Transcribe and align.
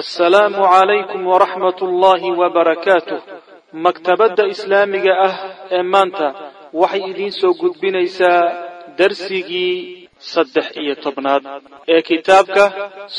assalaamu 0.00 0.64
calaykum 0.72 1.26
waraxmat 1.26 1.82
ullaahi 1.86 2.30
wabarakaatuh 2.40 3.20
maktabadda 3.86 4.44
islaamiga 4.54 5.12
ah 5.28 5.34
ee 5.76 5.82
maanta 5.94 6.26
waxay 6.82 7.02
idiin 7.10 7.32
soo 7.40 7.52
gudbinaysaa 7.62 8.40
darsigii 8.98 10.08
saddex 10.32 10.66
iyo 10.82 10.94
tobnaad 11.04 11.44
ee 11.94 12.02
kitaabka 12.08 12.64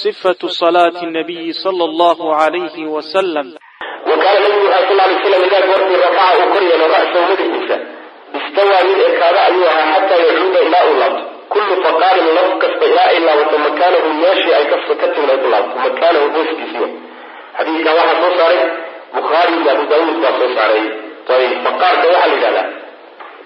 sifatu 0.01 0.49
salaati 0.49 1.05
nabiyi 1.17 1.53
sala 1.63 1.83
allahu 1.89 2.23
calayhi 2.39 2.85
wasalam 2.95 3.47
wakaana 4.09 4.39
nabigu 4.45 4.67
sal 4.73 4.97
lay 5.01 5.13
slam 5.25 5.41
idaa 5.49 5.61
goortii 5.69 5.99
rafaca 6.05 6.33
uu 6.41 6.49
kor 6.53 6.63
yeelo 6.69 6.87
ra'sahu 6.95 7.23
madaxiisa 7.29 7.77
istawaa 8.47 8.83
mid 8.89 8.99
ekaada 9.09 9.39
ayuu 9.47 9.65
ahaa 9.73 9.93
xataa 10.01 10.21
yacuuda 10.29 10.59
ilaa 10.67 10.83
uu 10.89 10.97
laabto 11.03 11.32
kullu 11.53 11.75
faqaarin 11.85 12.27
laf 12.37 12.49
kasta 12.61 12.85
ilaa 12.91 13.07
ay 13.13 13.19
laabato 13.27 13.57
makaanahu 13.67 14.09
meeshii 14.21 14.53
ay 14.59 14.65
ka 14.71 14.77
timid 15.15 15.29
ay 15.33 15.37
ku 15.43 15.47
laabto 15.53 15.75
makaanahu 15.85 16.27
booskiisiiwa 16.35 16.87
xadiidkan 17.57 17.93
waxaa 17.99 18.21
soo 18.21 18.31
saaray 18.39 18.61
bukhaari 19.15 19.53
iyo 19.61 19.71
abu 19.75 19.83
daawuud 19.91 20.17
baa 20.23 20.33
soo 20.39 20.49
saaray 20.57 20.85
ayb 21.39 21.53
faqaarka 21.65 22.05
waxaa 22.13 22.27
la 22.29 22.33
yidhahdaa 22.35 22.67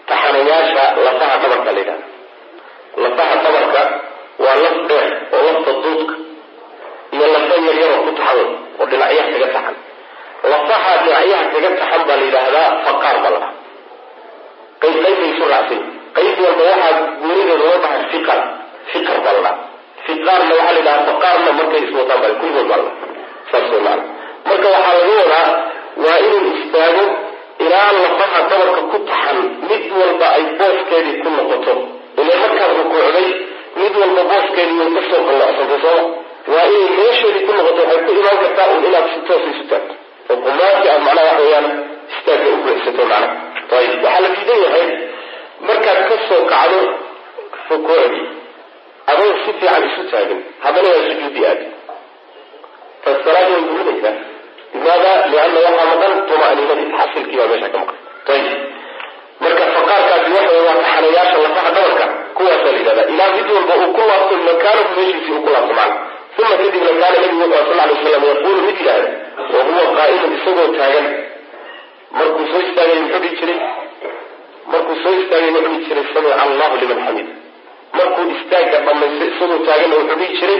taxanayaasha 0.09 0.83
lafaha 1.07 1.35
dhabarka 1.41 1.71
la 1.75 1.79
yidhahda 1.81 2.05
lafaha 3.03 3.35
dhabarka 3.43 3.81
waa 4.45 4.55
laf 4.63 4.77
dheer 4.89 5.07
oo 5.35 5.41
lafta 5.47 5.71
duudka 5.83 6.15
iyo 7.15 7.25
lafa 7.35 7.55
yaryaroo 7.67 8.01
ku 8.07 8.11
taxan 8.19 8.49
oo 8.79 8.85
dhinacyaha 8.91 9.27
kaga 9.33 9.47
taxan 9.57 9.75
lafaha 10.53 10.91
dhinacyaha 11.03 11.43
kaga 11.53 11.69
taxan 11.81 12.01
baa 12.07 12.17
la 12.21 12.25
yidhaahdaa 12.29 12.69
faqaar 12.87 13.15
baa 13.23 13.33
la 13.35 13.39
dhaha 14.81 15.11
isu 15.31 15.45
raacsan 15.53 15.81
qayb 16.17 16.37
walba 16.45 16.63
waxaa 16.71 16.93
goonideeda 17.21 17.55
loo 17.63 17.77
dhahay 17.83 18.03
fiqar 18.13 18.39
fiqar 18.91 19.17
baa 19.25 19.33
la 19.37 19.41
dhaha 19.45 19.55
fiqaarna 20.07 20.53
waxaa 20.59 20.73
la 20.75 20.79
yidhahaa 20.79 21.05
faqaarna 21.09 21.49
markay 21.59 21.81
iswataan 21.87 22.19
baa 22.23 22.33
kulligood 22.41 22.67
baa 22.71 22.79
la 22.83 22.89
dhaha 22.89 23.07
saas 23.51 23.71
maana 23.87 24.03
marka 24.49 24.67
waxaa 24.75 24.95
laga 24.99 25.15
wadaa 25.21 25.47
waa 26.05 26.17
inuu 26.27 26.53
istaago 26.61 27.05
ilaa 27.65 27.89
lafaha 28.03 28.39
dhabarka 28.49 28.81
ku 28.91 28.97
taxan 29.09 29.37
mid 29.69 29.83
walba 29.99 30.27
ay 30.37 30.43
booskeedii 30.59 31.15
ku 31.23 31.29
noqoto. 31.37 31.73
Ile 32.21 32.33
markaad 32.43 32.71
rukuucday 32.79 33.27
mid 33.81 33.93
walba 34.01 34.21
booskeedii 34.31 34.77
way 34.81 34.89
ka 34.97 35.01
soo 35.09 35.21
qallocsantay 35.27 35.79
sooma 35.85 36.03
waa 36.53 36.65
inay 36.73 36.89
meesheedii 36.99 37.43
ku 37.47 37.51
noqoto 37.57 37.81
waxay 37.89 38.01
ku 38.05 38.11
imaan 38.21 38.37
kartaa 38.43 38.67
un 38.75 38.85
inaad 38.89 39.07
si 39.13 39.19
toosa 39.27 39.49
isu 39.53 39.63
taagto. 39.71 39.93
Oo 40.29 40.37
qumaati 40.45 40.87
aad 40.93 41.01
macnaha 41.07 41.25
waxa 41.29 41.41
weeyaan 41.43 41.67
istaagga 42.13 42.47
u 42.55 42.57
buuxsato 42.65 43.03
macnaha. 43.11 43.27
Ayib 43.79 43.93
waxaa 44.05 44.21
la 44.25 44.29
diidan 44.35 44.59
yahay 44.65 44.85
markaad 45.69 45.99
ka 46.09 46.15
soo 46.29 46.41
kacdo 46.53 46.79
rukuucdii 47.69 48.25
adoo 49.11 49.33
si 49.43 49.51
fiican 49.59 49.83
isu 49.89 50.01
taagin 50.11 50.39
haddana 50.63 50.89
waa 50.95 51.05
sujuudi 51.09 51.41
aadi 51.51 51.65
taas 53.03 53.17
salaada 53.25 53.49
way 53.53 53.61
gulinaysaa 53.69 54.15
limaada 54.73 55.11
lianna 55.31 55.59
waxaa 55.65 55.87
maqan 55.91 56.13
tuma'niinadii 56.29 56.89
xasilkii 56.99 57.37
baa 57.41 57.47
meesha 57.51 57.69
ka 57.73 57.77
maqan. 57.83 57.97
Ayib 58.33 58.47
marka 59.43 59.63
faqaarkaasi 59.75 60.29
waxa 60.37 60.57
waa 60.67 60.75
taxanayaasha 60.81 61.37
lafaha 61.45 61.69
dhabarka 61.75 62.05
kuwaasaa 62.37 62.71
la 62.73 62.77
yidhahdaa 62.79 63.07
ilaa 63.13 63.29
mid 63.37 63.47
walba 63.55 63.75
uu 63.83 63.93
ku 63.97 64.01
laabto 64.09 64.35
makaanahu 64.49 64.91
meeshiisii 64.97 65.33
uu 65.37 65.43
ku 65.45 65.49
laabto 65.55 65.73
macna 65.79 66.05
uma 66.39 66.55
kadibna 66.61 66.91
kaana 67.01 67.17
nabigu 67.21 67.41
wuxuu 67.43 67.65
sal 67.69 67.87
lay 67.89 67.97
slam 68.03 68.23
yaquulu 68.31 68.59
mid 68.67 68.77
yidhaahda 68.81 69.09
wa 69.53 69.61
huwa 69.67 69.85
qaa'imun 69.97 70.31
isagoo 70.37 70.67
taagan. 70.79 71.07
Markuu 72.17 72.45
soo 72.51 72.61
istaagay 72.67 72.99
muxuu 73.03 73.21
dhihi 73.23 73.35
jiray 73.39 73.59
markuu 74.77 74.95
soo 75.03 75.13
istaagay 75.21 75.51
wuxuu 75.55 75.69
dhihi 75.73 75.85
jiray 75.89 76.05
samica 76.13 76.35
allahu 76.47 76.75
liman 76.81 76.99
xamid 77.07 77.27
markuu 77.99 78.25
istaagga 78.37 78.77
dhamaysto 78.87 79.23
isagoo 79.31 79.59
taaganna 79.67 79.95
wuxuu 80.01 80.19
dhihi 80.21 80.37
jiray 80.41 80.59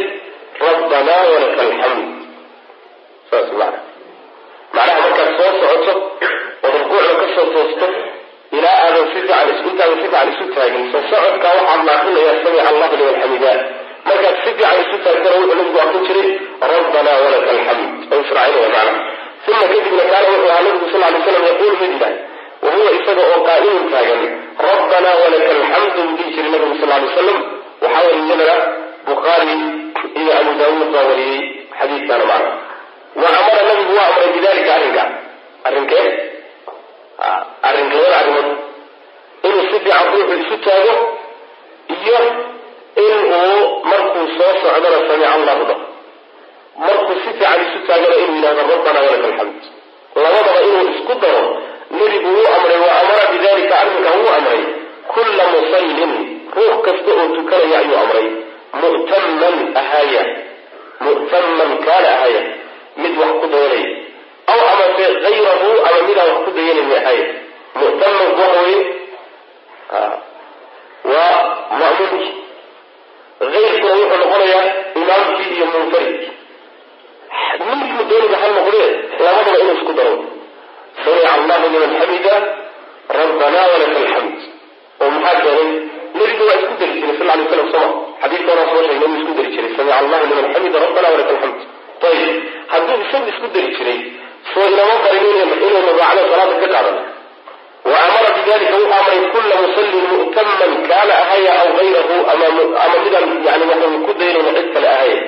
rabbanaa 0.65 1.23
walaka 1.33 1.61
alxamd 1.67 2.05
saas 3.31 3.49
macna. 3.59 3.79
Macnaha 4.75 4.99
markaad 5.05 5.29
soo 5.39 5.51
socoto 5.61 5.93
ood 6.65 6.75
rukuucda 6.81 7.13
ka 7.21 7.25
soo 7.35 7.45
toosto 7.55 7.87
ilaa 8.57 8.77
aadan 8.85 9.05
si 9.11 9.19
fiican 9.25 9.49
intaadan 9.69 9.97
si 9.99 10.03
fiican 10.03 10.29
isu 10.33 10.45
taagin. 10.55 10.83
Soo 10.93 11.03
socodkaa 11.11 11.53
waxaad 11.59 11.81
la 11.87 11.93
akrinayaa 11.97 12.35
samica 12.43 12.63
allahu 12.71 12.95
liman 13.01 13.15
xamida 13.21 13.51
markaad 14.07 14.35
si 14.43 14.49
fiican 14.57 14.81
isu 14.83 14.97
taagtana 15.05 15.35
wuxuu 15.41 15.57
nabigu 15.59 15.79
akrin 15.85 16.03
jiray 16.07 16.29
rabbanaa 16.73 17.17
walaka 17.25 17.49
alxamd 17.55 18.13
oo 18.13 18.19
israacinaya 18.25 18.69
macna 18.75 19.01
uma 19.51 19.65
kadibna 19.71 20.03
kaana 20.11 20.27
wuxuu 20.33 20.49
ahaa 20.53 20.63
nabigu 20.67 20.87
sal 20.93 21.01
lay 21.05 21.21
slam 21.27 21.43
yaquulu 21.51 21.75
mid 21.83 21.93
wahuwa 22.65 22.91
isaga 22.99 23.23
oo 23.31 23.39
qaa'imun 23.47 23.85
taagan 23.93 24.21
rabbanaa 24.69 25.15
walaka 25.23 25.51
alxamdu 25.57 26.01
buu 26.17 26.29
jiray 26.35 26.51
nabigu 26.53 26.75
sal 26.81 26.89
lay 26.93 27.01
wasalam 27.09 27.39
waxaa 27.81 28.03
wariyadana 28.07 28.55
bukhaari 29.07 29.55
iyo 30.21 30.31
abu 30.39 30.51
daawuud 30.61 30.89
baa 30.95 31.05
wariyey 31.09 31.41
xadiidkaana 31.79 32.25
macna 32.31 32.51
wa 33.21 33.29
amara 33.39 33.61
nabigu 33.69 33.93
waa 33.99 34.07
amray 34.11 34.29
bidalika 34.37 34.71
arrinka 34.77 35.03
arrinkee 35.67 36.05
arrinka 37.69 37.95
labada 37.97 38.17
arrimood 38.21 38.49
inuu 39.47 39.65
si 39.71 39.77
fiican 39.83 40.07
ruuxu 40.13 40.35
isu 40.43 40.57
taago 40.67 40.95
iyo 41.97 42.19
in 43.05 43.15
uu 43.39 43.61
markuu 43.89 44.25
soo 44.37 44.51
socdona 44.63 44.99
samica 45.07 45.29
allahu 45.37 45.63
dhaho 45.69 45.85
markuu 46.87 47.15
si 47.23 47.29
fiican 47.29 47.59
isu 47.67 47.79
taagona 47.87 48.15
inuu 48.23 48.35
yidhahdo 48.37 48.63
rabbana 48.75 48.99
walaka 49.05 49.27
alxamd 49.29 49.61
labadaba 50.23 50.59
inuu 50.69 50.85
isku 50.93 51.13
daro 51.23 51.43
nebigu 51.91 52.29
wuu 52.35 52.47
amray 52.55 52.79
wa 52.85 52.91
amara 53.01 53.23
bidalika 53.33 53.75
arrinka 53.81 54.09
wuu 54.19 54.29
amray. 54.37 54.61
Kulla 55.13 55.43
musallin 55.53 56.13
ruux 56.55 56.75
kasta 56.85 57.11
oo 57.21 57.27
tukanaya 57.35 57.77
ayuu 57.81 57.97
amray. 58.03 58.27
Mu'taman 58.81 59.55
ahaaya 59.81 60.23
mu'taman 61.05 61.71
kaana 61.85 62.09
ahaaya 62.15 62.41
mid 63.01 63.13
wax 63.21 63.31
ku 63.41 63.47
dayanaya 63.53 63.89
aw 64.51 64.59
amase 64.73 65.05
hayrahu 65.25 65.67
ama 65.87 65.99
midaan 66.07 66.29
wax 66.33 66.39
ku 66.45 66.51
dayanayni 66.57 66.95
ahaaya 67.01 67.25
mu'tamanku 67.79 68.41
waxa 68.41 68.61
weye 68.67 68.79
waa 71.11 71.39
ma'muumkii 71.79 72.33
hayrkuna 73.39 73.93
wuxuu 73.99 74.17
noqonayaa 74.21 74.65
imaamkii 75.01 75.49
iyo 75.55 75.65
munfaridkii. 75.73 76.31
Ninkuu 77.67 78.03
dooniga 78.09 78.37
ha 78.41 78.47
noqdee 78.55 78.87
labadaba 79.25 79.57
inuu 79.61 79.75
isku 79.79 79.93
daro 79.99 80.15
samica 81.03 81.29
allahu 81.37 81.65
liman 81.73 81.91
xamida 82.01 82.35
rabbanaa 83.19 83.65
walaka 83.73 83.97
alxamd 84.03 84.37
oo 85.01 85.09
maxaa 85.15 85.35
keenay 85.43 85.69
nebigu 86.17 86.43
waa 86.49 86.57
isku 86.61 86.73
dari 86.81 86.93
jiray 86.99 87.15
sal 87.19 87.27
lay 87.31 87.47
slam 87.51 87.67
soma 87.73 87.89
xadiidka 88.21 88.49
horaa 88.53 88.69
soo 88.71 88.81
sheegay 88.87 88.97
inuu 89.07 89.17
isku 89.21 89.33
dari 89.39 89.49
jiray 89.55 89.71
samica 89.77 89.95
allahu 90.01 90.23
liman 90.31 90.45
xamida 90.55 90.77
rabbana 90.85 91.07
walaka 91.15 91.31
alxamd 91.35 91.59
ayib 92.09 92.33
hadduu 92.71 92.97
isagu 93.05 93.27
isku 93.33 93.47
dari 93.55 93.69
jiray 93.77 93.99
soo 94.53 94.65
inama 94.73 94.95
barin 95.05 95.25
inaynu 95.31 95.55
raacno 96.01 96.21
salaada 96.31 96.55
ka 96.63 96.67
qaadano 96.75 97.01
wa 97.91 97.97
amara 98.05 98.29
bidalika 98.37 98.75
wuxuu 98.81 98.95
amray 98.99 99.19
kulla 99.33 99.55
musallin 99.63 100.05
mu'taman 100.13 100.71
kaana 100.89 101.13
ahaya 101.23 101.51
aw 101.63 101.69
hayrahu 101.79 102.15
ama 102.33 102.95
midaan 103.03 103.27
yani 103.47 103.65
waxan 103.71 103.93
ku 104.07 104.11
daynayna 104.21 104.51
cid 104.57 104.67
kale 104.75 104.87
ahaya 104.95 105.19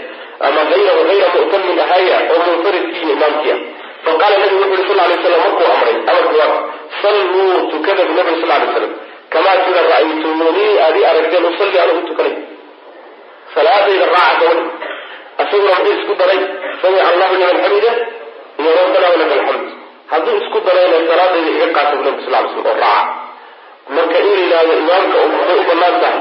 ama 0.47 0.61
hayrahu 0.71 1.01
hayra 1.09 1.27
mu'tamin 1.35 1.77
ahaya 1.85 2.17
oo 2.33 2.39
munfaridkii 2.47 3.01
iyo 3.05 3.13
imaamkii 3.17 3.53
ah 3.55 3.59
faqaala 4.05 4.35
nabigu 4.41 4.61
wuxu 4.63 4.75
uri 4.81 4.87
sal 4.89 4.99
lay 5.11 5.17
slam 5.23 5.41
markuu 5.45 5.67
amray 5.75 5.95
amarku 6.11 6.35
waa 6.41 6.57
salluu 7.01 7.55
tukada 7.71 8.03
bu 8.09 8.13
sal 8.41 8.49
lay 8.51 8.67
slam 8.75 8.91
kamaa 9.33 9.57
sida 9.65 9.81
ra'aytumunii 9.91 10.71
aad 10.85 10.95
ii 11.01 11.05
aragteen 11.11 11.45
usalli 11.51 11.77
anigu 11.83 12.01
tukanay 12.09 12.33
salaadayda 13.55 14.05
raaca 14.15 14.45
gabadh 14.49 15.41
asaguna 15.41 15.75
muxuu 15.79 15.93
isku 15.99 16.13
daray 16.21 16.39
samica 16.81 17.03
allahu 17.11 17.33
liman 17.41 17.57
xamida 17.65 17.91
iyo 18.61 18.71
rabbana 18.79 19.07
walaka 19.13 19.35
alxamd 19.39 19.67
hadduu 20.11 20.35
isku 20.41 20.59
darayna 20.67 20.97
salaadayda 21.11 21.49
iga 21.57 21.67
qaata 21.77 21.93
bu 21.99 22.03
nabi 22.07 22.21
sal 22.25 22.33
lay 22.35 22.43
slam 22.53 22.65
oo 22.71 22.77
raaca. 22.83 23.03
Marka 23.95 24.17
in 24.21 24.27
la 24.29 24.39
yidhahdo 24.41 24.73
imaamka 24.83 25.17
waxay 25.23 25.57
u 25.61 25.63
bannaan 25.69 25.95
tahay 26.03 26.17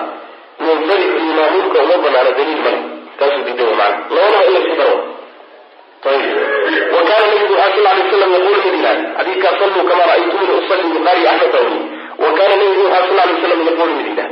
munfaridka 0.64 1.18
iyo 1.24 1.32
maamuulka 1.38 1.78
uma 1.84 1.96
banaana 2.04 2.30
daliil 2.38 2.60
male 2.66 2.80
taasuu 3.18 3.42
diiday 3.46 3.72
macana 3.80 4.16
labadaba 4.16 4.44
in 4.48 4.52
la 4.54 4.60
isku 4.64 4.76
daro 4.80 4.96
kaana 6.02 7.26
nabigu 7.26 7.54
waxaa 7.60 7.74
sal 7.74 7.96
lay 7.98 8.10
slam 8.10 8.30
yaquulu 8.36 8.60
mid 8.64 8.74
ilaah 8.80 8.96
xadiidkaa 9.18 9.54
salluu 9.60 9.84
kamaa 9.90 10.06
ra'aytumuni 10.10 10.52
usalli 10.60 10.88
bukhaari 10.94 11.22
axmed 11.32 11.52
baa 11.54 12.48
nabigu 12.52 12.82
waxaa 12.86 13.08
sal 13.08 13.18
lay 13.30 13.36
slam 13.44 13.60
yaquulu 13.68 13.92
mid 13.98 14.08
ilaah 14.12 14.28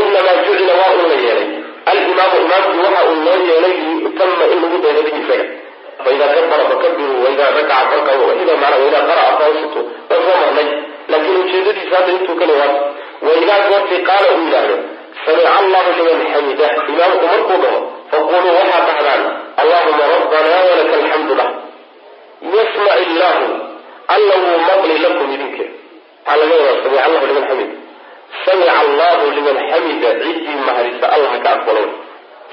inamaa 0.00 0.36
jucila 0.46 0.72
waa 0.80 0.92
un 0.98 1.02
la 1.12 1.16
yeelay 1.24 1.48
alimaamu 1.90 2.36
imaamku 2.44 2.76
waxa 2.84 3.02
uu 3.10 3.18
loo 3.26 3.38
yeelay 3.50 3.74
liyutama 3.80 4.44
in 4.52 4.58
lagu 4.62 4.78
daydo 4.84 5.02
isaga 5.20 5.46
faida 6.04 6.26
kabara 6.34 6.64
fakabiruu 6.70 7.18
waida 7.24 7.44
rakaca 7.56 7.86
farkacu 7.90 8.22
waida 8.30 8.54
mana 8.62 8.76
waida 8.82 9.00
qara'a 9.10 9.32
faansitu 9.40 9.80
waa 10.10 10.20
soo 10.26 10.36
marnay 10.42 10.68
laakiin 11.12 11.36
ujeedadiisa 11.42 11.96
hadda 11.98 12.12
intuu 12.18 12.36
kale 12.40 12.54
waata 12.62 12.80
waidaa 13.28 13.60
goortii 13.68 14.00
qaala 14.08 14.26
uu 14.36 14.42
yidhaahdo 14.46 14.76
samica 15.24 15.50
allahu 15.60 15.90
liman 15.98 16.20
xamida 16.34 16.66
imaamku 16.92 17.24
markuu 17.32 17.58
dhaho 17.64 17.80
faquluu 18.12 18.54
waxaa 18.58 18.82
dhahdaan 18.88 19.22
allahuma 19.62 20.04
rabbanaa 20.14 20.62
walaka 20.70 20.94
alxamdu 21.00 21.34
lah. 21.40 21.48
Yasmac 22.56 22.96
illaahu 23.06 23.46
alla 24.14 24.34
wuu 24.44 24.58
maqli 24.68 24.94
lakum 25.04 25.28
idinka 25.36 25.64
maxaa 26.26 26.36
laga 26.40 26.54
wadaa 26.60 26.82
samic 26.84 27.00
allahu 27.06 27.26
liman 27.30 27.44
xamida 27.50 27.76
samica 28.46 28.72
allahu 28.84 29.24
liman 29.36 29.56
xamida 29.70 30.08
ciddii 30.24 30.58
mahadisa 30.68 31.06
allah 31.16 31.32
ka 31.44 31.50
aqbalay 31.56 31.86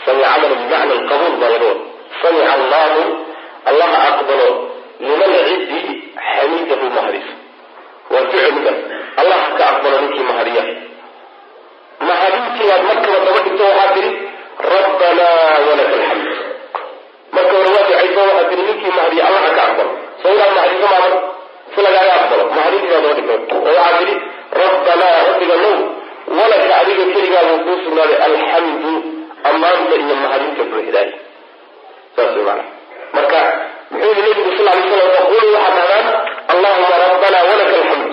samicadana 0.06 0.56
bimacna 0.62 0.94
alqabuul 1.00 1.36
baa 1.42 1.52
laga 1.56 1.68
wada 1.72 1.84
samica 2.22 2.52
allahu 2.58 3.02
allah 3.70 3.92
aqbalo. 4.12 4.50
Liman 5.08 5.32
ciddii 5.50 5.90
xamidahu 6.30 6.86
mahadisa 6.98 7.34
waa 8.14 8.26
ficilkaas 8.32 8.80
allah 9.22 9.40
ka 9.58 9.64
aqbalo 9.72 9.96
ninkii 10.04 10.26
mahadiya 10.30 10.64
mahadintii 12.10 12.70
aad 12.76 12.84
markaba 12.90 13.18
daba 13.26 13.40
dhigto 13.46 13.64
waxaa 13.70 13.94
tiri 13.96 14.12
rabbanaa 14.74 15.54
walaka 15.68 15.96
alxamd 16.00 16.28
ninkii 18.68 18.92
mahdiya 18.98 19.24
allaha 19.28 19.50
ka 19.56 19.62
aqbalo. 19.68 19.92
Soo 20.22 20.32
inaad 20.34 20.52
mahdiso 20.58 20.88
maadan 20.92 21.14
si 21.76 21.80
lagaaga 21.86 22.14
aqbalo. 22.20 22.44
Mahadintiibaad 22.56 23.06
oo 23.06 23.14
dhigtay 23.18 23.40
oo 23.56 23.62
waxaa 23.66 23.98
tidhi 24.00 24.16
rabbanaa 24.62 25.18
rabbiga 25.30 25.56
now 25.64 25.78
walaka 26.38 26.74
adiga 26.82 27.04
keligaabuu 27.14 27.60
kuu 27.66 27.78
sugnaaday 27.86 28.18
alxamdu 28.28 28.92
ammaanta 29.50 29.96
iyo 30.02 30.16
mahadinta 30.24 30.64
buuxdaay 30.72 31.10
saas 32.16 32.32
way 32.36 32.44
maana 32.48 32.64
marka 33.16 33.40
muxuu 33.92 34.12
yihi 34.18 34.22
nabigu 34.30 34.52
sal 34.58 34.66
lay 34.70 34.80
slam 34.88 35.10
faquluu 35.18 35.54
waxaad 35.56 35.76
dhahdaan 35.90 36.06
allahuma 36.54 36.96
rabbana 37.06 37.40
walaka 37.50 37.74
alxamd 37.82 38.06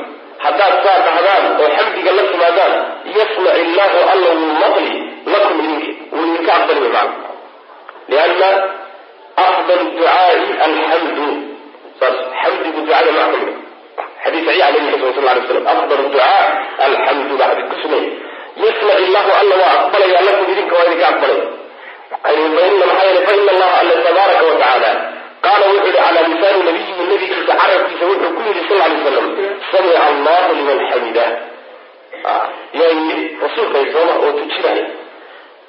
haddaad 0.45 0.75
saa 0.85 0.99
dhahdaan 1.07 1.43
oo 1.63 1.69
xamdiga 1.77 2.11
la 2.19 2.23
timaadaan 2.33 2.73
yasmac 3.19 3.57
illaahu 3.65 3.99
alla 4.13 4.31
wuu 4.39 4.55
maqli 4.63 4.93
lakum 5.35 5.57
idinki 5.65 5.91
wuu 6.15 6.25
idinka 6.31 6.53
aqbali 6.59 6.81
way 6.87 7.09
lianna 8.13 8.49
afdal 9.37 9.83
ducaai 9.97 10.43
alxamdu 10.67 11.27
saas 12.01 12.17
xamdigu 12.43 12.81
ducada 12.81 13.11
maa 13.19 13.29
ka 13.33 13.39
xadiis 14.23 14.45
saxiixa 14.47 14.71
nabiga 14.75 15.13
sal 15.17 15.25
lay 15.29 15.43
slam 15.49 15.67
afdal 15.75 16.03
ducaa 16.07 16.45
alxamdu 16.87 17.35
baa 17.41 17.51
xadiis 17.59 17.83
ku 17.83 17.99
yasmac 18.65 18.99
illahu 19.07 19.31
alla 19.41 19.55
waa 19.63 19.75
aqbalaya 19.79 20.21
lakum 20.29 20.47
idinka 20.53 20.75
waa 20.79 20.87
idinka 20.87 21.07
aqbalaya 21.13 21.45
faina 22.23 22.87
maxaa 22.91 23.07
yeele 23.09 23.27
faina 23.27 23.51
allaha 23.55 23.77
alla 23.83 23.95
tabaaraka 24.07 24.45
wa 24.51 24.57
qaala 25.45 25.65
wuxuu 25.71 25.87
yihi 25.87 25.99
calaa 25.99 26.29
lisaani 26.33 26.63
nabiyihi 26.69 27.07
nabigiisa 27.13 27.55
carabkiisa 27.61 28.05
wuxuu 28.11 28.35
ku 28.37 28.43
yidhi 28.49 28.63
sal 28.69 28.79
lay 28.83 28.95
slam 29.07 29.27
samica 29.73 30.03
allahu 30.11 30.55
liman 30.59 30.79
xamida 30.91 31.25
yaa 32.81 32.93
yidhi 32.99 33.17
rasuulkay 33.45 33.85
sooma 33.95 34.15
oo 34.25 34.33
tujinaya 34.39 34.85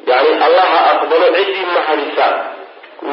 yani 0.09 0.31
allaha 0.47 0.79
aqbalo 0.93 1.27
ciddii 1.37 1.67
mahadisa 1.75 2.27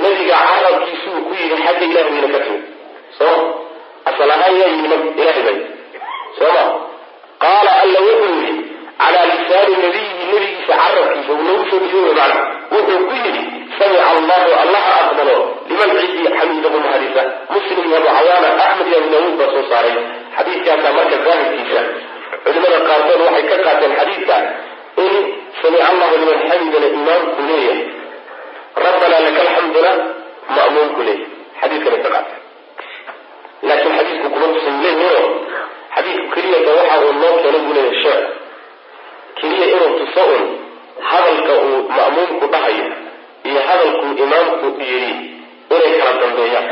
nabiga 0.05 0.37
carabkiisuu 0.49 1.19
ku 1.29 1.33
yidhi 1.41 1.57
xagga 1.67 1.85
ilahi 1.91 2.11
wayna 2.15 2.29
ka 2.35 2.41
timid 2.47 2.63
soo 3.19 3.37
asal 4.11 4.31
ahaan 4.37 4.55
yaa 4.61 4.71
yidhi 4.75 4.97
ilahay 5.23 5.43
bay. 5.49 5.59
Sooma 6.39 6.65
qaala 7.45 7.73
alla 7.85 7.99
wuxuu 8.09 8.35
yidhi 8.41 8.55
calaa 9.03 9.25
lisaani 9.33 9.75
nabiyihi 9.85 10.25
nabigiisa 10.33 10.75
carabkiisa 10.83 11.31
uu 11.37 11.45
noogu 11.49 11.65
soo 11.71 11.81
dhiiboy 11.85 12.15
macna 12.21 12.41
wuxuu 12.75 13.01
ku 13.09 13.15
yidhi 13.25 13.43
samica 13.79 14.05
allahu 14.15 14.51
allaha 14.63 14.91
aqbalo 15.03 15.37
liman 15.71 15.91
ciddii 16.01 16.29
xamiidahu 16.39 16.79
mahadisa 16.87 17.23
muslim 17.55 17.79
iyo 17.89 17.97
abu 18.01 18.09
cawaana 18.17 18.49
axmed 18.67 18.87
iyo 18.91 18.99
abu 19.03 19.09
daawuud 19.15 19.37
baa 19.41 19.51
soo 19.55 19.65
saaray. 19.73 19.95
Xadiidkaasaa 20.37 20.93
marka 20.99 21.17
daahirkiisa 21.27 21.81
culimada 22.45 22.79
qaarkood 22.89 23.21
waxay 23.27 23.45
ka 23.51 23.57
qaateen 23.67 23.93
xadiidka 24.01 24.37
in 25.05 25.13
samica 25.63 25.85
allahu 25.93 26.15
liman 26.23 26.39
xamidana 26.51 26.89
imaamku 26.99 27.41
leeyahay 27.49 27.81
rabbanaa 28.77 29.21
laka 29.27 29.41
alxamduna 29.47 29.93
ma'muumku 30.57 31.01
leeyahay 31.09 31.29
xadiidkana 31.61 31.99
ka 32.05 32.11
qaateen 32.15 32.41
laakiin 33.69 33.95
xadiidku 33.99 34.29
kuma 34.35 34.47
tusan 34.55 34.77
leeyaho 34.85 35.23
xadiidku 35.97 36.27
keliyata 36.35 36.71
waxa 36.79 36.97
uu 37.07 37.13
noo 37.23 37.33
keenay 37.43 37.61
buu 37.67 37.75
leeyahay 37.79 38.03
sheekh 38.05 38.23
keliya 39.41 39.67
inuu 39.75 39.91
tuso 39.99 40.23
un 40.37 40.45
hadalka 41.11 41.53
uu 41.67 41.79
ma'muumku 41.99 42.45
dhahayo 42.55 42.87
iyo 43.49 43.61
hadalkuu 43.69 44.11
imaamku 44.25 44.67
yidhi 44.91 45.13
inay 45.75 45.93
kala 46.01 46.13
dambeeyaan 46.23 46.69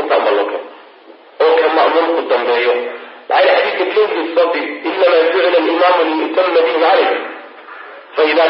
intaa 0.00 0.18
uma 0.22 0.30
loo 0.38 0.46
keeno 0.50 0.66
oo 1.44 1.52
ka 1.60 1.66
ma'muumku 1.78 2.20
dambeeyo 2.32 2.74
xadiidka 3.56 3.84
bilowgiisa 3.90 4.32
sabti 4.40 4.60
inamaa 4.88 5.22
jucila 5.32 5.58
alimaamu 5.62 6.02
liyutama 6.10 6.60
bihi 6.66 6.78
calayk 6.84 7.10
faida 8.18 8.44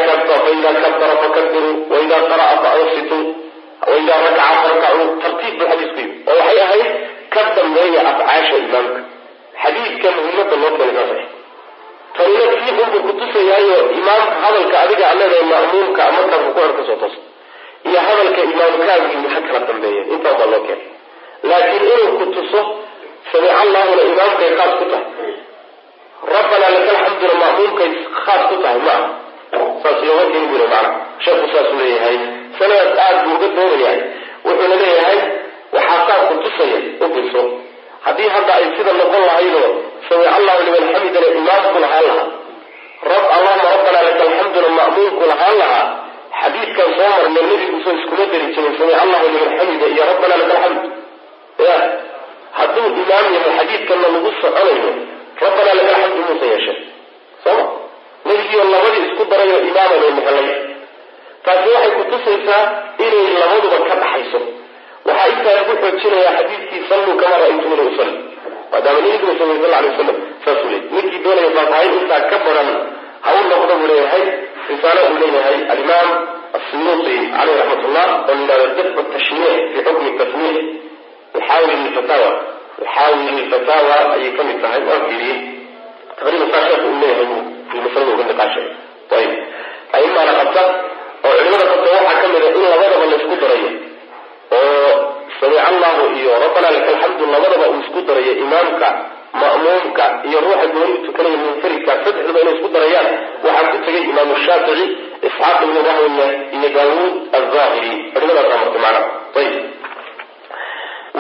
kabara 0.85 1.15
fakabiruu 1.23 1.75
waida 1.93 2.17
qara'a 2.31 2.56
faansituu 2.65 3.25
waida 3.91 4.15
rakaca 4.25 4.56
farkacuu 4.65 5.09
tartiib 5.23 5.55
buu 5.59 5.69
xadiisku 5.70 6.00
yimi 6.00 6.15
oo 6.31 6.37
waxay 6.41 6.61
ahayd 6.67 6.87
ka 7.35 7.41
dambeeya 7.56 8.00
afcaasha 8.11 8.56
imaamka 8.67 9.00
xadiidka 9.62 10.09
muhiimada 10.17 10.56
loo 10.62 10.73
keenay 10.79 11.25
tanina 12.17 12.44
kii 12.61 12.73
unbuu 12.82 13.00
kutusayaayo 13.06 13.76
imaamka 14.00 14.37
hadalka 14.44 14.76
adiga 14.85 15.05
aleedahay 15.12 15.44
ma'muumka 15.53 16.03
markaad 16.17 16.43
rukuucda 16.47 16.73
ka 16.79 16.82
soo 16.88 16.97
tooso 17.03 17.20
iyo 17.88 18.00
hadalka 18.09 18.41
imaamkaagii 18.53 19.19
maxa 19.25 19.41
kala 19.47 19.61
dambeeya 19.70 20.03
intaa 20.15 20.35
baa 20.41 20.49
loo 20.53 20.62
keenay 20.67 20.88
laakiin 21.50 21.85
inuu 21.93 22.11
ku 22.19 22.25
tuso 22.35 22.61
samic 23.32 23.53
allahuna 23.62 24.03
imaamkay 24.12 24.50
khaas 24.59 24.73
ku 24.81 24.85
tahay 24.93 25.35
rabbanaa 26.35 26.70
laka 26.76 26.91
alxamduna 26.97 27.35
ma'muumkay 27.43 27.91
khaas 28.26 28.43
ku 28.50 28.56
tahay 28.65 28.81
ma 28.88 28.94
aha 28.99 29.09
saas 29.83 29.99
looga 30.09 30.25
keeni 30.33 30.47
bule 30.53 30.67
macna. 30.73 30.91
Sheekhu 31.25 31.47
saasuu 31.55 31.79
leeyahay. 31.83 32.17
Sanadaas 32.59 32.91
aada 33.05 33.19
buu 33.25 33.35
uga 33.39 33.49
doonayahay 33.56 34.00
wuxuuna 34.47 34.77
leeyahay 34.83 35.19
waxaa 35.77 36.00
saa 36.09 36.21
ku 36.29 36.35
tusaya 36.45 36.79
u 37.05 37.06
fiirso 37.15 37.43
haddii 38.06 38.29
hadda 38.35 38.53
ay 38.59 38.67
sida 38.77 38.93
noqon 39.00 39.23
lahaydoo 39.29 39.69
samic 40.09 40.29
allahu 40.39 40.61
liman 40.67 40.85
xamidana 40.95 41.29
imaamku 41.41 41.79
lahaan 41.85 42.05
lahaa. 42.11 42.27
Rab 43.12 43.25
allahuma 43.37 43.67
rabbanaa 43.75 44.05
laka 44.09 44.23
alxamduna 44.29 44.69
ma'muumku 44.79 45.25
lahaan 45.33 45.56
lahaa. 45.62 45.87
Xadiidkan 46.41 46.89
soo 46.99 47.09
marnay 47.17 47.44
nebiguso 47.51 47.91
iskuma 47.99 48.25
dari 48.33 48.47
jirin 48.55 48.73
samic 48.79 48.97
allahu 49.05 49.27
liman 49.35 49.51
xamida 49.59 49.87
iyo 49.94 50.03
rabbanaa 50.12 50.39
laka 50.43 50.55
alxamd. 50.56 50.83
Ya 51.67 51.77
hadduu 52.59 52.87
imaam 53.03 53.27
yahay 53.37 53.53
xadiidkanna 53.59 54.09
lagu 54.15 54.31
soconayo 54.43 54.91
rabbanaa 55.44 55.75
laka 55.79 55.91
alxamdu 55.97 56.21
muusa 56.29 56.47
yeeshay. 56.53 56.79
Sooma 57.44 57.65
nebigiio 58.29 58.65
labadii 58.75 59.05
isku 59.09 59.25
darayoo 59.33 59.61
imaamanu 59.71 60.09
maqlay. 60.19 60.49
Taasi 61.45 61.69
waxay 61.75 61.93
kutusaysaa 61.99 62.63
inay 63.05 63.27
labaduba 63.43 63.79
ka 63.89 63.95
dhaxayso 64.03 64.41
waxaa 65.09 65.29
intaa 65.35 65.55
lagu 65.59 65.73
xoojinayaa 65.83 66.35
xadiidkii 66.39 66.83
salluu 66.89 67.17
kamaa 67.23 67.39
ra'aytumuni 67.43 67.85
usalli. 67.93 68.17
Maadaama 68.73 69.01
nabiguna 69.05 69.35
samey 69.41 69.57
sal 69.63 69.75
alay 69.79 69.91
wasalam 69.93 70.19
saasuu 70.45 70.71
leey 70.73 70.83
ninkii 70.95 71.21
doonaya 71.25 71.51
faatahayn 71.57 71.95
intaa 72.01 72.21
ka 72.31 72.37
badan 72.47 72.69
ha 73.25 73.31
u 73.39 73.41
noqdo 73.53 73.75
buu 73.81 73.89
leeyahay. 73.93 74.25
Risaalo 74.71 75.01
uu 75.11 75.19
leeyahay. 75.23 75.57
Alimaam 75.73 76.09
asuyuuti 76.59 77.15
caleyh 77.37 77.57
raxmat 77.61 77.83
ullah 77.89 78.07
oo 78.29 78.35
layihahdo 78.49 78.75
dafcu 78.79 79.03
tashniic 79.15 79.63
fi 79.73 79.79
xukmi 79.87 80.11
tasmiix 80.21 80.57
yaxaawil 81.37 81.81
lfataawa 81.87 82.31
yaxaawil 82.82 83.39
lfataawa 83.47 83.97
ayay 84.17 84.31
ka 84.37 84.43
mid 84.49 84.58
tahay 84.65 84.82
waa 84.89 85.01
fiiriyey 85.08 85.39
taqriiban 86.19 86.51
saa 86.55 86.63
sheekhu 86.69 86.87
uu 86.93 87.01
leeyahay 87.03 87.29
fi 87.70 87.77
masalada 87.84 88.10
uga 88.17 88.25
niqaashay 88.31 88.67
ayib 89.17 89.32
aimaana 89.98 90.32
qabta 90.41 90.63
oo 91.29 91.32
culimada 91.39 91.65
qabta 91.72 91.89
waxaa 91.96 92.20
ka 92.22 92.27
mid 92.34 92.43
a 92.46 92.48
in 92.56 92.65
labadaba 92.72 93.05
laysku 93.13 93.34
darayo. 93.43 93.70
Oo 94.58 94.91
samic 95.41 95.60
allahu 95.70 96.03
iyo 96.20 96.31
rabbanaa 96.44 96.72
laka 96.77 96.89
alxamdu 96.94 97.25
labadaba 97.34 97.65
uu 97.72 97.81
isku 97.84 98.01
darayo 98.08 98.32
imaamka 98.44 98.89
ma'muumka 99.41 100.05
iyo 100.29 100.39
ruuxa 100.44 100.67
gooniu 100.75 100.96
tukanaya 101.06 101.37
munfaridka 101.44 101.93
saddexduba 102.05 102.39
inay 102.44 102.55
isku 102.58 102.69
darayaan. 102.75 103.08
Waxaa 103.44 103.70
ku 103.72 103.77
tegay 103.87 104.03
imaamu 104.13 104.34
shaafici 104.46 104.84
isxaaq 105.29 105.58
ibnu 105.67 105.81
rahwiya 105.89 106.27
iyo 106.56 106.69
daawuud 106.77 107.15
alzahiri 107.39 107.93
culimadaasa 108.15 108.56
marka 108.63 108.79
macna 108.84 109.01
ayib 109.41 109.55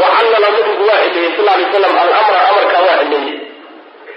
wacallala 0.00 0.48
nabigu 0.56 0.84
waa 0.88 1.00
cileeyey 1.04 1.32
sal 1.36 1.46
lay 1.48 1.66
slam 1.72 1.94
alamra 2.04 2.38
amarkaa 2.50 2.82
waa 2.88 2.98
cileeyey 3.02 3.36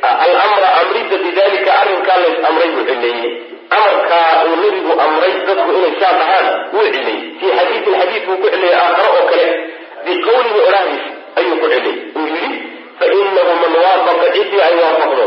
alamra 0.01 0.69
amrida 0.81 1.17
bidalika 1.17 1.71
arrinkaa 1.81 2.17
lays 2.23 2.37
amray 2.49 2.69
buu 2.75 2.85
cileeyey 2.89 3.31
amarkaa 3.77 4.43
uu 4.45 4.55
nabigu 4.63 4.93
amray 5.05 5.33
dadku 5.47 5.71
inay 5.77 5.93
saa 6.01 6.13
dhahaan 6.21 6.47
wuu 6.73 6.87
cileeyey 6.95 7.21
fii 7.39 7.51
xadiidin 7.57 7.99
xadiid 8.01 8.25
buu 8.27 8.37
ku 8.43 8.49
cileeyey 8.53 8.79
aakharo 8.81 9.13
oo 9.19 9.27
kale 9.31 9.47
biqowlihi 10.05 10.59
odhahdiis 10.67 11.05
ayuu 11.41 11.57
ku 11.61 11.71
cileeyey 11.73 11.97
uu 12.17 12.27
yidhi 12.33 12.51
fainahu 12.99 13.53
man 13.63 13.73
waafaqa 13.85 14.33
ciddii 14.37 14.63
ay 14.67 14.75
waafaqdo 14.83 15.25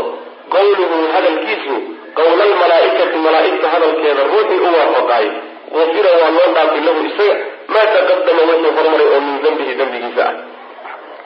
qowluhu 0.55 0.97
hadalkiisu 1.15 1.75
qowla 2.19 2.43
almalaa'ikati 2.49 3.23
malaa'igta 3.27 3.75
hadalkeeda 3.75 4.27
ruuxii 4.31 4.63
u 4.67 4.73
waafaqaayo 4.77 5.31
gufira 5.75 6.11
waa 6.21 6.31
loo 6.37 6.49
dhaafay 6.57 6.81
lahu 6.87 7.07
isaga 7.11 7.35
maa 7.73 7.87
taqadama 7.95 8.43
wuxuu 8.51 8.75
hormaray 8.77 9.07
oo 9.15 9.21
min 9.27 9.41
dembihi 9.45 9.73
dembigiisa 9.79 10.27
ah. 10.29 10.35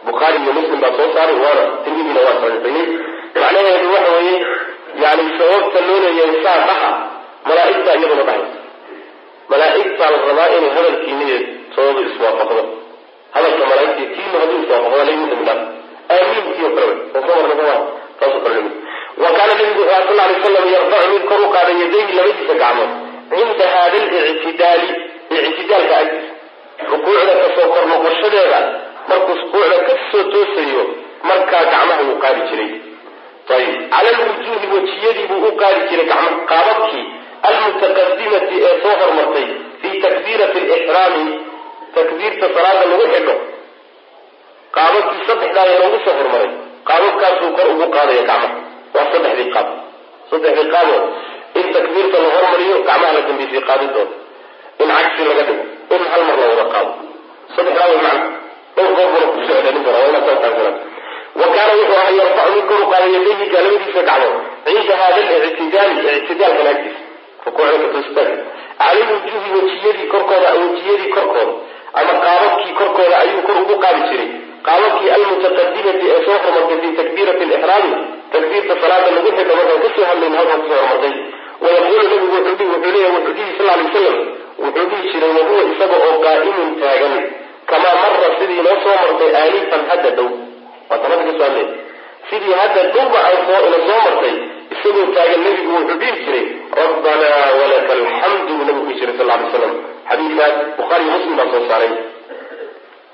Bukhaari 0.07 0.37
iyo 0.43 0.53
muslim 0.57 0.79
baa 0.83 0.95
soo 0.97 1.09
saaray 1.15 1.39
waana 1.45 1.63
tirmidina 1.83 2.21
waa 2.27 2.37
saxiixiyey 2.41 2.87
macnaheedu 3.35 3.87
waxa 3.95 4.11
weeye 4.17 4.39
yani 5.03 5.23
sababta 5.39 5.79
loo 5.87 5.99
leeyahay 6.05 6.43
saa 6.45 6.57
dhaha 6.69 6.89
malaa'igta 7.49 7.91
iyaduna 7.99 8.23
dhahaysa 8.29 8.57
malaa'igtaa 9.51 10.09
la 10.13 10.17
rabaa 10.29 10.47
inay 10.57 10.71
hadalkiiniyo 10.77 11.39
toodu 11.75 11.99
iswaafaqdo 12.09 12.63
hadalka 13.35 13.63
malaaigta 13.71 14.03
tiinu 14.15 14.35
hadduu 14.41 14.59
iswaafaqdo 14.63 14.97
lagu 15.09 15.25
dambi 15.31 15.45
dhaaf 15.49 15.61
aamiinkiio 16.15 16.69
kale 16.77 16.93
soo 17.13 17.41
marna 17.41 17.55
soo 17.61 17.79
taasoo 18.19 18.41
kale 18.45 18.59
wa 19.23 19.29
kaana 19.37 19.53
nabigu 19.59 19.81
wuxuu 19.91 20.17
sal 20.17 20.17
lay 20.19 20.35
slam 20.43 20.67
yarfacu 20.75 21.07
mid 21.13 21.23
kor 21.29 21.39
u 21.45 21.49
qaaday 21.55 21.75
yadayhi 21.83 22.13
labadiisa 22.19 22.55
gacmood. 22.63 22.91
Cinda 23.31 23.65
hada 23.73 23.97
lictidaali 24.27 24.87
ictidaalka 25.49 25.95
agtiisa. 26.01 26.33
Rukuucda 26.91 27.33
ka 27.41 27.47
soo 27.55 27.67
kor 27.73 27.83
noqoshadeeda 27.91 28.59
markuu 29.09 29.35
rukuucda 29.41 29.77
ka 29.87 29.93
soo 30.11 30.23
toosayo 30.33 30.83
markaa 31.29 31.63
gacmaha 31.73 32.01
wuu 32.07 32.17
qaadi 32.23 32.41
jiray 32.49 32.71
cala 33.49 34.09
lwujuuhi 34.17 34.67
wejiyadii 34.73 35.27
buu 35.29 35.47
u 35.49 35.51
qaadi 35.61 35.81
jiray 35.89 36.07
qaababkii 36.51 37.03
almutaqadimati 37.49 38.55
ee 38.67 38.73
soo 38.83 38.95
hormartay 39.01 39.47
fii 39.81 40.01
takbiirati 40.05 40.59
lixraami 40.71 41.23
takbiirta 41.95 42.45
salaada 42.55 42.85
lagu 42.91 43.05
xidho 43.13 43.35
qaababkii 44.77 45.25
saddexdaa 45.29 45.65
loogu 45.81 45.99
soo 46.05 46.13
horumaray 46.19 46.49
qaababkaasuu 46.89 47.51
kor 47.57 47.67
ugu 47.73 47.87
qaadaya 47.95 48.23
gacmaha 48.29 48.49
waa 48.95 49.07
saddexdii 49.13 49.49
qaab 49.55 49.67
saddexdii 50.31 50.67
qaaboo 50.75 51.01
in 51.59 51.67
takbiirta 51.77 52.17
la 52.25 52.29
hormariyo 52.35 52.77
gacmaha 52.89 53.13
la 53.17 53.21
dambeysay 53.29 53.63
qaadidooda 53.69 54.13
in 54.83 54.89
cagsi 54.97 55.21
laga 55.29 55.43
dhigo 55.49 55.63
in 55.95 56.03
hal 56.11 56.21
mar 56.29 56.37
la 56.41 56.45
wada 56.51 56.65
qaado 56.75 56.91
saddexdaa 57.55 57.87
way 57.91 57.99
macna 58.05 58.27
dhowr 58.75 58.91
goorbuna 58.97 59.25
ku 59.33 59.39
socda 59.49 59.71
ninkan 59.75 59.93
waa 59.97 60.07
inaad 60.11 60.25
soo 60.29 60.37
taagsanaa 60.43 60.73
wa 61.41 61.47
kaana 61.55 61.73
wuxuu 61.79 61.97
ahaa 62.01 62.15
yarfacu 62.19 62.51
mid 62.55 62.65
kor 62.69 62.81
u 62.83 62.87
qaada 62.91 63.07
yadayhi 63.15 63.45
cinda 64.65 64.95
hada 65.01 65.39
lictidaali 65.45 66.17
ictidaalkan 66.17 66.67
agtiisa 66.73 67.01
rukuucda 67.45 67.77
ka 67.83 67.87
toostaag 67.93 68.29
cala 68.79 69.01
wujuhi 69.11 69.49
wejiyadii 69.55 70.07
korkooda 70.13 70.49
wejiyadii 70.61 71.11
korkooda 71.17 71.53
ama 71.99 72.13
qaababkii 72.23 72.73
korkooda 72.79 73.15
ayuu 73.23 73.41
kor 73.47 73.57
ugu 73.61 73.75
qaadi 73.83 74.01
jiray. 74.09 74.29
Qaababkii 74.67 75.09
almutaqadimati 75.15 76.05
ee 76.13 76.19
soo 76.25 76.37
horumartay 76.43 76.77
fi 76.83 76.89
takbiirati 76.99 77.45
lixraami 77.51 77.93
takbiirta 78.33 78.73
salaada 78.81 79.09
lagu 79.15 79.31
xidho 79.37 79.53
markaan 79.59 79.81
ka 79.83 79.89
soo 79.95 80.05
hadlayn 80.09 80.35
halkan 80.39 80.61
ku 80.63 80.67
soo 80.71 80.81
horumartay 80.81 81.13
wayaquulu 81.63 82.03
nabigu 82.11 82.27
wuxuu 82.35 82.91
leeyahy 82.95 83.13
wuxuu 83.15 83.33
dhihi 83.37 83.51
sal 83.57 83.69
alay 83.73 83.85
wasalam 83.87 84.17
wuxuu 84.63 84.85
dhihi 84.91 85.09
jiray 85.13 85.31
wahuwa 85.37 85.63
isaga 85.71 85.97
oo 86.07 86.15
qaa'imun 86.25 86.69
taagan 86.81 87.15
kamaa 87.71 87.95
mara 88.03 88.29
sidii 88.39 88.61
noo 88.67 88.77
soo 88.85 88.95
martay 89.03 89.31
aanifan 89.41 89.81
hadda 89.91 90.09
dhow 90.17 90.29
waa 90.89 90.99
tanada 91.03 91.23
ka 91.29 91.33
soo 91.37 91.43
hadlay 91.47 91.67
sidii 92.29 92.55
hadda 92.61 92.81
dhowba 92.95 93.19
aan 93.27 93.39
soo 93.49 93.59
ina 93.69 93.79
soo 93.89 93.99
martay 94.05 94.35
isagoo 94.75 95.05
taagan 95.17 95.41
nabigu 95.47 95.71
wuxuu 95.77 95.97
dhihi 96.01 96.15
jiray 96.25 96.45
rabbanaa 96.81 97.45
walaka 97.61 97.91
alxamdu 97.99 98.53
nabigu 98.67 98.85
dhihi 98.87 98.99
jiray 99.01 99.15
sal 99.19 99.31
alay 99.35 99.49
slam 99.55 99.73
xadiidkaas 100.09 100.55
bukhaari 100.79 101.05
muslim 101.13 101.33
baa 101.39 101.47
soo 101.53 101.63
saaray. 101.71 101.91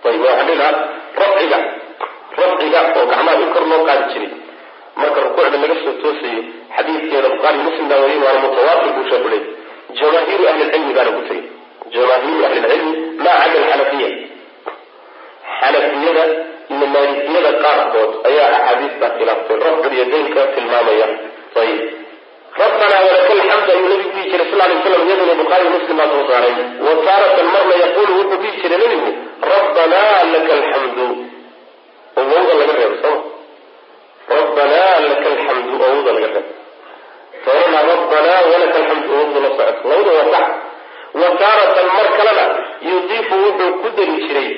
Ayib 0.09 0.21
waxaan 0.27 0.47
dhihi 0.49 0.57
lahaa 0.61 0.75
rafciga 1.21 1.59
rafciga 2.39 2.79
oo 2.97 3.05
gacmaha 3.11 3.37
in 3.45 3.49
kor 3.55 3.63
loo 3.71 3.81
qaadi 3.89 4.05
jiray. 4.13 4.31
Marka 5.01 5.19
rukuucda 5.25 5.57
laga 5.63 5.75
soo 5.83 5.93
toosayo 6.03 6.41
xadiidkeeda 6.77 7.27
bukhaari 7.35 7.59
muslim 7.67 7.85
baa 7.91 7.99
wariy 8.03 8.19
waana 8.25 8.39
mutawaatir 8.45 8.91
buu 8.97 9.07
sheeku 9.11 9.27
leeyay 9.33 9.99
jamaahiiru 9.99 10.43
ahli 10.51 10.63
lcilmi 10.69 10.93
baana 10.97 11.11
ku 11.17 11.21
tegay 11.29 11.43
jamaahiiru 11.95 12.41
ahli 12.47 12.59
lcilmi 12.65 12.93
maa 13.25 13.37
cada 13.41 13.57
alxanafiya 13.63 14.09
xanafiyada 15.59 16.23
iyo 16.73 16.85
maalikiyada 16.93 17.51
qaarkood 17.63 18.11
ayaa 18.29 18.49
axaadiista 18.57 19.07
khilaaftay 19.17 19.57
rafculyadaynka 19.67 20.41
tilmaamaya. 20.55 21.07
Ayib 21.61 21.81
rabbanaa 22.61 23.01
walaka 23.07 23.31
alxamd 23.37 23.69
ayuu 23.73 23.87
nabigu 23.91 24.09
dhihi 24.15 24.29
jiray 24.31 24.47
sal 24.51 24.59
lay 24.71 24.77
slam 24.85 25.01
iyaduna 25.07 25.33
bukhaari 25.41 25.69
muslim 25.75 25.97
baa 25.99 26.09
soo 26.13 26.23
saaray. 26.31 26.53
Wa 26.87 26.93
taaratan 27.07 27.47
marna 27.55 27.75
yaquulu 27.83 28.11
wuxuu 28.19 28.39
dhihi 28.43 28.59
jiray 28.63 28.79
nabigu 28.83 29.11
rabbanaa 29.53 30.19
laka 30.33 30.51
alxamdu. 30.59 31.07
Oo 32.19 32.41
laga 32.59 32.73
reebo 32.79 32.95
sooma 33.03 33.23
rabbanaa 34.37 34.93
laka 35.09 35.27
alxamdu. 35.33 35.73
Oo 35.85 35.95
laga 36.07 36.13
reebo. 36.21 36.41
Toorana 37.45 37.79
rabbanaa 37.91 38.39
walaka 38.51 38.77
alxamdu. 38.81 39.11
Oo 39.19 39.39
la 39.45 39.49
socoto 39.57 39.89
labada 39.89 40.23
sax. 40.33 40.47
Wa 41.21 41.27
taaratan 41.41 41.87
mar 41.97 42.07
kalena 42.19 42.45
yudiifu 42.89 43.35
wuxuu 43.43 43.71
ku 43.81 43.87
dari 43.97 44.15
jiray 44.27 44.49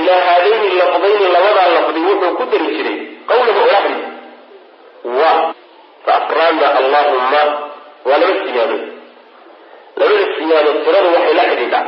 ilaa 0.00 0.20
haadayni 0.28 0.68
lafdayni 0.80 1.26
labadaa 1.36 1.68
lafdi 1.76 2.00
wuxuu 2.08 2.32
ku 2.38 2.44
dari 2.52 2.66
jiray 2.76 2.96
qawlahu 3.30 3.60
olahdi 3.66 3.94
wa 5.20 5.30
faafraada 6.06 6.66
allahuma 6.80 7.42
waa 8.08 8.18
laba 8.22 8.34
siyaadood 8.46 8.84
labada 10.00 10.26
siyaadood 10.38 10.78
tiradu 10.86 11.08
waxay 11.16 11.34
la 11.40 11.44
xidhiidhaa 11.50 11.84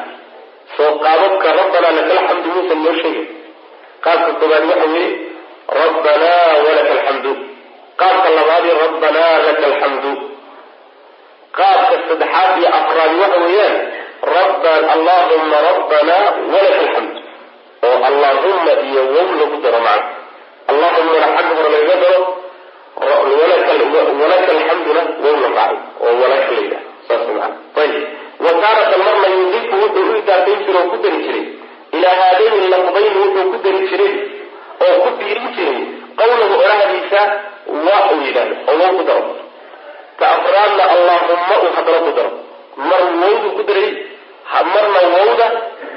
soo 0.77 0.93
qaababka 1.05 1.49
rabbanaa 1.61 1.93
laka 1.99 2.15
alxamdu 2.21 2.49
muusan 2.55 2.81
noo 2.87 2.95
sheegay. 3.03 3.27
Qaabka 4.05 4.31
koobaad 4.41 4.65
waxa 4.71 4.87
weeye 4.95 5.11
rabbanaa 5.83 6.51
walaka 6.67 6.91
alxamdu. 6.97 7.33
Qaabka 8.01 8.29
labaadi 8.39 8.71
rabbanaa 8.85 9.33
laka 9.47 9.65
alxamdu. 9.71 10.11
Qaabka 11.59 11.95
saddexaad 12.09 12.53
iyo 12.61 12.69
afraadi 12.79 13.17
waxa 13.23 13.39
weeyaan 13.45 13.75
rabban 14.37 14.83
allahuma 14.95 15.59
rabbanaa 15.71 16.27
walaka 16.53 16.79
alxamd 16.85 17.15
oo 17.87 17.97
allahuma 18.09 18.73
iyo 18.89 19.03
wow 19.15 19.29
lagu 19.41 19.57
daro 19.65 19.81
macna 19.87 20.11
allahumana 20.71 21.27
xagga 21.37 21.53
hore 21.59 21.71
lagaga 21.77 21.97
daro 22.05 22.21
walaka 24.21 24.51
alxamduna 24.57 25.03
wow 25.25 25.37
la 25.43 25.49
raacay 25.57 25.77
oo 26.05 26.13
walaka 26.23 26.51
la 26.55 26.61
yidhaha 26.63 26.83
saas 27.09 27.23
macana 27.29 27.57
ayib. 27.83 28.05
Wa 28.45 28.51
taaratan 28.63 29.01
marna 29.07 29.29
yudifu 29.35 29.75
wuxuu 29.83 30.11
u 30.13 30.17
idaafayn 30.19 30.59
jiray 30.67 30.81
oo 30.83 30.91
ku 30.91 30.97
dari 31.05 31.19
jiray. 31.27 31.45
Ilaa 31.97 32.15
haadayni 32.21 32.69
lafdayni 32.73 33.19
wuxuu 33.23 33.47
ku 33.53 33.57
dari 33.65 33.81
jiray 33.91 34.13
oo 34.87 34.97
ku 35.05 35.09
biirin 35.19 35.49
jiray 35.57 35.79
qawlahu 36.19 36.55
orahdiisa 36.65 37.21
waa 37.87 38.03
uu 38.13 38.21
yidhahdo 38.27 38.55
oo 38.71 38.77
wow 38.83 38.91
ku 38.99 39.03
daro. 39.09 39.33
Ka 40.21 40.27
afraadna 40.37 40.85
allahumma 40.95 41.55
uu 41.65 41.71
haddana 41.77 41.99
ku 42.07 42.13
daro. 42.19 42.33
Mar 42.91 43.03
wowdu 43.23 43.49
ku 43.59 43.63
daray 43.71 43.91
marna 44.75 45.01
wowda 45.15 45.47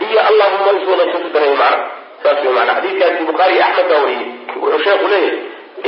iyo 0.06 0.20
allahuma 0.30 0.70
iswadatu 0.80 1.18
ku 1.24 1.30
daray 1.36 1.54
macna. 1.62 1.80
Saas 2.24 2.40
wey 2.46 2.54
macna. 2.58 2.74
Xadiidkaasi 2.78 3.22
bukhaari 3.30 3.54
iyo 3.58 3.64
axmed 3.68 3.88
baa 3.92 4.02
wariyey. 4.04 4.28
Wuxuu 4.62 4.84
sheekhu 4.86 5.08
leeyahy 5.14 5.40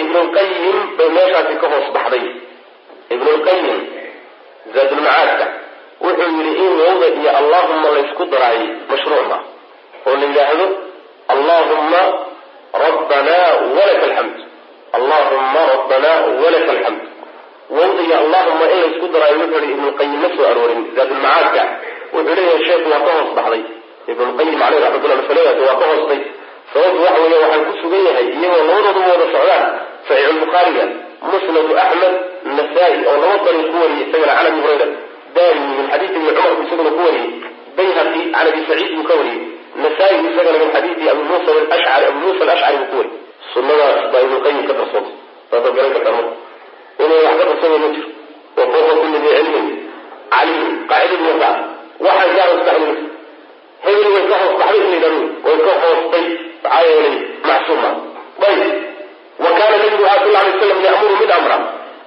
ibnulqayim 0.01 0.77
bay 0.97 1.09
meeshaasi 1.17 1.53
ka 1.61 1.67
hoos 1.73 1.87
baxday. 1.95 2.25
Ibnulqayim 3.15 3.67
zaadulmacaadka 4.75 5.45
wuxuu 6.05 6.31
yidhi 6.37 6.53
in 6.65 6.71
wowda 6.81 7.07
iyo 7.19 7.31
allahuma 7.39 7.87
laysku 7.95 8.23
daraayay 8.33 8.67
mashruuc 8.89 9.25
ma. 9.31 9.37
Oo 10.07 10.15
la 10.21 10.25
yidhaahdo 10.29 10.65
allahuma 11.33 12.01
rabbanaa 12.85 13.49
walaka 13.77 14.03
alxamd 14.09 14.35
allahuma 14.97 15.61
rabbanaa 15.73 16.17
walaka 16.43 16.71
alxamd 16.75 17.01
wowda 17.77 18.01
iyo 18.07 18.15
allahuma 18.23 18.65
in 18.73 18.77
laysku 18.83 19.05
daraayo 19.13 19.37
wuxuu 19.43 19.61
yihi 19.63 19.73
ibnulqayim 19.77 20.17
ma 20.23 20.29
soo 20.37 20.45
aroorin. 20.51 20.81
Zaadulmacaadka 20.97 21.63
wuxuu 22.15 22.35
leeyahay 22.37 22.65
sheekhu 22.67 22.87
waa 22.93 23.03
ka 23.07 23.11
hoos 23.19 23.31
baxday 23.37 23.63
ibnulqayim 24.11 24.55
caleyh 24.61 24.79
raxmatullah 24.85 25.17
masaladaasi 25.21 25.61
waa 25.67 25.77
ka 25.81 25.85
hoostay. 25.91 26.21
Sababtu 26.73 26.99
waxa 27.05 27.19
weeye 27.23 27.39
waxaan 27.43 27.63
ku 27.67 27.73
sugan 27.81 28.01
yahay 28.07 28.25
iyagoo 28.37 28.63
labadooduba 28.69 29.07
wada 29.13 29.25
socdaan 29.35 29.63
saxiixulbukhaariga 30.07 30.85
musnadu 31.31 31.73
axmed 31.85 32.13
nasaa-i 32.57 32.97
oo 33.09 33.17
laba 33.23 33.35
dariiq 33.47 33.67
ku 33.71 33.77
wariyay 33.83 34.03
isagana 34.07 34.33
can 34.37 34.47
abi 34.51 34.59
hurayra 34.63 34.87
daarimi 35.35 35.71
min 35.77 35.85
xadiidi 35.91 36.15
ibni 36.19 36.31
cumar 36.37 36.51
buu 36.57 36.63
isaguna 36.67 36.91
ku 36.97 37.01
wariyey 37.07 37.29
bayhaqi 37.77 38.21
can 38.33 38.47
abi 38.51 38.61
saciid 38.69 38.91
buu 38.97 39.05
ka 39.09 39.13
wariyey 39.19 39.41
nasaa-i 39.83 40.15
isagana 40.31 40.57
min 40.63 40.69
xadiidi 40.75 41.03
abi 41.13 41.21
muusa 41.29 41.51
ashcari 41.75 42.05
abu 42.11 42.17
muusa 42.23 42.41
alashcari 42.47 42.77
buu 42.81 42.89
ku 42.91 42.95
wariyey 42.99 43.19
sunadaas 43.53 44.01
baa 44.13 44.21
ibnulqayim 44.25 44.61
ka 44.69 44.73
darsoontay 44.79 45.15
saasad 45.51 45.71
garan 45.77 45.91
kartaa 45.95 46.13
marka. 46.17 46.33
Inay 47.03 47.19
wax 47.27 47.35
ka 47.39 47.45
darsooda 47.49 47.77
ma 47.83 47.87
jiro 47.95 48.09
wa 48.57 48.63
fawqa 48.73 48.93
kulli 49.01 49.17
dii 49.23 49.33
cilmin 49.37 49.67
calim 50.33 50.61
qaacidadu 50.91 51.23
wataa 51.31 51.55
waxaan 52.05 52.31
kaa 52.37 52.45
hoos 52.51 52.61
baxday 52.67 52.95
hebel 53.85 54.09
way 54.15 54.23
ka 54.31 54.35
hoos 54.41 54.53
baxday 54.61 54.81
in 54.83 54.89
la 54.91 54.95
yidhahdo 54.95 55.21
way 55.45 55.57
ka 55.67 55.73
hoostay 55.83 56.25
maxaa 56.63 56.81
yeelay 56.89 57.15
macsuuma 57.49 57.89
ayb 58.49 58.61
wa 59.43 59.49
kaana 59.57 59.75
nabigu 59.83 60.03
aha 60.09 60.17
sal 60.25 60.35
alay 60.41 60.53
slam 60.61 60.79
ya'muru 60.87 61.15
mid 61.21 61.31
amra. 61.37 61.57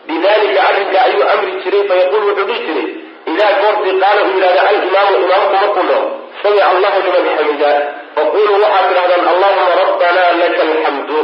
Bidalika 0.09 0.61
arrinka 0.69 0.99
ayuu 1.07 1.25
amri 1.33 1.53
jiray 1.63 1.83
fayaqul 1.91 2.25
wuxuu 2.29 2.47
dhihi 2.49 2.61
jiray 2.67 2.89
idaa 3.33 3.53
goortii 3.63 3.95
qaala 4.03 4.21
uu 4.27 4.33
yidhahda 4.37 4.61
alimaamu 4.71 5.15
imaamku 5.25 5.55
markuu 5.63 5.85
dhaho 5.91 6.05
samica 6.43 6.67
allahu 6.73 6.99
liman 7.07 7.25
xamida 7.39 7.71
faquluu 8.17 8.61
waxaad 8.65 8.85
tidhahdaan 8.91 9.25
allahuma 9.33 9.65
rabbanaa 9.83 10.31
laka 10.43 10.63
alxamdu 10.69 11.19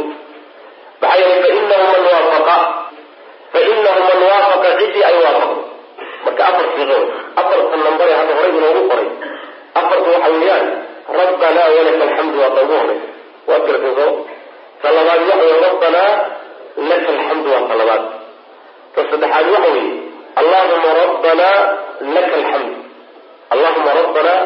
maxaa 1.02 1.20
yeelay 1.20 1.40
fainahu 1.44 1.84
man 1.92 2.02
waafaqa. 2.10 2.56
Fainahu 3.54 4.00
man 4.08 4.20
waafaqa 4.30 4.68
ciddii 4.80 5.04
ay 5.10 5.14
waafaqdo. 5.24 5.56
Marka 6.24 6.42
afar 6.50 6.66
siiqo 6.74 6.98
afarta 7.40 7.76
nambare 7.84 8.12
hadda 8.18 8.32
horay 8.38 8.52
inoogu 8.58 8.82
qoray 8.90 9.06
waxa 10.22 10.32
weeyaan 10.38 10.66
rabbanaa 11.20 11.68
walaka 11.76 12.02
alxamdu 12.06 12.36
waa 12.42 12.54
ta 12.54 12.62
ugu 12.62 12.94
waad 13.48 13.62
garatay 13.66 13.94
soo 13.98 14.12
ta 14.82 14.88
labaad 14.96 15.20
waxa 15.30 15.44
weye 15.46 15.60
rabbanaa 15.68 16.10
laka 16.90 17.08
alxamdu 17.14 17.48
waa 17.54 17.64
ta 17.68 17.96
ta 18.94 19.00
saddexaad 19.10 19.46
waxa 19.54 19.70
weeye 19.76 19.94
allahuma 20.40 20.90
rabbanaa 21.02 21.58
laka 22.14 22.34
alxamdu 22.40 22.74
allahuma 23.54 23.90
rabbanaa 24.00 24.40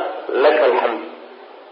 laka 0.44 0.62
alxamdu 0.70 1.04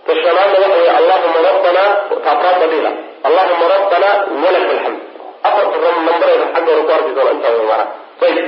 ta 0.07 0.13
shanaadna 0.23 0.57
waxa 0.65 0.77
weye 0.81 0.93
allahuma 1.01 1.39
rabbanaa 1.49 1.91
ta 2.25 2.31
afraadta 2.35 2.67
dhila 2.73 2.91
allahuma 3.29 3.65
rabbanaa 3.75 4.15
walaka 4.45 4.71
alxamdu 4.77 5.03
afarta 5.49 5.89
nambareeda 6.09 6.47
xagga 6.55 6.73
ku 6.87 6.93
arki 6.97 7.11
doona 7.17 7.33
intaa 7.37 7.53
wey 7.57 7.67
maana 7.71 7.87
ayib 8.25 8.47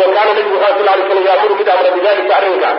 wakaana 0.00 0.30
nabigu 0.34 0.56
sal 0.62 0.72
slam 0.78 1.26
yaamuru 1.28 1.54
mid 1.60 1.68
amra 1.74 1.90
bidalika 1.96 2.32
arrinka 2.38 2.70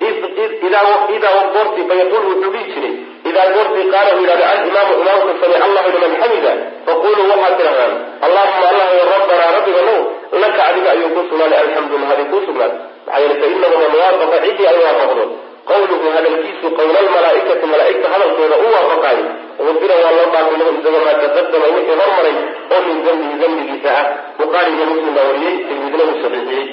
idaa 0.00 1.52
goortii 1.54 1.88
fayaqul 1.88 2.24
wuxuu 2.30 2.52
dhihi 2.52 2.72
jiray 2.74 2.94
idaa 3.30 3.46
goortii 3.54 3.86
qaala 3.92 4.10
uu 4.16 4.20
yidhahda 4.20 4.50
alimaamu 4.52 4.92
imaamka 5.02 5.32
samic 5.40 5.62
allahu 5.68 5.88
liman 5.94 6.12
xamida 6.22 6.52
faquluu 6.86 7.24
waxaad 7.32 7.56
tidhahdaan 7.60 7.92
allahuma 8.26 8.66
allah 8.70 8.88
rabbanaa 9.14 9.50
rabbiga 9.56 9.82
now 9.88 10.00
laka 10.42 10.60
adiga 10.68 10.90
ayuu 10.96 11.10
ku 11.16 11.26
sugnaaday 11.30 11.60
alxamdu 11.64 11.98
mahadi 12.04 12.24
kuu 12.30 12.42
sugnaad 12.48 12.72
maxaa 13.06 13.20
yeele 13.22 13.36
fainahu 13.42 13.76
man 13.82 14.40
ciddii 14.46 14.68
ay 14.72 14.78
waafaqdo 14.84 15.24
qawluhu 15.70 16.12
hadalkiisu 16.16 16.66
qowla 16.78 16.98
almalaaikati 17.04 17.70
malaaigta 17.72 18.12
hadalkooda 18.14 18.56
u 18.64 18.68
waafaqaayo 18.74 19.24
ufira 19.70 19.94
waa 20.02 20.12
loo 20.18 20.28
dhaafay 20.34 20.58
lahu 20.60 21.00
maa 21.06 21.16
taqadama 21.22 21.72
wixii 21.76 21.98
hormaray 22.02 22.36
oo 22.74 22.80
min 22.88 22.98
dambihi 23.06 23.40
dambigiisa 23.42 23.96
ah 24.00 24.06
bukhaari 24.40 24.76
iyo 24.76 24.86
muslim 24.92 25.12
baa 25.18 25.26
wariyey 25.30 25.56
tirmidina 25.68 26.04
uu 26.10 26.20
saxiixiyey 26.22 26.66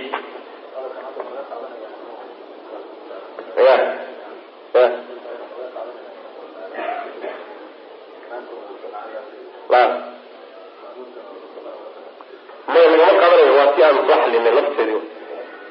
ya 3.57 3.75
ya 4.73 4.85
maya 12.67 12.87
lagama 12.91 13.13
qaadanayo 13.21 13.53
waa 13.57 13.73
si 13.75 13.83
aan 13.83 13.95
soo 14.07 14.15
xalinay 14.23 14.53
lafteedi 14.57 14.95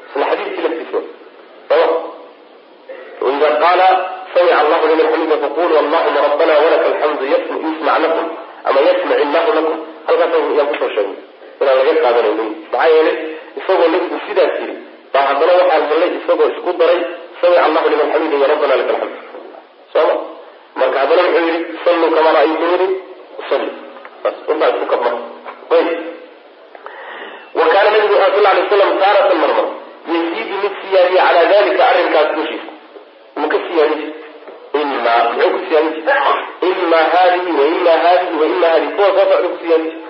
isla 0.08 0.24
xadiidkii 0.30 0.62
laftiisa 0.66 1.00
waida 3.22 3.48
qaala 3.62 3.88
samica 4.34 4.58
allahu 4.62 4.84
liman 4.90 5.06
xamida 5.12 5.36
faqulu 5.44 5.74
allahuma 5.82 6.20
rabbana 6.26 6.54
walaka 6.64 6.86
alxamdu 6.92 7.24
yusmac 7.32 7.98
lakum 8.04 8.26
ama 8.68 8.80
yasmac 8.88 9.18
illahu 9.24 9.50
lakum. 9.58 9.76
Halkaas 10.06 10.32
yaan 10.58 10.68
ku 10.70 10.74
soo 10.80 10.90
sheegay 10.94 11.16
inaan 11.60 11.76
laga 11.78 11.92
qaadanaynin 12.04 12.48
maxaa 12.72 12.88
yeelay 12.94 13.16
isagoo 13.58 13.88
nebigu 13.94 14.18
sidaas 14.26 14.54
yidhi 14.60 14.74
baa 15.12 15.24
haddana 15.28 15.52
waxaan 15.60 15.82
hellay 15.90 16.10
isagoo 16.18 16.48
isku 16.54 16.70
daray 16.80 17.00
samica 17.42 17.62
allahu 17.68 17.87
liman 17.92 18.08
xamida 18.14 18.34
iyo 18.38 18.46
rabbana 18.52 18.75
laka 18.80 18.92
alxamd 18.94 19.14
sooma 19.92 20.14
marka 20.80 20.96
haddana 21.02 21.22
wuxuu 21.26 21.46
yihi 21.49 21.61
salluu 21.84 22.11
kamaa 22.16 22.32
ra'aytumuni 22.38 22.87
usalli. 23.42 23.70
Bas 24.25 24.37
intaa 24.52 24.68
isku 24.72 24.87
kabma 24.92 25.11
ayb 25.76 25.88
wa 27.58 27.64
kaana 27.72 27.88
nabigu 27.94 28.14
sal 28.22 28.32
lla 28.42 28.50
alay 28.54 28.64
slam 28.72 28.90
taaratan 29.02 29.38
marmar. 29.44 29.66
Yaziidu 30.12 30.54
mid 30.62 30.75
siyaadiya 30.82 31.22
calaa 31.26 31.46
dalika 31.52 31.82
arrinkaas 31.90 32.28
dushiisa 32.37 32.70
mu 33.40 33.46
ka 33.52 33.58
siyaadin 33.66 33.99
jir? 34.02 34.12
Ima 34.82 35.14
muxuu 35.26 35.50
ku 35.54 35.58
siyaadin 35.68 35.92
jir? 35.96 36.06
Ima 36.70 37.00
haadihi 37.12 37.50
wa 37.58 37.64
ima 37.76 37.94
haadihi 38.04 38.34
wa 38.40 38.46
ima 38.54 38.66
haadihi. 38.72 38.92
Kuwa 38.96 39.08
soo 39.16 39.26
socda 39.30 39.49
ku 39.52 39.58
siyaadin 39.62 39.90
jir. 39.90 40.00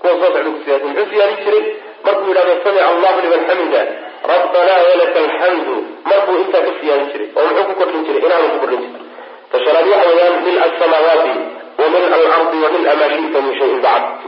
Kuwa 0.00 0.12
soo 0.20 0.30
socda 0.34 0.50
ku 0.54 0.60
siyaadin. 0.64 0.88
Muxuu 0.92 1.08
siyaadin 1.12 1.38
jiray? 1.44 1.64
Markuu 2.04 2.28
yidhahdo 2.30 2.54
samica 2.64 2.84
allahu 2.92 3.18
liman 3.24 3.42
xamida 3.48 3.82
rabbana 4.30 4.74
walaka 4.88 5.18
alxamdu 5.24 5.74
marbuu 6.10 6.36
intaa 6.44 6.62
ka 6.66 6.72
siyaadin 6.80 7.08
jiray 7.12 7.28
oo 7.38 7.44
muxuu 7.48 7.66
ku 7.68 7.74
kordhin 7.80 8.04
jiray 8.06 8.22
inaanu 8.26 8.48
ku 8.54 8.58
kordhin 8.62 8.80
jiray 8.84 9.06
tashanaad 9.52 9.86
waxa 9.92 10.08
weeyaan 10.10 10.36
mil 10.46 10.58
asamaawaati 10.66 11.34
wa 11.80 11.86
mil 11.94 12.06
alardi 12.18 12.58
wa 12.64 12.70
mil 12.74 12.86
amaa 12.94 13.10
shita 13.16 13.38
min 13.46 13.54
shayin 13.60 13.80
bacd 13.86 14.20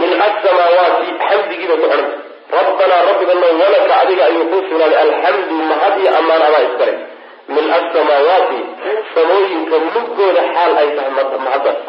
mil 0.00 0.12
asamaawaati 0.28 1.06
xamdigiibay 1.28 1.78
ku 1.82 1.86
xidhanta 1.92 2.18
rabbanaa 2.58 3.00
rabbigano 3.08 3.46
walaka 3.62 3.94
adiga 4.02 4.22
ayuu 4.30 4.44
kuu 4.52 4.62
sugnaaday 4.68 4.98
alxamdu 5.06 5.54
mahad 5.72 5.94
iyo 6.02 6.10
ammaan 6.20 6.42
adaa 6.48 6.62
iskale 6.68 6.94
mil 7.56 7.68
asamaawaati 7.78 8.58
samooyinka 9.14 9.76
muggooda 9.94 10.42
xaal 10.54 10.72
ay 10.82 10.88
tahay 10.96 11.12
mahaddaas 11.46 11.80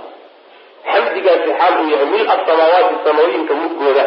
xamdigaasi 0.94 1.50
xaal 1.60 1.74
uu 1.82 1.90
yahay 1.94 2.08
mil 2.16 2.26
asamaawaati 2.36 2.96
samooyinka 3.08 3.54
muggooda 3.64 4.06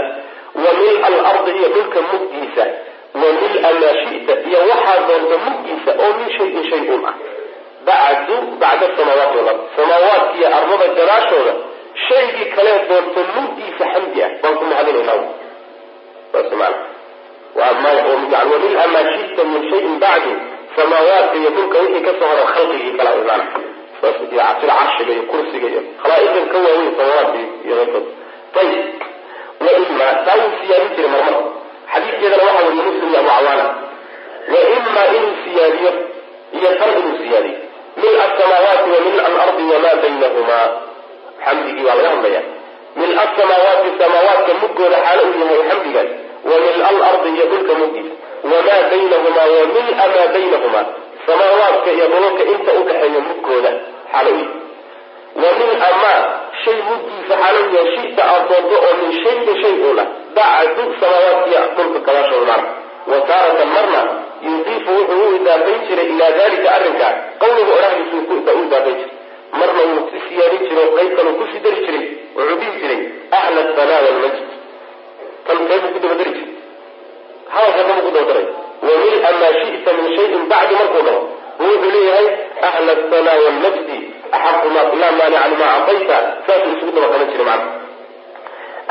wa 0.65 0.71
mil 0.81 0.97
alardi 1.09 1.51
iyo 1.59 1.69
dhulka 1.77 2.01
muggiisa 2.13 2.65
wa 3.23 3.29
mil 3.41 3.57
maa 3.63 3.93
shita 4.03 4.35
iyo 4.49 4.59
waxaa 4.71 4.99
doonta 5.09 5.37
muggiisa 5.47 5.91
oo 6.05 6.13
min 6.19 6.29
shayin 6.37 6.65
shay 6.71 6.83
un 6.97 7.05
ah. 7.11 7.15
Bacdu 7.89 8.35
bacda 8.61 8.87
samaawaati 8.97 9.37
walard 9.39 9.61
samaawaadka 9.77 10.35
iyo 10.39 10.49
ardada 10.59 10.87
gadaashooda 10.99 11.53
shaygii 12.09 12.49
kalee 12.55 12.79
doonto 12.89 13.21
muggiisa 13.37 13.85
xamdi 13.93 14.23
ah. 14.27 14.31
Baan 14.43 14.55
ku 14.59 14.65
mahadinayna 14.71 15.15
saas 16.33 16.51
maana 16.61 16.79
waa 17.59 17.73
wamil 18.53 18.77
maa 18.95 19.05
shita 19.15 19.43
min 19.53 19.63
shayin 19.71 19.95
bacdu 20.05 20.33
samaawaadka 20.77 21.37
iyo 21.41 21.51
dhulka 21.57 21.79
wixii 21.85 22.05
ka 22.07 22.13
soo 22.19 22.29
horo 22.33 22.45
khalqigii 22.55 22.93
kala 22.99 23.11
imaana 23.23 23.45
sida 24.61 24.73
carshiga 24.81 25.13
iyo 25.17 25.25
kursiga 25.31 25.69
iyo 25.73 25.83
khalaa'iqdan 26.03 26.47
ka 26.53 26.59
waaweyn 26.65 26.93
samaawaadka 26.99 27.39
iyo 27.67 27.75
keyrkood 27.79 28.07
ayib 28.61 28.83
wa 29.65 29.71
ima 29.83 30.09
taa 30.27 30.37
wuu 30.41 30.57
siyaadin 30.61 30.91
jiray 30.97 31.11
marmar 31.15 31.37
xadiidkeedana 31.93 32.43
waxaa 32.49 32.65
wariye 32.67 32.83
muslim 32.89 33.09
iyo 33.13 33.19
abu 33.21 33.31
cawaana 33.37 33.67
wa 34.53 34.61
ima 34.77 35.03
inuu 35.17 35.35
siyaadiyo 35.45 35.91
iyo 36.59 36.71
tan 36.81 36.91
inuu 37.01 37.17
siyaadiyo. 37.23 37.59
Mil 38.03 38.15
asamaawaati 38.27 38.89
wa 38.95 39.01
mil 39.07 39.19
alardi 39.29 39.63
wamaa 39.73 39.95
baynahumaa 40.03 40.67
xamdigii 41.45 41.85
waa 41.89 41.95
laga 41.99 42.09
hadlaya 42.15 42.43
mil 43.01 43.13
asamaawaati 43.25 43.89
samaawaadka 44.01 44.53
muggooda 44.63 44.97
xaalo 45.05 45.23
uu 45.31 45.39
yahay 45.43 45.63
xamdigaas. 45.71 46.11
Wa 46.51 46.57
mil 46.65 46.79
alardi 46.91 47.29
iyo 47.37 47.45
dhulka 47.53 47.73
muggiisa. 47.81 48.15
Wamaa 48.53 48.81
baynahumaa 48.91 49.49
wa 49.57 49.63
mil-a 49.77 50.07
maa 50.15 50.27
baynahumaa 50.35 50.87
samaawaadka 51.27 51.89
iyo 51.97 52.07
dhulalka 52.13 52.43
inta 52.53 52.71
udhaxeeya 52.81 53.21
muggooda 53.29 53.71
xaalo 54.13 54.31
u 54.31 54.39
yahay 54.39 54.49
wa 55.43 55.51
mil-a 55.59 55.91
maa 56.03 56.21
shay 56.65 56.79
u 56.93 56.95
yahay 57.31 57.87
shita 57.97 58.23
aad 58.33 58.49
doonto 58.51 58.77
oo 58.87 58.95
min 59.01 59.13
shayin 59.23 59.57
shay 59.63 59.75
uuna 59.87 60.05
bacdu 60.37 60.83
samaawaadkiiyo 61.01 61.63
dhulka 61.77 61.99
gadaashooda 62.07 62.57
wa 63.11 63.19
taaratan 63.31 63.69
marna 63.77 64.01
yudiifu 64.47 64.91
wuxuu 64.99 65.27
u 65.31 65.35
idaafayn 65.37 65.85
jiray 65.89 66.09
ilaa 66.15 66.31
dalika 66.41 66.69
arrinkaa 66.77 67.13
qawliga 67.43 67.73
odhahdiisu 67.79 68.17
u 68.33 68.39
idaafayn 68.43 68.97
jiray 69.01 69.13
marna 69.61 69.83
wuu 69.91 70.03
ku 70.11 70.23
siyaadin 70.29 70.67
jiray 70.69 70.89
qayb 70.97 71.17
kaluu 71.19 71.37
ku 71.39 71.45
sii 71.53 71.63
dari 71.67 71.87
jiray 71.87 72.05
wuxuu 72.37 72.59
dhihi 72.61 72.81
jiray 72.83 73.01
ahla 73.39 73.61
asanaa 73.69 74.01
walmajd 74.07 74.37
tan 75.47 75.59
qaybuu 75.71 75.93
ku 75.95 75.99
dabadari 76.05 76.33
jiray 76.39 76.53
hadalka 77.55 77.83
daba 77.89 78.03
ku 78.07 78.11
dabadaray 78.17 78.47
wa 78.87 78.95
mil-a 79.03 79.31
maa 79.43 79.55
shita 79.63 79.97
min 79.99 80.07
shayin 80.17 80.43
bacdi 80.53 80.75
markuu 80.81 81.03
dhaho 81.09 81.23
wuxuu 81.65 81.91
leeyahay 81.97 82.29
ahla 82.69 82.93
axaqu 82.99 83.53
ma 83.65 83.71
laa 84.75 85.13
maanica 85.19 85.49
limaa 85.53 85.73
actayta 85.79 86.17
saasuu 86.47 86.73
isugu 86.77 86.93
daba 86.97 87.09
qaban 87.13 87.29
jiray 87.33 87.47
macna. 87.51 87.69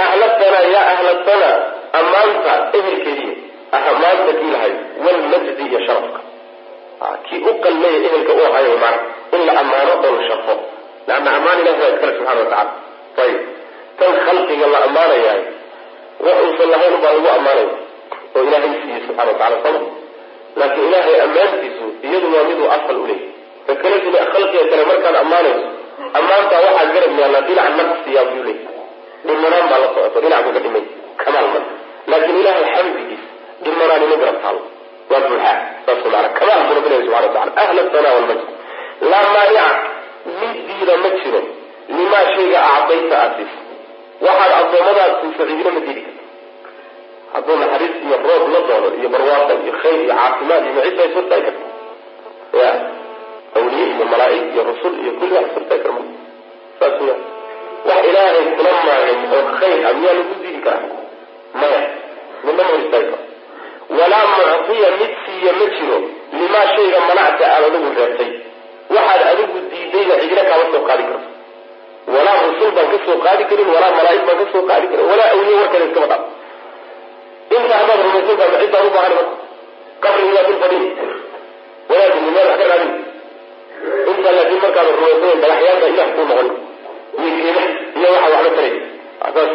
Ahla 0.05 0.25
sanaa 0.39 0.63
yaa 0.75 0.85
ahla 0.93 1.11
sanaa 1.27 1.55
ammaanta 1.99 2.53
ehelkeediiy 2.77 3.33
maanta 4.01 4.31
kii 4.39 4.51
lahay 4.55 4.73
walmajdi 5.05 5.63
iyo 5.69 5.79
sharafka. 5.87 6.19
Kii 7.25 7.41
u 7.49 7.53
qalmeeya 7.63 7.99
ehelka 8.07 8.33
u 8.33 8.45
ahayo 8.49 8.77
maana 8.83 8.99
in 9.35 9.41
la 9.47 9.53
ammaano 9.61 9.93
oo 10.05 10.11
la 10.17 10.23
sharfo 10.29 10.55
leanna 11.07 11.29
ammaan 11.37 11.59
ilahi 11.61 11.81
waa 11.81 11.91
iskale 11.93 12.13
subxana 12.17 12.41
wa 12.51 12.65
ayib 13.23 13.41
tan 13.99 14.13
khalqiga 14.25 14.67
la 14.73 14.79
ammaanayahay 14.87 15.41
wax 16.25 16.37
uusan 16.45 16.69
lahayn 16.73 16.93
ubaa 16.97 17.13
lagu 17.15 17.29
ammaanaya 17.37 17.75
oo 18.35 18.43
ilaahay 18.47 18.73
siiyey 18.81 19.01
subxana 19.07 19.31
wa 19.31 19.37
tacala 19.39 19.57
sama 19.65 19.81
laakiin 20.59 20.87
ilaahay 20.89 21.15
ammaantiisu 21.25 21.85
iyadu 22.07 22.27
waa 22.35 22.43
miduu 22.49 22.69
asal 22.77 22.97
u 23.03 23.05
leeyahy 23.11 23.32
ka 23.67 23.73
kale 23.81 23.97
duna 24.05 24.19
khalqiga 24.33 24.63
kale 24.71 24.83
markaad 24.91 25.15
ammaanayso 25.23 25.65
ammaantaa 26.19 26.61
waxaa 26.67 26.87
garab 26.95 27.13
yaalla 27.21 27.39
dhinaca 27.47 27.71
naqsiyaa 27.79 28.25
buu 28.31 28.43
leeyahy 28.47 28.71
dhimanaan 29.27 29.65
baa 29.71 29.79
la 29.83 29.87
socoto 29.95 30.19
dhinac 30.23 30.41
buu 30.45 30.53
ka 30.57 30.61
dhimay. 30.65 30.83
Kamaal 31.23 31.47
man 31.53 31.63
laakiin 32.11 32.37
ilaahay 32.41 32.65
xamdigiisa 32.75 33.27
dhimanaan 33.65 34.03
ima 34.07 34.15
garab 34.21 34.37
taalo. 34.43 34.61
Waa 35.11 35.21
buuxaa 35.27 35.55
saas 35.85 36.05
maana 36.13 36.29
kamaal 36.39 36.61
buu 36.67 36.75
rabbi 36.77 36.89
leeyahy 36.91 37.05
subxana 37.07 37.27
wa 37.27 37.33
tacala 37.35 37.61
ahla 37.63 37.81
asanaa 37.87 38.13
walmajd 38.17 38.41
laa 39.11 39.25
maanica 39.35 39.65
mid 40.39 40.55
diida 40.67 40.95
ma 41.03 41.09
jiro. 41.19 41.41
Limaa 41.97 42.25
shayga 42.33 42.59
acdayta 42.75 43.15
aad 43.23 43.31
siisa 43.37 43.57
waxaad 44.25 44.51
addoommadaad 44.61 45.13
siisa 45.21 45.43
cidina 45.49 45.71
ma 45.77 45.81
diidi 45.85 46.01
karto. 46.07 46.21
Hadduu 47.33 47.55
naxariis 47.61 47.95
iyo 48.07 48.17
roob 48.27 48.43
la 48.55 48.59
doono 48.67 48.89
iyo 48.99 49.09
barwaaqo 49.13 49.53
iyo 49.65 49.73
khayr 49.81 49.99
iyo 50.05 50.13
caafimaad 50.19 50.63
iyo 50.67 50.73
macid 50.77 50.95
bay 50.99 51.09
surtaay 51.15 51.41
karta 51.47 51.65
ya 52.61 52.69
awliye 53.59 53.85
iyo 53.95 54.05
malaa'ig 54.13 54.45
iyo 54.53 54.63
rasul 54.71 54.93
iyo 55.03 55.11
kulli 55.19 55.33
wax 55.37 55.47
surtaay 55.55 55.79
kara 55.83 55.93
ma 55.97 56.03
saas 56.79 56.95
weya 57.01 57.15
wax 57.89 58.01
ilaahay 58.09 58.45
kula 58.57 58.71
maagay 58.87 59.15
oo 59.35 59.43
khayr 59.59 59.79
ah 59.89 59.93
miyaa 59.99 60.15
lagu 60.19 60.33
diidi 60.43 60.61
karaa 60.65 60.89
maya 61.61 61.81
midna 62.45 62.63
ma 62.69 62.77
karo 62.93 63.17
walaa 63.99 64.25
muctiya 64.33 64.89
mid 64.99 65.11
siiya 65.25 65.51
ma 65.59 65.65
jiro 65.75 65.97
limaa 66.39 66.65
shayga 66.75 66.99
manacta 67.09 67.45
aad 67.55 67.63
adigu 67.69 67.89
reebtay 67.99 68.31
waxaad 68.95 69.21
adigu 69.31 69.57
diidayna 69.71 70.15
cidina 70.21 70.43
kaama 70.49 70.65
soo 70.73 70.83
qaadi 70.89 71.03
karto 71.09 71.29
walaa 72.15 72.37
rusul 72.45 72.71
baan 72.77 72.87
ka 72.93 72.97
soo 73.05 73.17
qaadi 73.25 73.43
karin 73.51 73.69
walaa 73.75 73.91
malaa'ig 73.99 74.23
baan 74.29 74.37
ka 74.41 74.45
soo 74.53 74.63
qaadi 74.71 74.85
karin 74.91 75.07
walaa 75.11 75.29
awliye 75.35 75.55
warkeeda 75.61 75.85
iskama 75.89 76.07
dhaaf 76.11 76.23
inta 77.57 77.73
haddaad 77.79 77.99
rumaysantaa 78.05 78.49
ma 78.53 78.57
ciddaan 78.63 78.87
u 78.89 78.93
baahan 78.95 79.13
marka 79.19 79.35
qabrigiyaa 80.05 80.45
dul 80.47 80.59
fadhin 80.63 80.83
walaadini 81.91 82.29
meel 82.35 82.47
wax 82.51 82.61
raadin 82.71 82.91
inta 84.11 84.29
laakiin 84.37 84.61
markaad 84.65 84.87
rumaysanen 84.95 85.39
dhagaxyaanta 85.43 85.85
ilah 85.93 86.07
kuu 86.15 86.25
noqon. 86.29 86.49
Iyo 87.23 87.31
geeda 87.43 87.63
iyo 87.97 88.07
waxa 88.15 88.29
waxba 88.35 88.51
taray 88.57 88.73
saas 89.35 89.51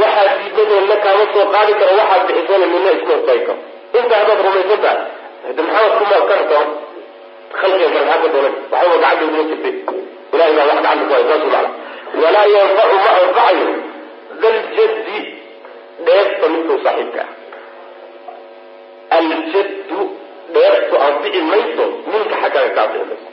waxaad 0.00 0.28
diidnadeedna 0.40 0.96
kaama 1.04 1.24
soo 1.34 1.46
qaadi 1.54 1.72
karo 1.80 1.92
waxaad 2.00 2.22
bixisana 2.28 2.66
midna 2.72 2.90
isma 2.98 3.14
istaagi 3.20 3.42
karo 3.48 3.58
inta 3.98 4.14
haddaad 4.20 4.40
rumaysan 4.46 4.80
tahay 4.84 4.98
hade 5.46 5.60
maxamed 5.68 5.94
kumaad 5.98 6.24
ka 6.30 6.34
rabtaa 6.40 6.64
khalqiga 7.60 7.88
kale 7.94 8.04
maxaa 8.08 8.22
ka 8.24 8.28
doonan. 8.34 8.54
Waxba 8.72 8.94
gacanta 9.02 9.22
iguma 9.26 9.42
jirtay. 9.50 9.74
Ilahay 10.34 10.52
baa 10.58 10.66
wax 10.70 10.78
gacanta 10.84 11.04
ku 11.08 11.12
hay 11.16 11.24
saas 11.30 11.42
macna 11.54 11.70
walaa 12.22 12.46
yanfacu 12.54 12.96
ma 13.04 13.10
anfacayo 13.20 13.68
daljaddi 14.42 15.18
dheefta 16.06 16.46
midkuu 16.52 16.78
saaxiibka 16.84 17.22
ah. 17.24 17.30
Aljaddu 19.16 20.00
dheeftu 20.54 20.94
anfici 21.06 21.40
mayso 21.50 21.84
ninka 22.10 22.36
xaggaaga 22.42 22.70
ka 22.76 22.82
anfici 22.86 23.04
mayso 23.10 23.28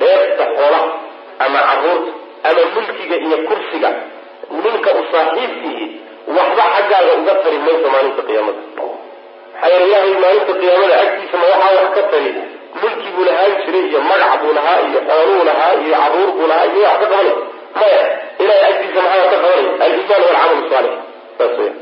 dheefta 0.00 0.44
xoolaha 0.56 0.88
ama 1.44 1.58
carruurta 1.68 2.12
iyo 3.26 3.38
kursiga 3.48 3.90
ninka 4.64 4.90
u 5.00 5.02
saaxiibkiihi 5.12 5.86
waxba 6.36 6.64
xaggaaga 6.74 7.12
uga 7.20 7.34
tari 7.44 7.58
mayso 7.66 7.88
maalinta 7.94 8.22
qiyaamada. 8.28 8.60
Maxaa 9.54 9.68
yeele 9.72 9.86
ilaahay 9.86 10.14
maalinta 10.24 10.52
qiyaamada 10.60 10.94
agtiisa 11.04 11.36
ma 11.42 11.46
waxaa 11.52 11.72
wax 11.78 11.88
ka 11.96 12.02
tari 12.12 12.30
mulki 12.82 13.08
buu 13.14 13.24
lahaan 13.28 13.52
jiray 13.64 13.84
iyo 13.90 14.00
magac 14.10 14.32
buu 14.42 14.52
lahaa 14.58 14.78
iyo 14.88 15.00
xooluu 15.08 15.42
lahaa 15.48 15.72
iyo 15.84 15.96
carruur 16.02 16.30
buu 16.36 16.46
lahaa 16.52 16.66
iyo 16.72 16.82
wax 16.88 16.98
ka 17.02 17.06
qabanay 17.12 17.36
maya 17.80 18.02
ilahay 18.42 18.64
agtiisa 18.70 19.00
maxaa 19.06 19.26
ka 19.32 19.36
qabanay 19.42 19.66
aliimaan 19.84 20.22
walcamal 20.26 20.62
saalix. 20.72 20.94
Saas 21.38 21.54
weya 21.58 21.72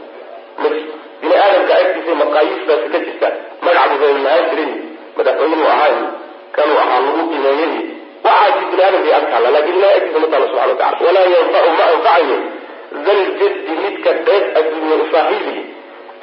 bini 1.21 1.35
aadamka 1.45 1.75
agtiisa 1.83 2.13
maqaayiistaasi 2.23 2.87
ka 2.95 2.99
jirta 3.07 3.29
magac 3.67 3.91
buu 4.01 4.13
lahaan 4.27 4.45
jiray 4.51 4.71
madaxweynuu 5.17 5.69
ahaa 5.75 6.03
kanuu 6.57 6.79
ahaa 6.85 7.01
lagu 7.07 7.23
qimeeyey 7.33 7.75
waxaasi 8.25 8.65
bini 8.71 8.83
aadamkay 8.87 9.15
agtaala 9.21 9.49
laakiin 9.55 9.77
ilahay 9.79 9.97
agtiisa 10.01 10.19
ma 10.25 10.29
taala 10.33 10.47
subxana 10.51 10.73
watacala 10.73 11.07
walaa 11.09 11.29
yanfacu 11.37 11.71
ma 11.79 11.85
anfacayo 11.93 12.39
daljaddi 13.07 13.73
midka 13.85 14.11
dheef 14.27 14.45
adduunya 14.61 14.97
u 15.03 15.07
saaxiibihi 15.13 15.63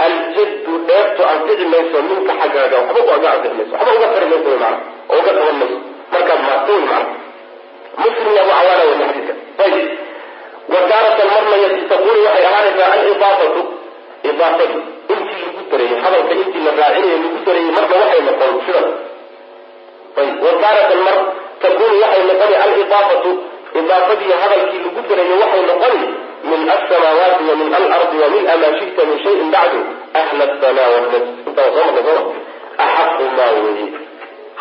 aljaddu 0.08 0.74
dheeftu 0.90 1.22
anfici 1.32 1.66
mayso 1.74 1.98
minka 2.10 2.34
xaggaaga 2.42 2.78
waxba 2.82 3.00
uga 3.18 3.30
anfici 3.36 3.56
mayso. 3.60 3.74
Waxba 3.76 3.92
uga 3.98 4.08
tari 4.14 4.28
mayso 4.34 4.50
mana 4.64 4.78
oo 5.10 5.18
uga 5.22 5.32
qaban 5.38 5.56
mayso. 5.62 5.78
Markaad 6.14 6.40
maato 6.48 6.72
wy 6.78 6.84
mana 6.92 7.08
muslim 8.04 8.34
abu 8.42 8.52
cawaana 8.52 8.84
weli 8.90 9.04
xadiidka 9.10 9.34
ayib 9.66 9.88
wa 10.72 10.80
marna 11.34 11.56
yati 11.64 11.82
taqulu 11.92 12.20
waxay 12.26 12.46
ahaanaysaa 12.50 12.92
alidaafatu 12.96 13.62
idaafadii 14.30 14.82
intii 15.14 15.42
lagu 15.46 15.62
dareeyey 15.72 16.00
hadalka 16.06 16.34
intii 16.42 16.64
la 16.68 16.72
raacinayo 16.80 17.18
lagu 17.24 17.40
dareeyey 17.48 17.72
marna 17.78 17.96
waxay 18.02 18.22
noqon 18.28 18.60
sidan 18.66 18.88
ayib 20.22 20.36
wa 20.46 20.52
kaanatan 20.64 21.02
mar 21.08 21.18
takunu 21.62 21.96
waxay 22.04 22.24
noqoni 22.30 22.56
alidaafatu. 22.64 23.32
Idaafadii 23.80 24.34
hadalkii 24.44 24.82
lagu 24.86 25.02
dareeyo 25.10 25.36
waxay 25.44 25.64
noqoni 25.72 26.08
min 26.50 26.70
alsamaawaati 26.76 27.44
wa 27.50 27.56
min 27.62 27.74
alardi 27.80 28.18
wa 28.24 28.30
min 28.36 28.44
maa 28.54 28.72
shita 28.80 29.02
min 29.10 29.18
shayin 29.24 29.52
bacdu 29.56 29.80
ahla 30.22 30.44
axaqu 32.86 33.24
maa 33.38 33.50
weye 33.56 33.88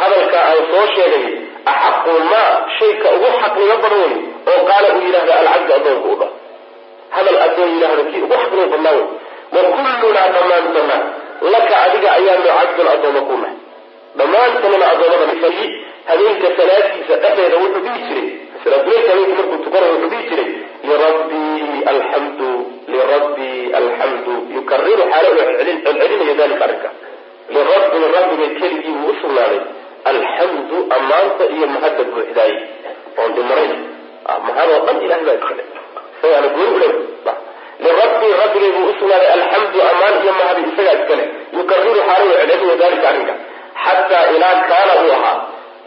hadalka 0.00 0.38
aan 0.48 0.60
soo 0.70 0.86
sheegay 0.94 1.26
axaqu 1.72 2.14
maa 2.32 2.50
shayka 2.78 3.08
ugu 3.16 3.28
xaqnimo 3.42 3.76
badan 3.84 4.02
wey 4.04 4.16
oo 4.52 4.60
qaala 4.70 4.88
uu 4.96 5.02
yidhahda 5.06 5.34
alcabdu 5.40 5.72
addoonku 5.78 6.08
u 6.14 6.16
hadal 7.16 7.38
addoon 7.46 7.70
yidhahda 7.74 8.02
kii 8.10 8.22
ugu 8.26 8.36
xaqnimo 8.42 8.66
badnaa 8.74 8.94
wey 8.98 9.06
wa 9.54 9.62
kullunaa 10.02 10.28
dhammaantana 10.36 10.96
laka 11.54 11.74
adiga 11.86 12.08
ayaanu 12.18 12.48
cabdun 12.58 12.88
addooma 12.94 13.20
ku 13.28 13.34
nahay 13.42 13.56
dhammaantanana 14.18 14.86
addoommada 14.92 15.26
habeenka 16.08 16.48
salaadiisa 16.58 17.14
dhexdeeda 17.22 17.56
wuxuu 17.62 17.82
dhihi 17.86 18.00
jiray. 18.08 18.28
Salaatuleylka 18.64 19.10
habeenka 19.12 19.34
markuu 19.40 19.58
tukanayo 19.64 19.92
wuxuu 19.94 20.10
dhihi 20.12 20.28
jiray 20.30 20.48
lirabbii 20.88 21.82
alxamdu 21.92 22.50
lirabbii 22.94 23.60
alxamdu 23.80 24.34
yukariru 24.56 25.04
xaalo 25.12 25.28
u 25.32 25.36
celcelinayo 25.38 26.34
dalika 26.40 26.64
arrinka. 26.66 26.90
Lirabbii 27.54 28.06
rabbiga 28.16 28.46
keligii 28.60 28.94
buu 29.00 29.10
usugnaaday 29.14 29.60
alxamdu 30.10 30.76
ammaanta 30.96 31.44
iyo 31.54 31.66
mahadda 31.74 32.02
buuxdaay 32.12 32.52
oon 33.20 33.30
dhimarayn 33.36 33.74
mahad 34.48 34.68
oo 34.74 34.80
dhan 34.86 34.96
ilahay 35.04 35.24
baa 35.28 35.36
iskale. 35.40 35.62
Isagaana 36.18 36.48
gooni 36.56 36.88
lirabbii 37.84 38.32
rabbigay 38.42 38.70
buu 38.76 38.86
usugnaaday 38.92 39.30
alxamdu 39.36 39.78
ammaan 39.90 40.14
iyo 40.22 40.32
mahadi 40.40 40.62
isagaa 40.70 40.96
iskale. 41.00 41.24
Yukariru 41.58 42.00
xaalo 42.08 42.24
u 42.30 42.34
celcelinayo 42.38 42.76
dalika 42.82 43.06
arrinka. 43.10 43.34
Xataa 43.84 44.24
ilaa 44.34 44.56
kaana 44.70 44.92
uu 45.02 45.12
ahaa 45.18 45.36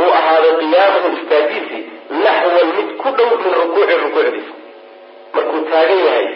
uu 0.02 0.12
ahaaday 0.20 0.54
qiyaamuhu 0.62 1.10
istaagiisi 1.20 1.80
naxwan 2.26 2.70
mid 2.78 2.90
ku 3.02 3.10
dhow 3.18 3.30
min 3.44 3.54
rukuuci 3.62 3.96
rukuucdiisa 4.04 4.54
markuu 5.36 5.62
taagan 5.72 6.02
yahay 6.08 6.28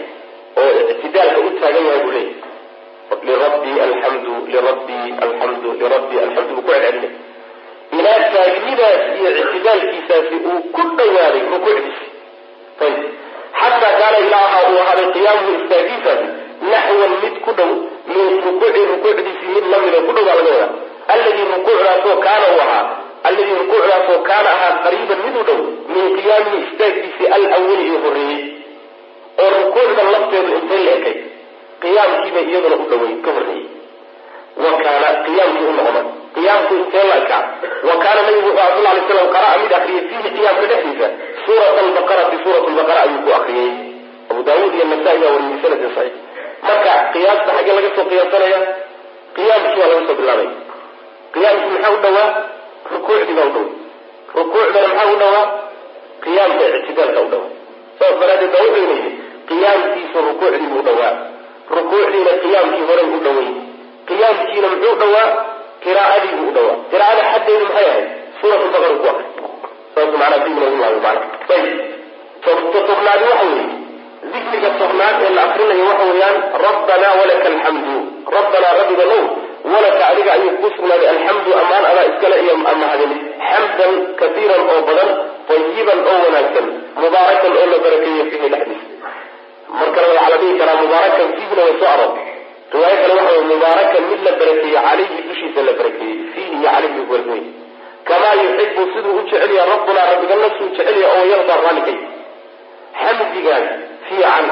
oo 0.63 0.69
ictidaalka 0.93 1.39
u 1.47 1.51
taagan 1.62 1.86
yahay 1.89 2.01
buu 2.06 2.13
leeyahy 2.17 2.43
lirabbii 3.30 3.80
alxamdu 3.88 4.34
lirabbii 4.54 5.10
alxamdu 5.25 5.69
lirabbii 5.82 6.19
alxamdu 6.25 6.54
buu 6.58 6.65
ku 6.67 6.71
celcelinay 6.71 7.13
ilaa 7.99 8.19
taagnidaas 8.36 9.04
iyo 9.19 9.30
ictidaalkiisaasi 9.41 10.36
uu 10.51 10.60
ku 10.75 10.82
dhowaaday 10.97 11.43
rukuucdiisi 11.54 12.06
ayib 12.86 13.04
xataa 13.60 13.93
kaana 14.01 14.17
ilaa 14.28 14.63
uu 14.71 14.80
ahaaday 14.84 15.08
qiyaamuhu 15.15 15.51
istaagiisaasi 15.60 16.28
naxwan 16.73 17.13
mid 17.23 17.36
ku 17.45 17.51
dhow 17.60 17.71
min 18.15 18.28
rukuuci 18.47 18.82
rukuucdiisii 18.93 19.54
mid 19.58 19.65
lamida 19.73 19.99
ku 20.08 20.12
dhow 20.17 20.25
baa 20.30 20.38
laga 20.39 20.51
wadaa. 20.56 20.69
Alladii 21.13 21.47
rukuucdaasoo 21.56 22.15
kaana 22.25 22.45
uu 22.54 22.62
ahaa 22.65 22.84
alladii 23.29 23.55
rukuucdaasoo 23.61 24.19
kaana 24.29 24.49
ahaa 24.55 24.73
qariiban 24.85 25.19
mid 25.25 25.35
u 25.41 25.43
dhow 25.49 25.59
min 25.95 26.05
qiyaamihi 26.17 26.59
istaagkiisii 26.67 27.27
alawali 27.38 27.85
ee 27.93 27.99
horreeyey 28.05 28.43
oo 29.43 29.49
rukuucdan 29.61 30.11
lafteedu 30.15 30.51
intay 30.59 30.81
la 30.88 30.91
ekay 30.99 31.15
qiyaamkiiba 31.83 32.41
iyaduna 32.49 32.75
u 32.83 32.85
dhawey 32.91 33.13
ka 33.25 33.31
horreeyey 33.38 33.65
wa 34.63 34.71
kaana 34.83 35.07
qiyaamkii 35.25 35.67
u 35.71 35.73
noqda 35.79 36.01
qiyaamku 36.35 36.73
intee 36.81 37.05
la 37.11 37.15
ekaa 37.23 37.41
wa 37.89 37.95
kaana 38.03 38.21
nabigu 38.27 38.49
wuxuu 38.49 38.69
sal 38.75 38.83
lay 38.88 39.01
slam 39.09 39.27
qara'a 39.35 39.55
mid 39.63 39.73
akriyay 39.79 40.03
fiihi 40.11 40.29
qiyaamka 40.38 40.65
dhexdiisa 40.71 41.07
suurat 41.45 41.77
albaqarati 41.83 42.38
suurat 42.43 42.65
lbaqara 42.73 43.01
ayuu 43.07 43.21
ku 43.25 43.31
akriyey 43.39 43.71
abu 44.31 44.41
daawuud 44.49 44.73
iyo 44.77 44.85
nasaa-i 44.93 45.19
baa 45.23 45.31
wariyey 45.35 45.53
bisanadin 45.55 45.91
saxiix 45.97 46.15
marka 46.67 46.93
qiyaasta 47.15 47.49
xaggee 47.57 47.75
laga 47.79 47.89
soo 47.97 48.05
qiyaasanaya 48.11 48.59
qiyaamkii 49.38 49.79
baa 49.81 49.89
laga 49.93 50.03
soo 50.09 50.17
bilaabay 50.21 50.49
qiyaamkii 51.35 51.71
maxaa 51.75 51.93
u 51.97 51.99
dhawaa 52.05 52.27
rukuucdii 52.93 53.36
baa 53.39 53.48
u 53.50 53.54
dhaway 53.56 53.69
rukuucdana 54.38 54.88
maxaa 54.88 55.12
u 55.13 55.17
dhawaa 55.21 55.45
qiyaamka 56.24 56.65
ictidaalka 56.80 57.19
u 57.26 57.30
dhawaa 57.34 57.52
saas 58.00 58.15
daraadeed 58.21 58.52
baa 58.56 58.63
wuxuu 58.67 58.86
yidhi 58.91 59.12
qiyaamkiisu 59.50 60.17
rukuucdii 60.30 60.69
buu 60.74 60.84
dhawaa 60.89 61.13
rukuucdiina 61.78 62.32
qiyaamkii 62.43 62.84
horey 62.89 63.08
u 63.17 63.19
dhaway 63.28 63.50
qiyaamkiina 64.10 64.67
muxuu 64.74 64.95
dhawaa 65.04 65.28
qiraa'adii 65.86 66.34
buu 66.39 66.50
u 66.52 66.54
dhawaa 66.58 66.76
qiraa'ada 66.91 67.24
xaddeedu 67.32 67.65
maxay 67.69 67.88
ahayd? 67.91 68.08
Suurat 68.39 68.62
lbaqara 68.67 68.95
ku 69.02 69.08
akri 69.12 69.26
saas 69.95 70.10
macnaa 70.21 70.39
dib 70.45 70.58
loogu 70.62 70.78
laayo 70.84 71.00
macna 71.06 71.28
ayib 71.56 72.65
tobnaadi 72.89 73.24
waxa 73.32 73.45
weeye. 73.52 73.67
Dikriga 74.34 74.69
tobnaad 74.82 75.15
ee 75.26 75.32
la 75.38 75.41
akrinayo 75.48 75.86
waxa 75.89 76.06
weeyaan 76.12 76.38
rabbanaa 76.65 77.13
walaka 77.19 77.48
alxamdu 77.54 77.95
rabbanaa 78.38 78.74
rabbiga 78.80 79.06
now 79.12 79.24
walaka 79.73 80.04
adiga 80.12 80.32
ayuu 80.38 80.51
kuu 80.62 80.71
sugnaaday 80.78 81.10
alxamdu 81.13 81.51
ammaan 81.62 81.86
adaa 81.91 82.06
iskale 82.12 82.36
iyo 82.45 82.56
mahadin 82.63 83.13
xamdan 83.49 83.93
kaiiran 84.21 84.63
oo 84.73 84.82
badan 84.89 85.10
tayiban 85.49 85.99
oo 86.12 86.17
wanaagsan 86.25 86.67
mubaarakan 87.04 87.51
oo 87.62 87.65
la 87.73 87.78
barakeeyo 87.86 88.23
fiihi 88.32 88.49
dhexdiisa 88.54 88.88
markana 89.80 90.08
waxaa 90.13 90.30
la 90.34 90.38
dhihi 90.41 90.54
karaa 90.62 90.78
mubaarakan 90.84 91.28
fiihina 91.38 91.62
way 91.67 91.75
soo 91.82 91.89
aroor 91.95 92.12
riwaayo 92.73 92.97
kale 93.04 93.13
waxa 93.19 93.34
wey 93.38 93.45
mubaarakan 93.54 94.04
mid 94.12 94.21
la 94.28 94.32
barakeeyey 94.41 94.75
calayhi 94.88 95.21
dushiisa 95.30 95.67
la 95.69 95.73
barakeeyey 95.80 96.17
fiihi 96.36 96.54
iyo 96.60 96.69
calayhi 96.75 97.08
walwey 97.13 97.43
kamaa 98.10 98.34
yuxibu 98.43 98.84
siduu 98.93 99.13
u 99.19 99.25
jecelyaha 99.30 99.67
rabbunaa 99.73 100.06
rabbigana 100.12 100.49
suu 100.58 100.69
jecelyaha 100.78 101.13
oo 101.19 101.25
yardaa 101.34 101.60
raallikay 101.65 101.97
xamdigaas 103.04 103.67
fiican 104.08 104.45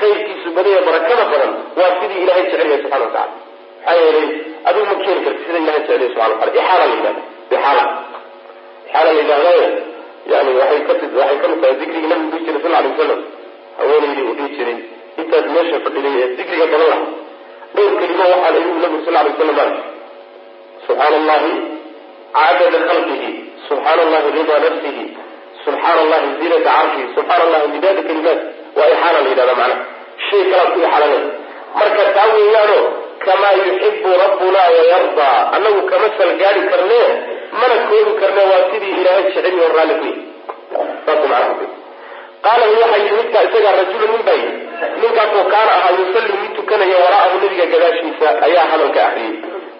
khayrkiisu 0.00 0.48
badaya 0.56 0.80
barakada 0.88 1.24
badan 1.32 1.52
waa 1.78 1.92
sidii 2.00 2.22
ilahay 2.24 2.42
jecelyahay 2.50 2.82
subxana 2.82 3.04
wa 3.06 3.12
tacala 3.16 3.48
maxaa 3.86 3.96
yeelay 4.02 4.28
adigu 4.68 4.84
ma 4.90 4.94
keeni 5.04 5.20
karti 5.26 5.42
sida 5.46 5.58
ilahay 5.64 5.80
jeceliya 5.80 6.08
subxana 6.12 6.34
wataala 6.34 6.52
ixaala 6.60 6.84
la 6.90 6.94
yidhahda 6.94 7.22
ixaala. 7.56 7.84
Ixaala 8.86 9.10
la 9.12 9.20
yidhahdayo 9.20 9.66
yani 10.32 10.50
waxay 10.60 10.80
ka 10.88 10.92
waxay 11.20 11.38
ka 11.42 11.46
mid 11.52 11.60
tahay 11.62 11.74
dikrigii 11.80 12.10
nabigu 12.12 12.30
dhihi 12.32 12.44
jiray 12.46 12.62
sal 12.64 12.74
alay 12.80 12.90
wasalam 12.92 13.20
haweenaydii 13.78 14.24
uu 14.30 14.34
dhihi 14.38 14.50
jiray 14.58 14.76
intaad 15.20 15.46
meesha 15.54 15.78
fadhiday 15.84 16.14
ee 16.24 16.28
dikriga 16.38 16.66
badan 16.72 16.88
laha 16.92 17.06
dhowr 17.76 17.92
kelimo 18.00 18.24
waxaa 18.32 18.50
la 18.54 18.58
yidhi 18.64 18.80
nabigu 18.84 19.02
sal 19.06 19.16
alay 19.20 19.32
wasalam 19.32 19.58
aa 19.64 19.70
subxaana 20.86 21.16
allahi 21.22 21.52
cadada 22.36 22.78
khalqihi. 22.88 23.30
Subxaana 23.68 24.02
allahi 24.06 24.28
ridaa 24.38 24.58
nafsihi. 24.66 25.04
Subxaana 25.64 26.00
allahi 26.04 26.28
zinata 26.40 26.70
carshihi 26.76 27.04
subxaana 27.16 27.42
allahi 27.46 27.66
midaada 27.74 28.02
kalimaat 28.08 28.40
waa 28.78 28.88
ixaala 28.94 29.18
la 29.24 29.28
yidhahda 29.32 29.54
macnaha. 29.60 29.84
Shay 30.28 30.42
kalaad 30.50 30.68
ku 30.74 30.78
ixaalanay 30.86 31.22
marka 31.80 32.02
taa 32.16 32.28
weeyaano 32.36 32.78
kamaa 33.24 33.52
yuxibu 33.60 34.10
rabbuna 34.24 34.62
wayardaa 34.76 35.36
annagu 35.56 35.82
kama 35.90 36.08
salgaadi 36.18 36.60
karne 36.72 37.00
mana 37.60 37.76
koobi 37.90 38.12
karne 38.20 38.42
waa 38.52 38.62
sidii 38.72 38.94
ilaahay 39.00 39.24
jeceliyo 39.28 39.68
raalli 39.76 39.94
ku 40.00 40.10
macnaha 41.06 41.68
qaala 42.44 42.64
waxaa 42.72 43.00
yidhi 43.04 43.16
midkaa 43.20 43.42
isagaa 43.48 43.72
rajulu 43.80 44.06
nin 44.12 44.22
baa 44.28 44.42
ninkaasoo 45.02 45.44
kaana 45.54 45.72
ahaa 45.78 45.94
yusalli 46.00 46.36
mid 46.42 46.52
tukanaya 46.58 46.98
waraa'ahu 47.04 47.40
nabiga 47.42 47.66
gadaashiisa 47.72 48.28
ayaa 48.46 48.66
hadalka 48.72 49.00
akriyey 49.08 49.34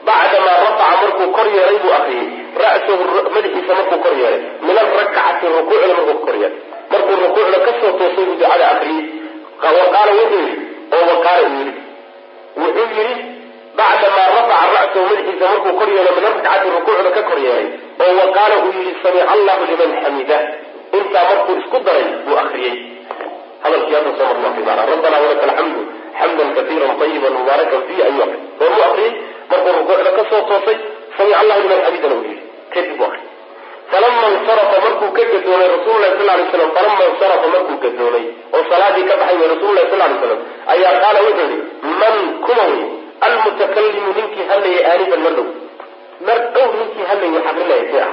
bacdamaa 0.08 0.56
rafaca 0.64 0.96
markuu 1.04 1.28
kor 1.36 1.46
yeelay 1.54 1.78
buu 1.84 1.94
akriyey 2.00 2.26
ra'sahu 2.64 3.02
madaxiisa 3.36 3.72
markuu 3.78 3.98
kor 4.04 4.14
yeelay. 4.22 4.42
Min 4.66 4.76
alrakcati 4.82 5.46
rukuucda 5.56 5.88
markuu 5.98 6.18
kor 6.26 6.36
yeelay. 6.42 6.58
Markuu 6.92 7.16
rukuucda 7.24 7.58
ka 7.66 7.72
soo 7.80 7.92
toosay 8.00 8.24
buu 8.28 8.36
ducada 8.40 8.66
akriyey 8.74 9.04
qaala 9.62 10.12
wuxuu 10.18 10.42
yidhi 10.42 10.42
oo 10.96 11.02
waqaala 11.12 11.48
uu 11.48 11.58
yidhi 11.60 11.72
wuxuu 12.56 12.86
yidhi 12.96 13.14
bacdamaa 13.78 14.28
rafaca 14.36 14.66
ra'sahu 14.76 15.04
madaxiisa 15.10 15.50
markuu 15.52 15.72
kor 15.80 15.88
yeelo 15.96 16.10
min 16.16 16.24
alrakcati 16.30 16.72
rukuucda 16.76 17.10
ka 17.16 17.22
kor 17.28 17.38
yeelay. 17.46 17.66
Oo 18.02 18.12
wa 18.20 18.26
qaala 18.36 18.56
uu 18.64 18.72
yidhi 18.78 18.92
samica 19.02 19.30
allahu 19.34 19.62
liman 19.70 19.90
xamida 20.02 20.38
intaa 20.98 21.24
markuu 21.30 21.54
isku 21.62 21.78
daray 21.86 22.06
buu 22.26 22.38
akriyey 22.42 22.76
akri 24.50 24.62
maanaa 24.68 24.86
rabbana 24.92 25.16
walaka 25.24 25.44
alxamdu 25.48 25.80
xamdan 26.20 26.48
katiiran 26.56 26.92
tayiban 27.00 27.32
mubaarakan 27.38 27.80
fiihi 27.88 28.02
ayuu 28.08 28.22
akri 28.26 28.38
goormuu 28.58 28.84
akriyey 28.90 29.12
markuu 29.50 29.72
rukuucda 29.78 30.10
ka 30.18 30.22
soo 30.30 30.42
toosay. 30.50 30.78
Samic 31.16 31.36
allahu 31.42 31.60
liman 31.64 31.80
xamidana 31.86 32.14
uu 32.18 32.24
yidhi. 32.30 32.42
Kadib 32.74 33.00
u 33.00 33.04
akri 33.08 33.29
falama 33.92 34.26
insarafa 34.36 34.76
markuu 34.86 35.10
ka 35.18 35.22
gadoomay 35.32 35.68
rasulullahi 35.74 36.14
sal 36.18 36.28
lay 36.30 36.46
slam 36.52 36.70
falama 36.78 37.04
insarafa 37.12 37.46
markuu 37.54 37.76
gadoomay 37.84 38.24
oo 38.54 38.62
salaadii 38.72 39.04
ka 39.10 39.14
baxay 39.20 39.36
wey 39.42 39.54
sal 39.62 39.74
lay 39.78 39.86
slam 40.22 40.40
ayaa 40.74 40.94
qaala 41.04 41.20
wuxuu 41.26 41.48
yihi 41.52 41.58
man 42.02 42.16
kuma 42.46 42.64
wey 42.72 42.82
almutakalimu 43.28 44.10
ninkii 44.18 44.46
hadlayay 44.52 44.84
aanifan 44.92 45.20
mar 46.28 46.38
dhow 46.54 46.68
ninkii 46.80 47.08
hadlayay 47.10 47.42
xaqrinaya 47.46 47.84
kee 47.92 48.02
ah 48.06 48.12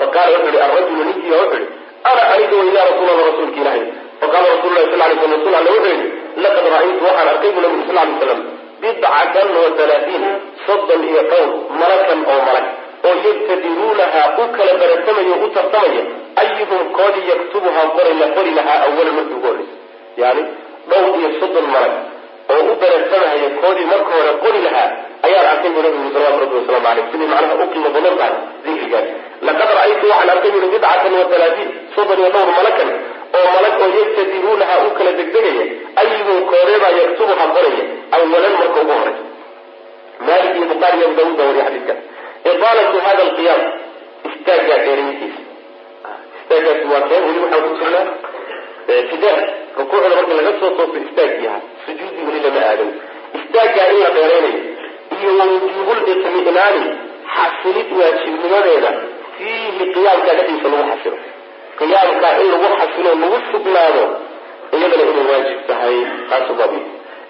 faqala 0.00 0.30
wuxu 0.36 0.50
yihi 0.54 0.64
arajulu 0.66 1.02
ninkii 1.10 1.30
baa 1.34 1.42
wuxuu 1.44 1.62
yihi 1.62 1.82
ana 2.10 2.22
aniga 2.34 2.56
wey 2.62 2.74
ya 2.78 2.82
rasuul 2.90 3.08
allah 3.14 3.26
rasuulka 3.30 3.60
ilaahay 3.62 3.84
faqala 4.22 4.46
rasul 4.54 4.72
lahi 4.76 4.86
sal 4.92 5.00
lay 5.04 5.16
slam 5.20 5.32
rasul 5.38 5.54
alle 5.60 5.70
wuxuu 5.76 5.92
yihi 5.94 6.06
laqad 6.46 6.64
ra'aytu 6.74 7.02
waxaan 7.08 7.28
arkay 7.34 7.50
bu 7.56 7.60
nabigu 7.64 7.84
sal 7.90 7.98
lay 8.00 8.16
slam 8.24 8.40
bidcatan 8.82 9.48
wa 9.56 9.62
halaatiin 9.78 10.24
soddon 10.66 11.02
iyo 11.10 11.22
dhowr 11.30 11.50
malakan 11.82 12.20
oo 12.32 12.40
malag 12.48 12.66
oo 13.08 13.14
yabtadiruunahaa 13.26 14.26
u 14.42 14.44
kala 14.56 14.72
baratamaya 14.82 15.36
u 15.44 15.48
tartamaya 15.56 16.02
ayuhum 16.42 16.82
koodii 16.98 17.26
yaktubuhaa 17.32 17.86
qori 17.96 18.12
qori 18.36 18.50
lahaa 18.58 18.78
awalan 18.86 19.14
markii 19.18 19.36
ugu 19.38 19.46
horreysa 19.48 19.76
yani 20.22 20.42
dhowr 20.90 21.14
iyo 21.20 21.30
soddon 21.40 21.66
malag 21.74 21.94
oo 22.54 22.60
u 22.72 22.76
baratamahaya 22.82 23.48
koodii 23.62 23.88
marka 23.92 24.12
hore 24.18 24.32
qori 24.44 24.60
lahaa 24.66 24.88
ayaan 25.26 25.46
arkay 25.52 25.70
bu 25.76 25.80
nabigu 25.86 26.08
salawatu 26.14 26.40
rabbi 26.44 26.56
wasalaamu 26.60 26.88
aleyh 26.92 27.04
sidii 27.12 27.28
macnaha 27.34 27.54
u 27.64 27.68
qiimo 27.72 27.90
badan 27.96 28.16
tahay 28.20 28.34
dikrigaas 28.64 29.06
laqad 29.48 29.68
ra'aytu 29.78 30.04
waxaan 30.12 30.32
arkay 30.34 30.50
bui 30.54 30.62
bidcatan 30.74 31.12
wa 31.20 31.24
halaatiin 31.34 31.70
soddon 31.96 32.18
iyo 32.22 32.30
dhowr 32.36 32.50
malakan 32.58 32.90
oo 33.38 33.46
malag 33.56 33.74
oo 33.84 33.90
yabtadiruunahaa 34.00 34.80
u 34.88 34.90
kala 34.98 35.12
degdegaya 35.20 35.64
ayuhum 36.02 36.38
koodeebaa 36.52 36.92
yaktubuhaa 37.02 37.48
qoraya 37.56 37.84
awalan 38.18 38.54
marka 38.62 38.80
ugu 38.84 38.92
horeysa 38.98 39.32
malik 40.28 40.52
iyo 40.58 40.66
bukhaari 40.72 41.04
abu 41.06 41.14
daawud 41.20 41.36
baa 41.38 41.46
wariya 41.50 41.64
xadiidkaas 41.68 42.00
iaalatu 42.52 42.96
hada 43.06 43.22
alqiyaam 43.28 43.62
istaaggaa 44.30 44.78
dheerayntiisa 44.86 45.40
istaaggaasi 46.40 46.84
waa 46.92 47.02
keen 47.10 47.22
weli 47.28 47.40
waxaan 47.44 47.64
ku 47.68 47.74
jirnaa 47.80 48.06
ictidaal 49.00 49.40
rukuucda 49.78 50.08
marka 50.16 50.34
laga 50.38 50.52
soo 50.60 50.70
toosto 50.78 50.98
istaaggii 51.06 51.48
ahaa 51.52 51.62
sujuudi 51.86 52.20
weli 52.28 52.40
lama 52.46 52.62
aadan 52.70 52.90
istaaggaa 53.40 53.86
in 53.92 53.98
la 54.04 54.10
dheeraynayo 54.16 54.60
iyo 55.18 55.30
wajuubul 55.40 56.00
itmi'naani 56.14 56.84
xasilid 57.36 57.88
waajibnimadeeda 58.00 58.90
fiihi 59.38 59.84
qiyaamkaa 59.94 60.34
dhexdiisa 60.38 60.68
lagu 60.74 60.90
xasilo 60.92 61.18
qiyaamkaa 61.80 62.32
in 62.42 62.48
lagu 62.54 62.68
xasilo 62.82 63.10
lagu 63.22 63.38
sugnaado 63.52 64.04
iyadana 64.76 65.04
inay 65.12 65.26
waajib 65.32 65.58
tahay 65.70 65.96
taasu 66.30 66.52
baab 66.60 66.74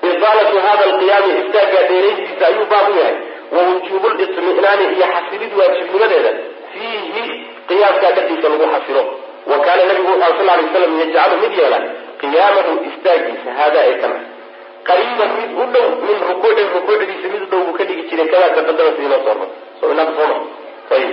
iaalatu 0.09 0.57
hada 0.66 0.85
alqiyaami 0.90 1.33
istaaggaa 1.42 1.85
dheerayntiisa 1.92 2.44
ayuu 2.50 2.66
baab 2.74 2.88
u 2.94 2.98
yahay 3.03 3.16
wawujuubu 3.54 4.08
litmi'naani 4.20 4.84
iyo 4.96 5.06
xasilid 5.14 5.52
waajibnimadeeda 5.58 6.30
fiihi 6.72 7.24
qiyaamkaa 7.68 8.12
dhexdiisa 8.16 8.48
lagu 8.52 8.66
xasilo. 8.74 9.02
Wa 9.50 9.58
kaana 9.64 9.84
nabigu 9.90 10.12
wuxu 10.12 10.32
sal 10.38 10.46
lay 10.46 10.66
slam 10.74 10.92
yajcalu 11.00 11.36
mid 11.42 11.52
yeela 11.60 11.78
qiyaamahu 12.22 12.72
istaagiisa 12.90 13.50
haadaa 13.58 13.84
ee 13.90 13.96
kana 14.02 14.18
qariiban 14.88 15.30
mid 15.38 15.50
u 15.62 15.66
dhow 15.74 15.86
min 16.08 16.18
rukuucin 16.30 16.68
rukuucdiisa 16.76 17.32
mid 17.34 17.42
u 17.46 17.50
dhow 17.52 17.62
buu 17.66 17.76
ka 17.78 17.84
dhigi 17.88 18.08
jiray 18.10 18.28
kamaa 18.32 18.54
taqadama 18.58 18.90
sidii 18.96 19.10
noo 19.12 19.22
soo 20.18 20.28
so 20.88 20.94
ayib. 20.96 21.12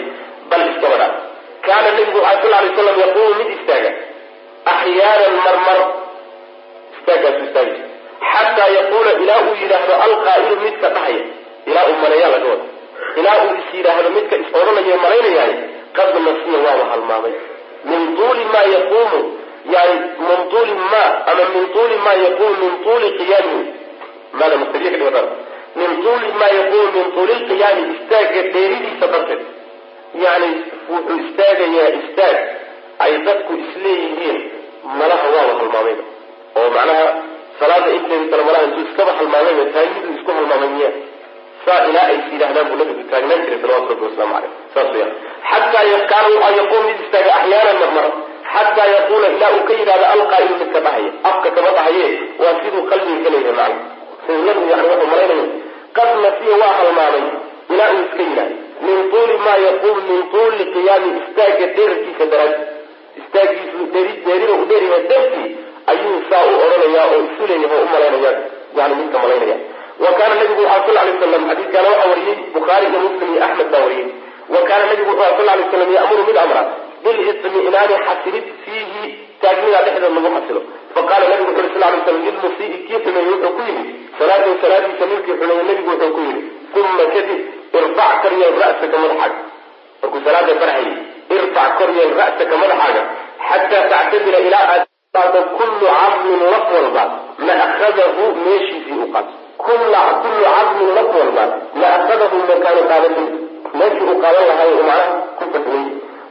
Bal 0.49 0.63
iskaba 0.71 1.07
kaana 1.67 1.87
nabigu 1.91 2.19
wuxu 2.25 2.47
sal 2.51 2.63
lay 2.65 2.73
slam 2.77 2.99
yaquumu 3.05 3.33
mid 3.41 3.49
istaaga. 3.57 3.91
Axyaanan 4.73 5.35
marmar. 5.45 5.79
Istaagaasu 6.97 7.43
istaagi 7.47 7.71
jira 7.77 7.91
xataa 8.31 8.69
yaquula 8.77 9.11
ilaa 9.23 9.39
uu 9.47 9.55
yidhaahdo 9.61 9.93
alqaa'ilu 10.07 10.55
midka 10.65 10.89
dhahaya 10.95 11.23
ilaa 11.69 11.85
uu 11.89 11.97
maleeyaa 12.03 12.31
laga 12.35 12.47
wada 12.53 12.65
ilaa 13.21 13.37
uu 13.43 13.55
is 13.61 13.73
yidhaahdo 13.77 14.09
midka 14.17 14.35
is 14.43 14.49
odhanayo 14.59 14.97
malaynayahay 15.05 15.55
qad 15.97 16.15
nasiya 16.27 16.59
waaba 16.65 16.85
halmaamay. 16.91 17.33
Min 17.91 18.01
tuuli 18.17 18.43
maa 18.53 18.65
yaquumu 18.75 19.19
yani 19.75 19.95
min 20.27 20.39
tuuli 20.51 20.73
ma 20.93 21.03
ama 21.31 21.43
min 21.55 21.65
tuuli 21.75 21.97
maa 22.05 22.17
yaquumu 22.25 22.55
min 22.63 22.73
tuuli 22.85 23.09
qiyaamihi 23.19 23.63
maada 24.39 24.55
mustariix 24.63 24.93
dhiga 25.01 25.23
min 25.81 25.91
tuuli 26.03 26.29
maa 26.41 26.51
yaquumu 26.59 26.87
min 26.97 27.11
tuuli 27.17 27.33
lqiyaami 27.41 27.83
istaagga 27.95 28.41
dheeridiisa 28.55 29.11
darteed. 29.13 29.41
Yani 30.25 30.49
wuxuu 30.93 31.19
istaagayaa 31.25 31.91
istaag. 31.99 32.37
Ay 33.03 33.13
dadku 33.27 33.53
isleeyihiin 33.65 34.39
malaha 34.99 35.27
waaba 35.35 35.53
halmaamayba 35.59 36.03
oo 36.59 36.69
macnaha 36.75 37.05
salaada 37.59 37.89
inteeda 37.97 38.27
kale 38.31 38.43
malaha 38.49 38.63
intuu 38.67 38.83
iskaba 38.89 39.11
halmaamayba 39.19 39.63
taagiduu 39.75 40.13
isku 40.17 40.31
halmaamay 40.37 40.69
miya 40.75 40.91
saa 41.65 41.79
ilaa 41.89 42.05
ay 42.11 42.17
is 42.21 42.27
yidhahdaan 42.33 42.67
buu 42.69 42.77
nabigu 42.81 43.03
taagnaan 43.11 43.41
jiray 43.45 43.59
salawatu 43.63 43.89
rabbi 43.93 44.05
wasalaamu 44.07 44.35
caleyh 44.35 44.51
saas 44.73 44.89
weyaan 44.93 45.13
xataa 45.51 45.83
waxaa 46.33 46.51
yaquum 46.59 46.83
mid 46.89 46.99
istaaga 47.05 47.31
axyaanan 47.39 47.77
marmar 47.83 48.07
xataa 48.53 48.87
yaquula 48.95 49.27
ilaa 49.35 49.51
uu 49.57 49.63
ka 49.69 49.73
yidhahdo 49.81 50.05
alqaa'ilu 50.15 50.55
midka 50.61 50.79
dhahaya 50.87 51.11
afka 51.31 51.49
kama 51.57 51.71
dhahaye 51.77 52.07
waa 52.43 52.55
siduu 52.63 52.83
qalbiga 52.91 53.19
ka 53.25 53.29
leeyahay 53.35 53.55
macna 53.59 53.79
siduu 54.25 54.43
nabigu 54.49 54.67
yani 54.73 54.83
wuxuu 54.91 55.09
malaynaya 55.13 55.45
qad 55.97 56.09
nasiya 56.25 56.55
waa 56.63 56.73
halmaamay 56.79 57.25
ilaa 57.73 57.89
uu 57.95 58.03
iska 58.07 58.23
yidhahdo 58.29 58.55
min 58.87 58.97
tuuli 59.13 59.35
maa 59.47 59.57
yaquum 59.67 59.97
min 60.11 60.21
tuuli 60.35 60.63
qiyaami 60.75 61.09
istaagga 61.21 61.65
dherarkiisa 61.77 62.25
daraadi 62.33 62.63
istaagiisu 63.21 63.85
dheerida 63.95 64.53
u 64.61 64.65
dheeryahay 64.71 65.03
dartii 65.11 65.49
ayuu 65.93 66.15
saa 66.31 66.43
u 66.53 66.55
odhanayaa 66.65 67.07
oo 67.15 67.21
isu 67.29 67.43
leeyahay 67.51 67.77
oo 67.81 67.85
u 67.87 67.91
malaynaya 67.95 68.31
yani 68.79 68.93
midka 69.01 69.17
malaynaya 69.25 69.57
wa 70.03 70.11
kaana 70.19 70.35
nabigu 70.41 70.61
wuxu 70.67 70.91
sal 70.97 71.05
lay 71.07 71.15
slam 71.21 71.43
xadiiskaana 71.49 71.89
waxaa 71.93 72.09
wariyey 72.13 72.37
bukhaari 72.55 72.85
iyo 72.91 72.99
muslim 73.07 73.29
iyo 73.33 73.41
axmed 73.47 73.67
baa 73.73 73.83
wariyey 73.85 74.07
wa 74.53 74.61
kaana 74.69 74.85
nabigu 74.91 75.11
wuxuu 75.11 75.37
sal 75.39 75.49
lay 75.59 75.65
slam 75.73 75.89
ya'muru 75.97 76.23
mid 76.29 76.37
amra 76.43 76.61
bilitmi'naani 77.03 77.95
xasilid 78.07 78.45
fiihi 78.63 79.03
taagnidaa 79.43 79.83
dhexdeed 79.85 80.13
lagu 80.17 80.29
xasilo 80.37 80.61
faqaala 80.95 81.25
nabigu 81.33 81.51
wuxu 81.57 81.73
sal 81.75 81.83
lay 81.93 82.01
slam 82.05 82.17
lilmusii 82.27 82.69
kii 82.87 82.99
xumeeyey 83.05 83.31
wuxuu 83.33 83.53
ku 83.57 83.61
yidhi 83.69 83.83
salaatahu 84.19 84.55
salaadiisa 84.63 85.05
ninkii 85.11 85.35
xumeeyey 85.39 85.65
nabigu 85.69 85.89
wuxuu 85.93 86.13
ku 86.17 86.21
yidhi 86.27 86.43
uma 86.81 87.05
kadib 87.15 87.41
irfac 87.79 88.13
koryeel 88.23 88.55
ra'saka 88.63 88.97
madaxaaga 89.03 89.39
markuu 90.01 90.21
salaada 90.27 90.53
barhayay 90.61 90.93
irfac 91.37 91.69
koryeel 91.79 92.11
ra'saka 92.21 92.55
madaxaaga 92.63 93.03
xataa 93.49 93.83
tactadila 93.93 94.39
ilaa 94.47 94.65
aad 95.21 95.35
kullu 95.59 95.87
cadmin 95.99 96.41
laf 96.53 96.67
walba 96.75 97.03
ma 97.47 97.53
akhadahu 97.67 98.23
meeshiisii 98.45 98.99
u 99.05 99.07
qaato 99.15 99.33
kullu 99.67 99.87
cadmin 99.95 100.89
laf 100.97 101.09
walba 101.19 101.45
ma 101.81 101.87
akhadahu 101.97 102.37
makaanu 102.51 102.81
qaadatin 102.91 103.27
meeshii 103.79 104.07
uu 104.11 104.17
qaadan 104.23 104.45
lahay 104.51 104.69
uu 104.77 104.83
macnaha 104.89 105.15
ku 105.39 105.45
fatway 105.53 105.83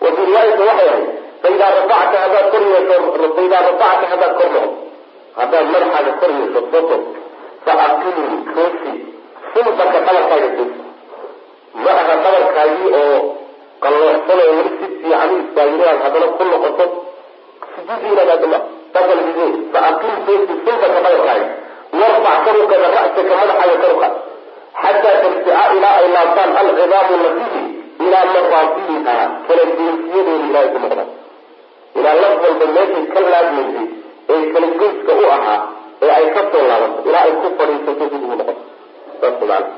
wa 0.02 0.08
fii 0.16 0.28
waxay 0.36 0.68
ahayd 0.74 1.02
faidaa 1.42 1.70
rafacta 1.78 2.16
haddaad 2.24 2.46
kor 2.54 2.62
yeesho 2.72 2.96
faidaa 3.38 3.62
rafacta 3.68 4.06
haddaad 4.12 4.32
kor 4.40 4.48
noqdo 4.56 4.72
haddaad 5.40 5.66
madaxaaga 5.74 6.12
kor 6.22 6.30
yeesho 6.38 6.60
soto 6.72 6.96
fa 7.64 7.72
aqilii 7.86 8.38
toosi 8.56 8.92
sulbaka 9.54 9.98
dhabarkaaga 10.06 10.48
toosi 10.56 10.78
ma 11.84 11.92
aha 12.02 12.14
dhabarkaagii 12.24 12.88
oo 13.02 13.18
qalloocsan 13.84 14.38
oo 14.44 14.50
weli 14.58 14.72
si 14.80 14.86
fiican 15.02 15.30
u 15.34 15.38
istaagin 15.44 15.76
inaad 15.80 15.98
haddana 16.04 16.28
ku 16.38 16.44
noqoto 16.52 16.84
sujuudiinadaadma 17.74 18.58
tabalbide 18.94 19.46
fa 19.72 19.80
aqim 19.90 20.14
toosi 20.26 20.54
sulbaka 20.64 20.88
dhabarkaaga 20.96 21.46
warfac 22.00 22.38
karuqada 22.46 22.86
ra'saka 22.96 23.32
madaxaaga 23.40 23.76
karuqa 23.84 24.08
xataa 24.82 25.14
tarjica 25.22 25.62
ilaa 25.76 25.94
ay 26.00 26.06
laabtaan 26.16 26.50
alcidaamu 26.62 27.14
lafihi 27.24 27.62
ilaa 28.04 28.24
mafaasiliha 28.34 29.16
kala 29.48 29.62
geesiyadeeda 29.78 30.44
ilaa 30.48 30.62
ay 30.64 30.68
ku 30.74 30.78
noqdaan 30.84 31.08
ilaa 31.98 32.14
laf 32.22 32.34
walba 32.44 32.66
meeshay 32.76 33.04
ka 33.14 33.20
laabmaysay 33.32 33.86
ee 34.34 34.40
kala 34.54 34.66
goyska 34.80 35.12
u 35.22 35.24
ahaa 35.36 35.58
ee 36.04 36.10
ay 36.18 36.26
ka 36.36 36.42
soo 36.52 36.64
laabanto 36.70 37.00
ilaa 37.10 37.24
ay 37.28 37.32
ku 37.42 37.48
fadhiisato 37.58 38.04
dib 38.12 38.22
noqoto 38.30 38.54
saas 39.20 39.40
maana 39.50 39.68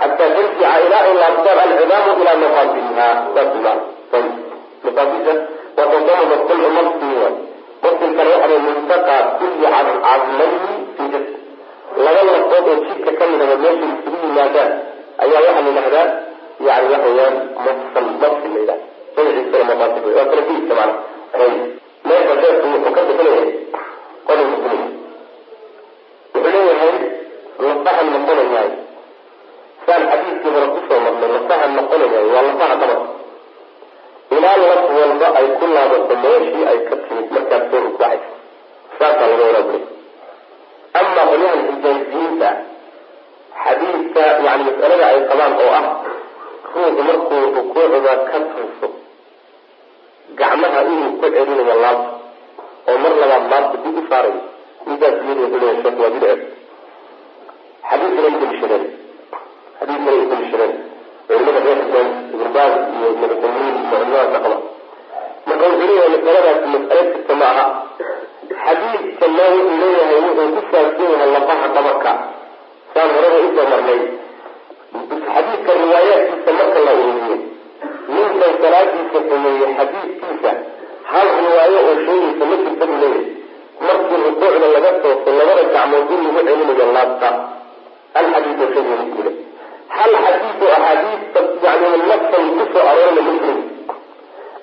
xataa 0.00 0.30
tarjica 0.36 0.68
ilaa 0.86 1.02
ay 1.08 1.14
laabtaan 1.22 1.58
alcidaamu 1.66 2.10
ilaa 2.22 2.36
mafaasiliha 2.44 3.08
saas 3.34 3.52
maana 3.66 3.74
mafaasisha 4.86 5.34
waa 5.76 5.86
tadamada 5.92 6.36
kulcu 6.48 6.68
mafsin 6.78 7.12
waay 7.22 7.34
mafsilkana 7.86 8.30
waxaa 8.34 8.60
muntaqa 8.66 9.16
kulli 9.38 9.66
cadmayni 10.06 10.74
fi 10.96 11.02
jasad 11.12 11.34
laba 12.04 12.22
lafood 12.28 12.66
oo 12.72 12.76
jidka 12.86 13.10
ka 13.18 13.24
mid 13.30 13.40
ah 13.46 13.56
meesha 13.64 13.86
isugu 13.94 14.16
yimaadaan 14.26 14.70
ayaa 15.24 15.40
waxaa 15.46 15.64
la 15.66 15.70
yidhahdaa 15.70 16.06
yani 16.68 16.86
waxa 16.92 17.08
weeyaan 17.08 17.36
mafsal 17.66 18.06
mafsil 18.22 18.52
la 18.54 18.60
yidhahda 18.60 18.76
magaciisana 19.16 19.64
mafaasil 19.70 20.04
waa 20.18 20.26
kala 20.30 20.42
geyska 20.48 20.74
macna. 20.80 20.94
Ayib 21.36 21.62
meesha 22.08 22.34
sheekhu 22.42 22.66
wuxuu 22.74 22.92
ka 22.96 23.00
bixinaya 23.08 23.44
qodobka 24.26 24.56
kulay 24.62 24.80
wuxuu 26.34 26.50
leeyahay 26.54 26.94
lafahan 27.66 28.06
noqonayahay 28.14 28.70
saan 29.86 30.02
xadiidkii 30.10 30.52
hore 30.56 30.66
ku 30.74 30.80
soo 30.88 30.98
marnay 31.06 31.30
lafahan 31.36 31.70
noqonayahay 31.78 32.26
waa 32.34 32.44
lafaha 32.48 32.74
dhabarka 32.80 33.08
ilaa 34.36 34.56
laf 34.62 34.82
walba 34.98 35.28
ay 35.40 35.46
ku 35.58 35.66
laabato 35.74 36.14
meeshii 36.24 36.64
ay 36.72 36.78
ka 36.88 36.94
timid 37.04 37.26
markaas 37.36 37.62
soo 37.70 37.80
rukuucayso 37.86 38.28
saasaa 38.98 39.28
laga 39.30 39.44
wadaa 39.48 39.64
buri 39.68 39.82
ama 41.00 41.22
qolyahan 41.30 41.60
xijaajiyiinta 41.68 42.50
xadiidka 43.64 44.24
yani 44.46 44.62
masalada 44.68 45.06
ay 45.12 45.18
qabaan 45.30 45.52
oo 45.64 45.70
ah 45.80 45.84
ruuxu 46.74 47.02
markuu 47.08 47.40
rukuucda 47.56 48.12
ka 48.30 48.38
tuuso 48.52 48.88
gacmaha 50.38 50.80
inuu 50.92 51.10
ku 51.20 51.26
celinayo 51.34 51.76
laabta 51.84 52.10
oo 52.90 52.96
mar 53.04 53.12
labaad 53.22 53.44
laabta 53.52 53.76
dib 53.84 53.96
u 54.00 54.04
saarayo 54.10 54.40
midaas 54.88 55.16
iyadshek 55.26 55.96
waa 56.02 56.10
bidce 56.14 56.32
xadiidkana 57.88 58.28
ay 58.28 58.36
dalishadeen 58.42 58.84
xadiidkana 59.78 60.12
ay 60.20 60.26
dalishadeen 60.32 60.74
culimada 61.28 61.60
reer 61.66 61.80
ibn 62.34 62.48
baas 62.56 62.74
iyo 62.96 63.08
ibn 63.14 63.32
cumiin 63.42 63.75
marka 65.46 65.64
wuxuu 65.70 65.86
leeyahay 65.88 66.10
masaladaasi 66.14 66.66
mas'ale 66.74 67.02
jirta 67.12 67.34
ma 67.40 67.46
aha. 67.52 67.66
Xadiidkana 68.64 69.44
wuxuu 69.54 69.78
leeyahay 69.82 70.20
wuxuu 70.26 70.48
ku 70.54 70.60
saabsan 70.70 71.10
yahay 71.12 71.30
saan 72.94 73.08
horeba 73.14 73.38
u 73.46 73.48
soo 73.56 73.66
marnay. 73.72 74.00
Xadiidka 75.34 75.72
riwaayaadkiisa 75.82 76.50
marka 76.58 76.78
la 76.86 76.92
ururiyo 77.00 77.36
ninkan 78.14 78.52
salaadiisa 78.62 79.18
sameeyey 79.30 79.70
xadiidkiisa 79.78 80.50
hal 81.12 81.28
riwaayo 81.40 81.78
oo 81.90 81.96
sheegaysa 82.06 82.44
ma 82.50 82.56
jirta 82.64 82.86
markii 83.86 84.18
rukuucda 84.26 84.66
laga 84.74 84.90
tooso 85.02 85.30
labada 85.38 85.64
gacmood 85.74 86.10
in 86.14 86.20
lagu 86.26 86.40
celinayo 86.48 86.86
laabta. 86.96 87.28
Hal 88.14 88.26
xadiid 88.34 88.60
oo 88.62 88.70
hal 89.96 90.12
xadiid 90.24 90.60
oo 90.66 90.72
axaadiista 90.76 91.40
yani 91.64 91.86
nafsan 92.10 92.44
ku 92.56 92.64
soo 92.72 92.84
aroorna 92.92 93.22
muslim 93.28 93.58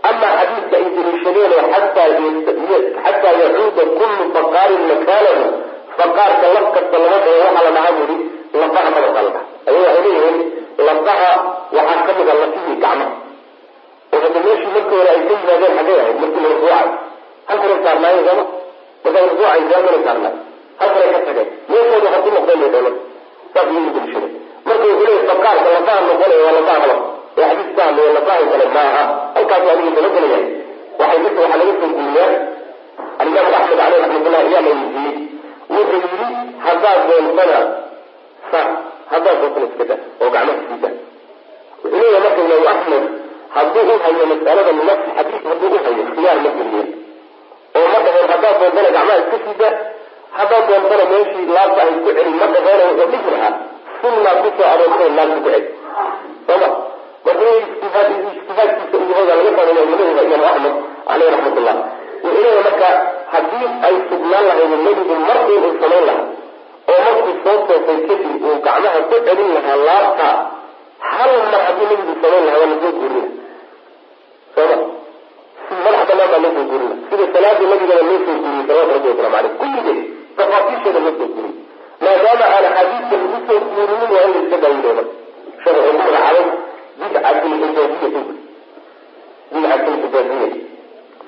ama 0.10 0.28
xadiidka 0.38 0.76
ay 0.80 0.86
daliishadeen 0.96 1.54
xataa 3.06 3.34
yacuuda 3.42 3.84
kullu 4.00 4.24
faqaarin 4.36 4.84
makaanahu 4.92 5.46
faqaarka 5.98 6.46
laf 6.56 6.66
kasta 6.76 6.98
lama 7.04 7.18
dhaho 7.26 7.38
waxaa 7.46 7.63
la 7.68 7.72
dhahaa 7.78 7.94
buri 8.00 8.16
lafaha 8.62 8.89
dhaha 8.96 9.42
ayaga 9.70 9.89
waxay 9.89 10.02
leeyihiin 10.06 10.39
lafaha 10.88 11.32
waxaa 11.78 12.06
ka 12.08 12.12
mid 12.20 12.30
a 12.34 12.36
lafihii 12.42 12.78
gacmaha 12.84 13.13
oo 14.13 14.39
meeshii 14.46 14.72
markii 14.76 14.98
hore 15.00 15.10
ay 15.16 15.22
ka 15.30 15.34
yimaadeen 15.39 15.74
xaggay 15.78 15.98
ahayd 16.02 16.18
markii 16.24 16.44
la 16.46 16.50
rukuucay 16.54 16.88
halkana 17.50 17.76
saarnaayen 17.86 18.26
sooma 18.28 18.46
markaa 19.04 19.26
rukuucay 19.32 19.62
jaamana 19.72 20.00
saarnaay 20.08 20.36
halkana 20.82 21.08
ka 21.16 21.20
tageen 21.28 21.50
meeshooda 21.72 22.10
ha 22.13 22.18
ku 22.26 22.30
noqdeen 22.38 22.60
bay 22.76 22.84
saas 23.54 23.68
iyagu 23.74 23.89
daliishadeen 23.96 24.34
marka 24.68 24.86
wuxuu 24.89 25.06
leeyahy 25.08 25.28
faqaarka 25.32 25.70
lafaha 25.78 26.00
noqonaya 26.10 26.44
waa 26.48 26.56
lafaha 26.60 26.80
dhabar 26.84 27.00
ee 27.38 27.46
xadiis 27.50 27.69
ka 27.78 27.82
hadlaya 27.88 28.12
lafahan 28.17 28.50
kale 28.54 28.65
ma 28.76 28.84
aha 28.89 29.04
halkaasu 29.36 29.67
adiga 29.74 29.91
dabagelayahay 29.98 30.46
waxay 31.00 31.19
waxaa 31.26 31.58
laga 31.62 31.74
soo 31.82 31.91
guuriyaa 31.98 32.32
alimaamu 33.22 33.56
axmed 33.60 33.78
caleyh 33.82 34.00
raxmatullah 34.04 34.41
ayaa 34.48 34.62
la 34.67 34.72
weydiiyey 34.80 35.15
wuxuu 35.76 36.00
yidhi 36.04 36.28
haddaad 36.65 37.00
doontana 37.10 37.60
sa 38.52 38.60
haddaad 39.13 39.38
doontana 39.41 39.65
iska 39.72 39.86
da 39.91 39.96
oo 40.24 40.30
gacmaha 40.36 40.60
sii 40.67 40.80
da. 40.84 40.89
Wuxuu 41.84 42.00
leeyahay 42.02 42.22
marka 42.26 42.41
imaamu 42.48 42.67
axmed 42.74 43.04
hadduu 43.56 43.84
u 43.93 43.98
hayo 44.04 44.26
mas'alada 44.32 44.72
nafsi 44.89 45.10
xadiis 45.17 45.43
hadduu 45.50 45.69
u 45.78 45.80
hayo 45.86 46.04
khiyaar 46.15 46.38
ma 46.46 46.50
geliyeen 46.58 46.89
oo 47.80 47.86
ma 47.93 48.00
dhaheen 48.06 48.28
haddaad 48.34 48.56
doontana 48.62 48.89
gacmaha 48.98 49.17
iska 49.24 49.38
sii 49.46 49.56
da 49.62 49.69
haddaad 50.39 50.63
doontana 50.69 51.04
meeshii 51.13 51.48
laabta 51.58 51.82
ay 51.86 51.91
ku 52.06 52.10
celin 52.17 52.36
ma 52.41 52.48
dhaheena 52.56 52.84
wuxuu 52.89 53.10
dhihi 53.13 53.30
lahaa 53.36 53.54
sunnaa 54.02 54.36
ku 54.43 54.50
soo 54.58 54.67
aroortay 54.74 55.10
laabta 55.17 55.38
ku 55.46 55.50
celi. 55.56 55.67
Sooma 56.48 56.69
marka 57.26 57.46
ijtihaad 57.60 58.10
ijtihaadkiisa 58.14 58.98
uu 58.98 59.08
baa 59.18 59.36
laga 59.40 59.52
fahmaya 59.58 59.86
madahiba 59.92 60.22
imaamu 60.28 60.48
axmed 60.52 60.76
caleyh 61.08 61.30
raxmatullah 61.34 61.76
wuxuu 62.24 62.42
leeyahay 62.44 62.64
marka 62.70 62.90
haddii 63.34 63.68
ay 63.88 63.96
sugnaan 64.10 64.46
lahayd 64.50 64.74
nebigu 64.88 65.16
mar 65.28 65.38
inuu 65.56 65.74
samayn 65.82 66.06
lahaa 66.10 66.26
oo 66.92 67.00
markuu 67.06 67.36
soo 67.44 67.58
toosay 67.68 68.00
kadib 68.08 68.44
uu 68.48 68.58
gacmaha 68.66 69.00
ku 69.10 69.16
celin 69.28 69.50
lahaa 69.58 69.78
laabta 69.90 70.28
hal 71.12 71.32
mar 71.52 71.62
haddii 71.68 71.88
nebigu 71.92 72.14
samayn 72.24 72.46
lahaa 72.48 72.62
waa 72.64 72.72
la 72.74 72.78
soo 72.84 72.94
guurina 73.00 73.30
sooma 74.56 74.78
madax 75.84 76.06
banaan 76.10 76.30
baa 76.34 76.42
loo 76.44 76.54
soo 76.58 76.66
guurina 76.72 76.96
sida 77.10 77.26
salaada 77.36 77.66
nabigana 77.72 78.04
loo 78.10 78.20
soo 78.26 78.38
guuriyey 78.44 78.66
salawatu 78.68 78.94
rabbi 78.96 79.10
waslamu 79.12 79.36
caleyh 79.36 79.54
kulligeed 79.62 80.00
tafaasiisheeda 80.38 81.00
loo 81.06 81.16
soo 81.20 81.30
guuriyey 81.36 81.56
maadaama 82.06 82.46
aan 82.56 82.66
axaadiista 82.70 83.16
lagu 83.22 83.40
soo 83.48 83.60
guurinin 83.74 84.10
waa 84.16 84.26
in 84.28 84.34
la 84.36 84.40
iska 84.44 84.58
wuxuu 85.66 85.92
ku 85.92 85.98
magacaabay 86.00 86.46
bidcat 87.04 87.36
lxijaaziya 87.52 88.10
bidcat 89.54 89.82
lxijaaziya 89.94 90.48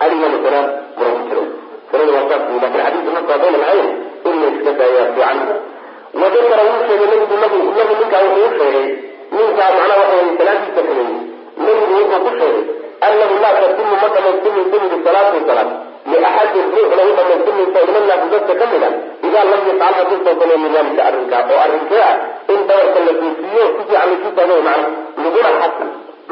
adiga 0.04 0.28
masala 0.34 0.62
muran 0.98 1.14
ku 1.18 1.24
jiro 1.30 1.44
sanada 1.92 2.12
waa 2.18 2.28
saas 2.30 2.44
laakiin 2.62 2.84
xadiiska 2.86 3.12
marka 3.16 3.32
haddayna 3.36 3.60
lahayn 3.64 3.88
in 4.30 4.36
la 4.42 4.48
iska 4.56 4.72
daayaa 4.80 5.08
fiican 5.16 5.40
wadakara 6.22 6.64
wuu 6.70 6.82
sheegay 6.88 7.08
nabigu 7.12 7.36
nabi 7.44 7.58
nabi 7.78 7.94
ninkaa 8.00 8.22
wuxuu 8.26 8.48
u 8.50 8.58
sheegay 8.60 8.88
ninkaa 9.36 9.70
macnaha 9.78 10.00
waxa 10.02 10.16
weye 10.20 10.34
salaadiisa 10.40 10.82
sameeyey 10.88 11.18
nabigu 11.66 11.94
wuxuu 12.00 12.20
ku 12.26 12.32
sheegay 12.40 12.64
annahu 13.08 13.36
laa 13.44 13.56
tatimu 13.64 13.94
ma 14.04 14.08
dhamaystirmaysa 14.16 14.78
yiri 14.84 14.98
salaatu 15.08 15.38
salaad 15.50 15.70
liaxadin 16.12 16.66
ruuxna 16.76 17.02
u 17.10 17.14
dhamaystirmaysa 17.18 17.80
min 17.88 17.96
annaasi 18.02 18.28
dadka 18.34 18.54
ka 18.62 18.66
mid 18.72 18.84
a 18.88 18.90
idaa 19.28 19.44
lam 19.52 19.62
yafcal 19.70 19.94
haduusan 20.00 20.36
sameeyin 20.42 20.74
daalika 20.76 21.02
arrinkaa 21.10 21.42
oo 21.54 21.60
arrinkee 21.66 22.02
ah 22.10 22.16
in 22.54 22.60
dabarka 22.70 23.00
la 23.08 23.14
toosiiyo 23.22 23.64
si 23.76 23.84
fiican 23.88 24.10
lasu 24.12 24.30
taagay 24.38 24.62
macna 24.68 24.88
laguna 25.24 25.52
xasi 25.62 25.86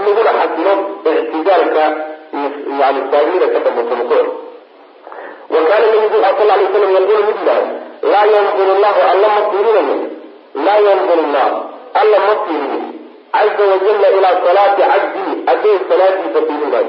laguna 0.06 0.32
xasilo 0.40 0.74
ictidaalka 1.22 1.84
yani 2.82 3.02
taagida 3.14 3.48
ka 3.54 3.60
dambaysa 3.66 3.96
rukuuc 4.02 4.28
wa 5.54 5.60
kaana 5.70 5.86
nabigu 5.94 6.18
sal 6.24 6.34
sal 6.40 6.48
lay 6.52 6.68
slam 6.74 6.92
yaqulu 6.98 7.22
mid 7.30 7.40
yahay 7.50 7.66
laa 8.14 8.26
yanzuru 8.36 8.74
llahu 8.84 9.02
alla 9.12 9.28
ma 9.36 9.42
fiirinayo 9.52 9.98
laa 10.66 10.80
yanzuru 10.88 11.24
llah 11.36 11.50
alla 12.02 12.18
ma 12.28 12.34
fiirinin 12.46 12.84
caza 13.36 13.64
wajalla 13.72 14.08
ilaa 14.18 14.36
salaati 14.46 14.82
cabdihi 14.92 15.34
addoon 15.54 15.80
salaadiisa 15.90 16.40
fiirin 16.48 16.88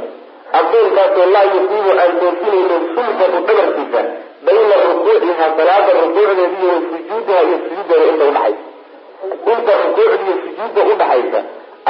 addoonkaasoo 0.58 1.26
laa 1.34 1.46
yuqiimu 1.54 1.92
aan 2.02 2.12
toosinaynin 2.20 2.82
sulbahu 2.96 3.38
dhabarkiisa 3.48 4.00
bayna 4.46 4.76
rukuuciha 4.86 5.46
salaada 5.58 5.92
rukuucdeeda 6.00 6.44
iyo 6.62 6.74
sujuudiha 6.90 7.40
iyo 7.48 7.56
sujuudeeda 7.64 8.06
inta 8.12 8.24
udhaxaysa 8.30 9.52
inta 9.56 9.72
rukuucda 9.82 10.16
iyo 10.26 10.34
sujuudda 10.44 10.80
udhaxaysa 10.92 11.40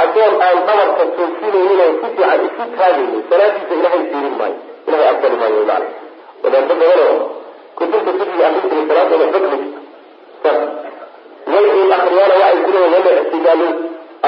addoon 0.02 0.34
aan 0.46 0.58
dhabarka 0.68 1.04
toosinaynin 1.16 1.80
oo 1.84 1.90
si 2.00 2.06
fiican 2.16 2.40
isu 2.48 2.62
taagaynin 2.78 3.22
salaadiisa 3.30 3.74
ilahay 3.80 4.02
fiirin 4.10 4.34
maayo 4.40 4.56
ilahay 4.88 5.08
aqbali 5.12 5.36
maayo 5.42 5.62
maana 5.70 5.88
wadaado 6.44 6.74
badanoo 6.80 7.16
kutubta 7.78 8.10
fikiga 8.18 8.44
akrinta 8.48 8.82
salaadooda 8.90 9.26
xukmi 9.34 9.58
way 11.52 11.66
uu 11.78 11.92
akriyaana 11.96 12.34
waxay 12.42 12.60
ku 12.66 12.70
leeyihiin 12.74 13.44
wala 13.48 13.68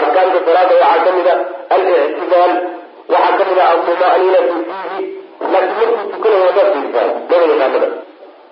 arkaanta 0.00 0.38
salaada 0.46 0.74
waxaa 0.82 1.04
ka 1.06 1.10
mid 1.18 1.28
a 1.32 1.36
alictidaal 1.74 2.52
waxaa 3.12 3.36
ka 3.38 3.44
mid 3.50 3.58
a 3.62 3.64
almuma'ninatu 3.74 4.54
fiihi 4.68 5.00
laakiin 5.52 5.88
markuu 5.90 6.10
tukanayo 6.12 6.44
hadaad 6.48 6.68
fiirsaa 6.74 7.06
maba 7.30 7.44
yaqaanada 7.52 7.88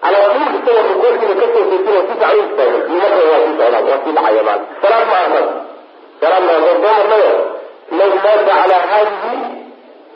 calaa 0.05 0.27
tuul 0.35 0.55
isagoo 0.59 0.97
ka 1.03 1.09
soo 1.21 1.65
toosina 1.65 2.01
si 2.01 2.13
fiican 2.13 2.37
u 2.39 2.45
istaago 2.47 2.79
marka 3.01 3.23
waa 3.31 3.41
sii 3.45 3.55
socdaa 3.59 3.83
waa 3.89 3.99
sii 4.05 4.13
dhacaya 4.17 4.43
maana 4.49 4.65
salaad 4.83 5.07
ma 5.11 5.17
ahsan 5.25 5.47
salaad 6.21 6.43
ma 6.49 6.53
ahsan 6.59 6.77
soo 6.83 6.93
marnayo 6.99 7.33
law 7.99 8.11
maata 8.25 8.43
calaa 8.49 8.83
haadihi 8.91 9.33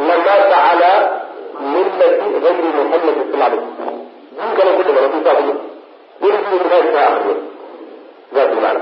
lamaata 0.09 0.57
calaa 0.67 0.99
millati 1.73 2.27
gayri 2.45 2.69
muxamadi 2.77 3.23
sal 3.31 3.43
alay 3.47 3.61
diin 4.37 4.53
kale 4.59 4.71
ku 4.77 4.83
dhiman 4.87 5.03
haduu 5.07 5.23
saa 5.27 5.37
ku 5.39 5.43
dhimo 5.49 5.57
weligii 6.23 6.61
minhaajkaa 6.63 7.07
akriyo 7.11 7.37
saas 8.35 8.53
maana. 8.63 8.81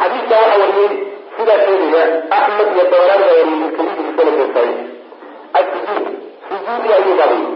Xadiidka 0.00 0.34
waxaa 0.40 0.58
wariyey 0.62 0.92
sidaa 1.36 1.58
sheegaya 1.64 2.04
axmed 2.38 2.68
iyo 2.74 2.84
dabaraan 2.92 3.20
baa 3.26 3.36
wariyey 3.38 3.70
bisanadin 3.76 4.48
saxiix 4.56 4.74
asujuud 4.74 4.85
sujuudi 6.66 6.92
ayuu 6.98 7.16
baabiyey 7.20 7.54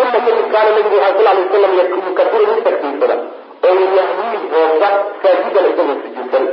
uma 0.00 0.10
kadib 0.24 0.46
kaana 0.54 0.70
nabigu 0.76 0.96
waxa 1.04 1.12
sal 1.18 1.28
alay 1.32 1.44
wasalam 1.44 1.72
yukabiru 2.08 2.44
mid 2.54 2.64
takbiirsada 2.68 3.16
oo 3.68 3.84
yahwiil 3.98 4.44
hoosa 4.54 4.88
saajidan 5.22 5.64
isagoo 5.70 5.96
sujuudsan 6.04 6.44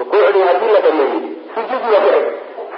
rukuucdii 0.00 0.44
haddii 0.48 0.72
la 0.76 0.80
dhameeyey 0.86 1.20
sujuudi 1.54 1.88
waa 1.94 2.02
dhici 2.06 2.32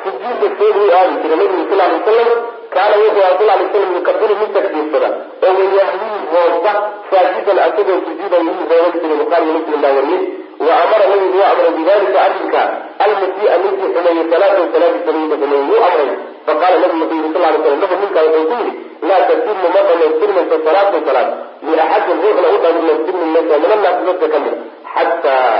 sujuudda 0.04 0.48
seeduu 0.58 0.88
aadi 0.98 1.14
jiray 1.22 1.36
nabigu 1.42 1.64
sal 1.70 1.80
alay 1.86 1.96
wasalam 2.00 2.30
kaana 2.74 2.96
wuxuu 3.02 3.22
aha 3.26 3.38
sal 3.38 3.50
alay 3.54 3.68
slam 3.72 3.94
yukabiru 3.98 4.34
mid 4.42 4.50
takbiirsada 4.58 5.08
oo 5.46 5.52
wayahwiil 5.60 6.26
hoosa 6.34 6.72
saajidan 7.12 7.58
asagoo 7.66 7.98
sujuudan 8.08 8.42
yuu 8.50 8.66
hoogan 8.70 8.92
jiray 9.02 9.18
bukhaari 9.22 9.50
muslim 9.56 9.80
baa 9.84 9.94
wariyey 9.98 10.22
wa 10.66 10.72
amara 10.84 11.04
nabigu 11.12 11.38
waa 11.42 11.50
amray 11.54 11.72
bidalika 11.78 12.18
arrinka 12.26 12.62
almusii'a 13.04 13.56
ninkii 13.62 13.90
xumeeyey 13.94 14.24
salaatahu 14.32 14.66
salaadiisa 14.74 15.12
ninka 15.18 15.36
xumeeyey 15.42 15.66
wuu 15.70 15.82
amray 15.88 16.10
faqaala 16.46 16.76
nabigu 16.82 17.02
wuxuu 17.02 17.18
yiri 17.20 17.32
sal 17.34 17.42
lay 17.46 17.58
slam 17.64 17.80
lahu 17.82 17.96
ninkaa 18.02 18.24
wuxuu 18.26 18.46
ku 18.50 18.54
yidhi 18.60 18.72
laa 19.08 19.20
tatimu 19.30 19.66
ma 19.74 19.80
dhamaystirmayso 19.88 20.56
salaatu 20.66 20.98
salaad 21.08 21.28
liaxadin 21.68 22.18
ruuxna 22.24 22.48
u 22.56 22.58
dhamaystirmi 22.64 23.26
min 23.34 23.72
annaasi 23.76 24.02
dadka 24.08 24.26
ka 24.34 24.38
mid 24.44 24.54
xataa 24.94 25.54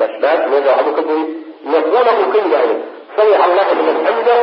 bashbaash 0.00 0.42
meesha 0.52 0.72
waxbuu 0.78 0.94
ka 0.98 1.02
goyey 1.08 1.26
yaquula 1.74 2.10
uu 2.20 2.28
ka 2.34 2.38
yidhaahdo 2.44 2.74
samica 3.16 3.44
allahu 3.48 3.72
liman 3.78 3.96
xamida 4.06 4.36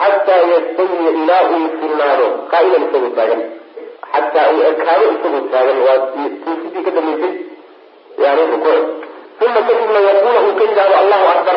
xataa 0.00 0.40
yastawiya 0.52 1.10
ilaa 1.20 1.42
uu 1.54 1.66
sinaado 1.80 2.26
qaa'ilan 2.52 2.82
isagoo 2.88 3.12
taagan 3.18 3.40
xataa 4.14 4.46
uu 4.54 4.62
ekaado 4.70 5.04
isagoo 5.16 5.42
taagan 5.54 5.78
waa 5.86 5.98
tiisidii 6.14 6.84
ka 6.86 6.90
dambaysay 6.96 7.32
yani 8.24 8.42
rukuuc 8.52 8.84
uma 9.46 9.60
kadibna 9.68 10.00
yaquula 10.08 10.40
uu 10.46 10.54
ka 10.58 10.64
yidhahdo 10.70 10.94
allahu 11.02 11.26
akbar 11.34 11.56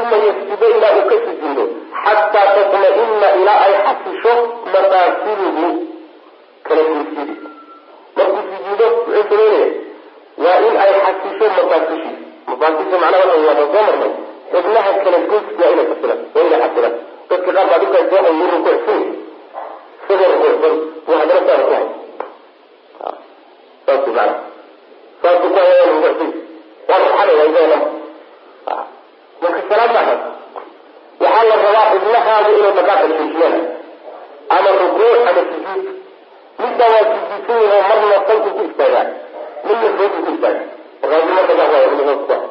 uma 0.00 0.16
yasjudo 0.26 0.66
ilaa 0.76 0.92
uu 0.98 1.06
ka 1.10 1.16
sujuudo 1.26 1.64
xataa 2.04 2.46
tatma-ina 2.56 3.28
ilaa 3.40 3.58
ay 3.66 3.74
xasisho 3.86 4.32
maqaasiduhu 4.74 5.66
kala 6.66 6.82
guusyadi 6.90 7.34
markuu 8.16 8.42
sujuudo 8.50 8.86
muxuu 8.96 9.24
sameynaya 9.30 9.68
waa 10.44 10.58
in 10.68 10.74
ay 10.84 10.92
xasisho 11.04 11.46
maqaasishiisa 11.58 12.24
maqaasisha 12.50 12.96
macnaha 13.02 13.24
waxa 13.30 13.44
waa 13.48 13.56
soo 13.60 13.84
marnay 13.88 14.12
xubnaha 14.52 14.90
kala 15.04 15.18
goyska 15.30 15.62
waa 15.64 15.72
inay 15.74 15.86
xasilaan 15.90 16.20
waa 16.34 16.44
inay 16.48 16.60
xasilaan 16.64 16.94
dadka 17.30 17.50
qaar 17.56 17.66
baa 17.70 17.78
dhulkaas 17.82 18.06
waxay 18.14 18.34
yu 18.40 18.46
rukuucsan 18.54 19.02
isagoo 20.02 20.28
rukuucsan 20.32 20.74
waa 21.08 21.18
haddana 21.20 21.42
saa 21.48 21.62
ku 21.66 21.72
hay 21.76 21.86
saas 23.86 24.06
macna 24.06 24.26
saasuu 25.22 25.48
ku 25.54 25.58
haya 25.60 25.84
rukuucsan 25.92 26.30
waa 26.88 26.98
ruxanaya 27.04 27.44
isaga 27.50 27.66
dhan 27.72 27.82
marka 29.46 29.62
salaad 29.70 29.90
maaha 29.96 30.14
waxaa 31.24 31.44
la 31.50 31.56
rabaa 31.64 31.86
xubnahaagu 31.92 32.50
inay 32.58 32.72
dhaqaaqa 32.78 33.06
joojiyaan 33.12 33.54
ama 34.56 34.70
rukuuc 34.80 35.20
ama 35.30 35.42
sujuud 35.50 35.84
middaa 36.62 36.90
waa 36.94 37.04
sujuudsan 37.12 37.60
yaho 37.70 37.82
marna 37.90 38.18
salku 38.28 38.48
ku 38.56 38.62
istaagaa 38.70 39.04
midna 39.68 39.88
fooku 39.98 40.18
ku 40.26 40.30
istaaga 40.36 40.62
markaasu 41.02 41.30
ma 41.36 41.42
dhaqaaq 41.48 41.70
waaya 41.74 41.88
midna 41.92 42.04
hoos 42.10 42.22
ku 42.28 42.32
hay 42.32 42.44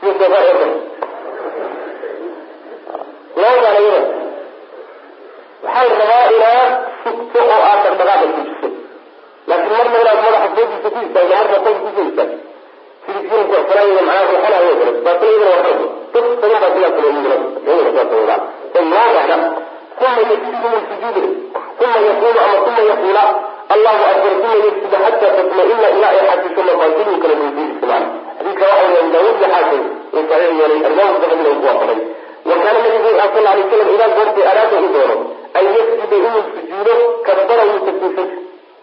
sida 0.00 0.26
doofaar 0.32 0.44
oo 0.50 0.56
kale 0.60 0.74
labadaan 3.42 3.76
iyada 3.84 4.00
waxaa 5.64 5.88
rabaa 6.00 6.24
inaad 6.36 6.72
sugto 7.04 7.38
oo 7.52 7.60
aad 7.70 7.80
dhaqdhaqaaqa 7.86 8.26
joojiso 8.34 8.68
laakiin 9.48 9.72
marna 9.78 9.98
inaad 10.04 10.18
madaxa 10.26 10.48
foogiisa 10.56 10.88
ku 10.94 10.98
istaagto 11.06 11.34
marna 11.40 11.58
salku 11.64 11.80
ku 11.86 11.90
soo 11.96 12.06
istaagto 12.10 12.36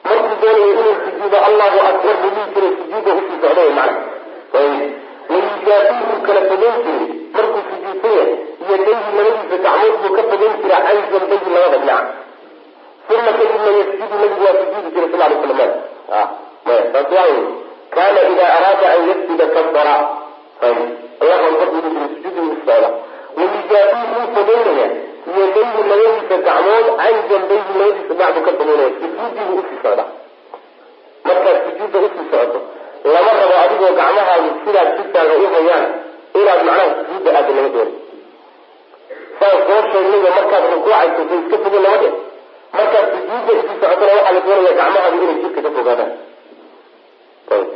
markuu 0.07 0.36
doonayo 0.41 0.67
inuu 0.71 0.95
sujuudo 1.03 1.38
allahu 1.49 1.78
akbar 1.89 2.15
buu 2.21 2.32
dhihi 2.36 2.47
jiray 2.55 2.71
sujuuda 2.80 3.11
u 3.19 3.21
sii 3.28 3.38
socday 3.43 3.69
macna 3.78 4.01
wayujaafiihu 4.54 6.16
kala 6.28 6.41
fogeyn 6.49 6.76
jiray 6.86 7.08
markuu 7.36 7.62
sujuudsan 7.70 8.14
yahay 8.18 8.36
yadayhi 8.70 9.10
labadiisa 9.18 9.58
gacmood 9.66 9.95
buu 10.01 10.14
ka 10.18 10.24
fogeyn 10.32 10.54
jira 10.64 10.78
can 10.86 10.97
jambayhi 11.12 11.49
labada 11.56 11.78
dhinac 11.84 12.06
uma 13.14 13.32
kadibna 13.38 13.72
yasjudu 13.80 14.16
nabigu 14.22 14.43
waa 14.45 14.58
sujuudi 14.60 14.89
jiray 14.95 15.10
sal 15.12 15.22
lay 15.30 15.38
slam 15.43 15.72
taas 16.93 17.36
kaana 17.95 18.20
idaa 18.34 18.51
araada 18.58 18.88
an 18.95 19.01
yasjuda 19.10 19.45
kabara 19.56 19.95
usocda 22.54 22.89
wayujaafiihu 23.38 24.14
wuu 24.16 24.30
fogeynaya 24.36 24.88
yadayhi 25.38 25.82
labadiisa 25.89 26.38
gacmood 26.47 26.88
can 27.01 27.16
jambayhi 27.30 27.74
labadiisa 27.80 28.14
dhinac 28.14 28.34
buu 28.36 28.45
ka 28.45 28.51
fogeynaya 28.60 28.89
sujuudii 28.99 29.45
buu 29.49 29.60
u 29.60 29.64
sii 29.70 29.80
socda. 29.84 30.06
Markaad 31.26 31.58
sujuudda 31.66 31.99
u 31.99 32.10
sii 32.14 32.26
socoto 32.32 32.60
lama 33.14 33.32
rabo 33.39 33.56
adigoo 33.64 33.91
gacmahaagu 33.99 34.49
sidaas 34.66 34.89
jidkaaga 34.97 35.34
u 35.43 35.47
hayaan 35.56 35.86
inaad 36.39 36.60
macnaha 36.68 36.86
sujuudda 36.99 37.30
aada 37.38 37.51
laga 37.58 37.70
doonay 37.76 37.95
saan 39.39 39.58
soo 39.68 39.82
sheegnayba 39.91 40.30
markaad 40.38 40.64
rukuucayso 40.74 41.22
iska 41.39 41.58
fogo 41.64 41.80
lama 41.86 41.97
dhe 42.04 42.10
markaad 42.78 43.06
sujuudda 43.14 43.51
isii 43.60 43.78
socotona 43.82 44.12
waxaa 44.18 44.34
la 44.38 44.41
doonaya 44.47 44.74
gacmahaagu 44.80 45.18
inay 45.26 45.38
jidka 45.43 45.60
ka 45.66 45.72
fogaadaan. 45.78 46.12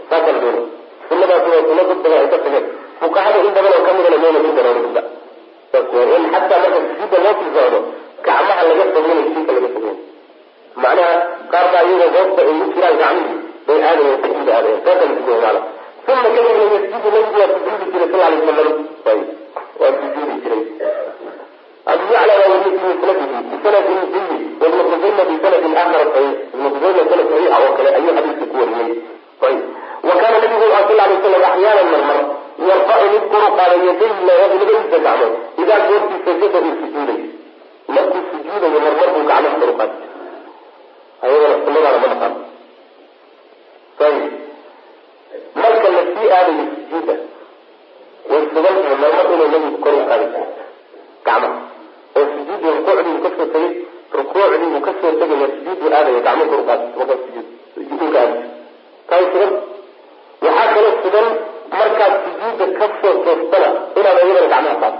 Saasaa 0.09 0.31
la 0.35 0.39
doonay. 0.43 0.65
Sunadaasi 1.09 1.49
waa 1.53 1.63
sunna 1.67 1.83
dad 1.89 1.99
badan 2.03 2.19
ay 2.23 2.29
ka 2.33 2.37
tageen 2.43 2.65
fuqahada 2.99 3.37
in 3.47 3.51
badan 3.57 3.71
oo 3.77 3.83
kamidana 3.87 4.17
mayna 4.23 4.39
ku 4.45 4.51
waa 5.97 6.17
in 6.17 6.25
xataa 6.33 6.59
marka 6.63 6.79
sujuudda 6.87 7.17
loo 7.25 7.33
sii 7.39 7.51
socdo 7.55 7.79
gacmaha 8.25 8.61
laga 8.69 8.85
fogeynay 8.95 9.25
jidka 9.35 9.51
laga 9.57 9.69
fogeynay 9.75 9.97
macnaha 10.83 11.15
qaar 11.51 11.65
baa 11.73 11.83
iyagoo 11.91 12.23
hoosta 12.23 12.41
ay 12.47 12.53
u 12.63 12.65
jiraan 12.73 12.97
gacmihii 13.01 13.39
bay 13.67 13.79
aadayen 13.89 14.17
sujuuda 14.23 14.51
aadayen 14.57 14.79
saasa 14.85 15.03
la 15.09 15.13
sujuuda 15.17 15.41
maala 15.45 15.61
uma 16.07 16.29
kadibna 16.35 16.63
yasjudu 16.73 17.07
nabigu 17.15 17.39
waa 17.41 17.49
sujuudi 17.55 17.85
jiray 17.91 18.07
sal 18.11 18.21
alay 18.27 18.39
wasalam 18.47 18.69
ayb 19.11 19.23
waa 19.81 19.91
sujuudi 20.01 20.35
jiray. 20.43 20.63
Abu 21.91 22.03
yacla 22.13 22.33
waa 22.39 22.47
weriye 22.51 22.71
fi 22.79 22.85
musnadihi 22.87 23.37
bisanadin 23.51 23.99
jayyid 24.13 24.41
wabnu 24.61 24.81
khusayma 24.89 25.23
bisanadin 25.31 25.73
aakhar. 25.81 26.01
Saxiix 26.13 26.37
ibnu 26.55 26.67
khusayma 26.73 27.03
sanad 27.09 27.27
saxiixa 27.31 27.57
oo 27.63 27.71
kale 27.77 27.89
ayuu 27.97 28.13
xadiiska 28.17 28.45
ku 28.51 28.55
wariyey. 28.61 28.91
Ayb 29.47 29.59
wa 30.07 30.13
kaana 30.21 30.37
nabigu 30.43 30.65
sal 30.71 30.99
alay 31.03 31.15
wasalam 31.15 31.43
axyaanan 31.49 31.87
marmar 31.93 32.19
yarfacu 32.69 33.05
mid 33.13 33.23
kuru 33.31 33.47
qaada 33.57 33.75
yadayhi 33.87 34.21
labadiisa 34.27 34.97
gacmood 35.05 35.33
idaa 35.63 35.79
goortii 35.87 36.19
sajada 36.27 36.59
uu 36.67 36.75
sujuuday 36.81 37.19
markuu 37.95 38.21
sujuudayo 38.31 38.79
marmar 38.85 39.07
buu 39.15 39.23
gacmaha 39.31 39.57
kuru 39.61 39.73
qaadi 39.79 39.95
ayadana 41.25 41.55
sunadaana 41.65 41.99
ma 42.03 42.07
naqaan 42.13 42.33
marka 45.61 45.87
la 45.95 46.01
sii 46.13 46.29
aadayo 46.37 46.65
sujuudda 46.75 47.15
way 48.29 48.41
sugan 48.53 48.75
tahay 48.83 48.97
marmar 49.03 49.25
inuu 49.33 49.47
nabigu 49.53 49.77
kor 49.83 49.93
u 49.93 50.03
qaadi 50.09 50.25
jiro 50.33 50.45
gacmaha 51.25 51.59
oo 52.17 52.25
sujuudda 52.33 52.69
rukuucdii 52.77 53.21
ka 53.25 53.29
soo 53.37 53.47
tegay 53.53 53.71
rukuucdii 54.19 54.69
uu 54.75 54.81
ka 54.87 54.91
soo 55.01 55.11
tegaya 55.21 55.47
sujuuddu 55.55 55.85
aadaya 55.97 56.19
gacmo 56.27 56.43
kor 56.51 56.59
u 56.63 56.65
qaadi 56.69 56.85
markaa 56.99 57.17
sujuud 57.25 57.47
sujuudka 57.75 58.19
aadi 58.23 58.39
taay 59.09 59.25
sugan. 59.31 59.51
Waxaa 60.45 60.67
kaloo 60.75 60.93
sugan 61.03 61.27
markaad 61.79 62.13
sujuudda 62.25 62.65
ka 62.79 62.85
soo 63.01 63.13
toostana 63.25 63.69
inaad 63.99 64.17
ayadana 64.23 64.47
gacmaha 64.53 64.75
qaado 64.81 64.99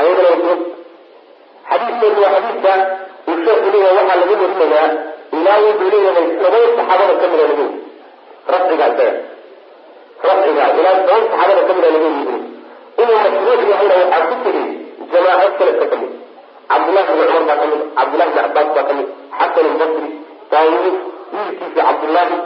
ayadana 0.00 0.30
sugan. 0.40 0.60
Xadiidkeedu 1.70 2.20
waa 2.24 2.32
xadiidka 2.34 2.72
uu 3.30 3.36
sheeku 3.44 3.68
leeyahay 3.74 3.96
waxaa 3.98 4.18
laga 4.20 4.34
warinayaa 4.42 4.88
ilaa 5.32 5.58
wuxuu 5.66 5.90
leeyahay 5.94 6.26
toban 6.42 6.64
saxaabada 6.76 7.14
kamida 7.22 7.44
weri 7.50 7.66
rafcigaa 8.52 8.90
isaga 8.94 9.12
rafcigaa 10.28 10.68
ilaa 10.80 10.94
toban 11.06 11.22
saxaabada 11.30 11.62
kamida 11.68 11.88
laga 11.94 12.08
weri 12.14 12.36
inuu 13.02 13.18
mashruuc 13.24 13.62
yahayna 13.72 13.94
waxaa 14.02 14.26
ku 14.30 14.36
tegay 14.44 14.68
jamaaco 15.12 15.48
salafka 15.58 15.86
ka 15.92 15.96
mid 16.02 16.12
cabdullahi 16.70 17.10
bni 17.16 17.24
cumar 17.30 17.44
baa 17.48 17.58
ka 17.62 17.66
mid 17.72 17.82
cabdullahi 17.98 18.30
bni 18.30 18.40
cabaas 18.46 18.68
baa 18.76 18.86
ka 18.88 18.92
mid 18.98 19.08
xasan 19.38 19.66
albasri 19.72 20.08
daawuud 20.52 20.96
wiilkiisa 21.34 21.80
cabdullahi 21.88 22.36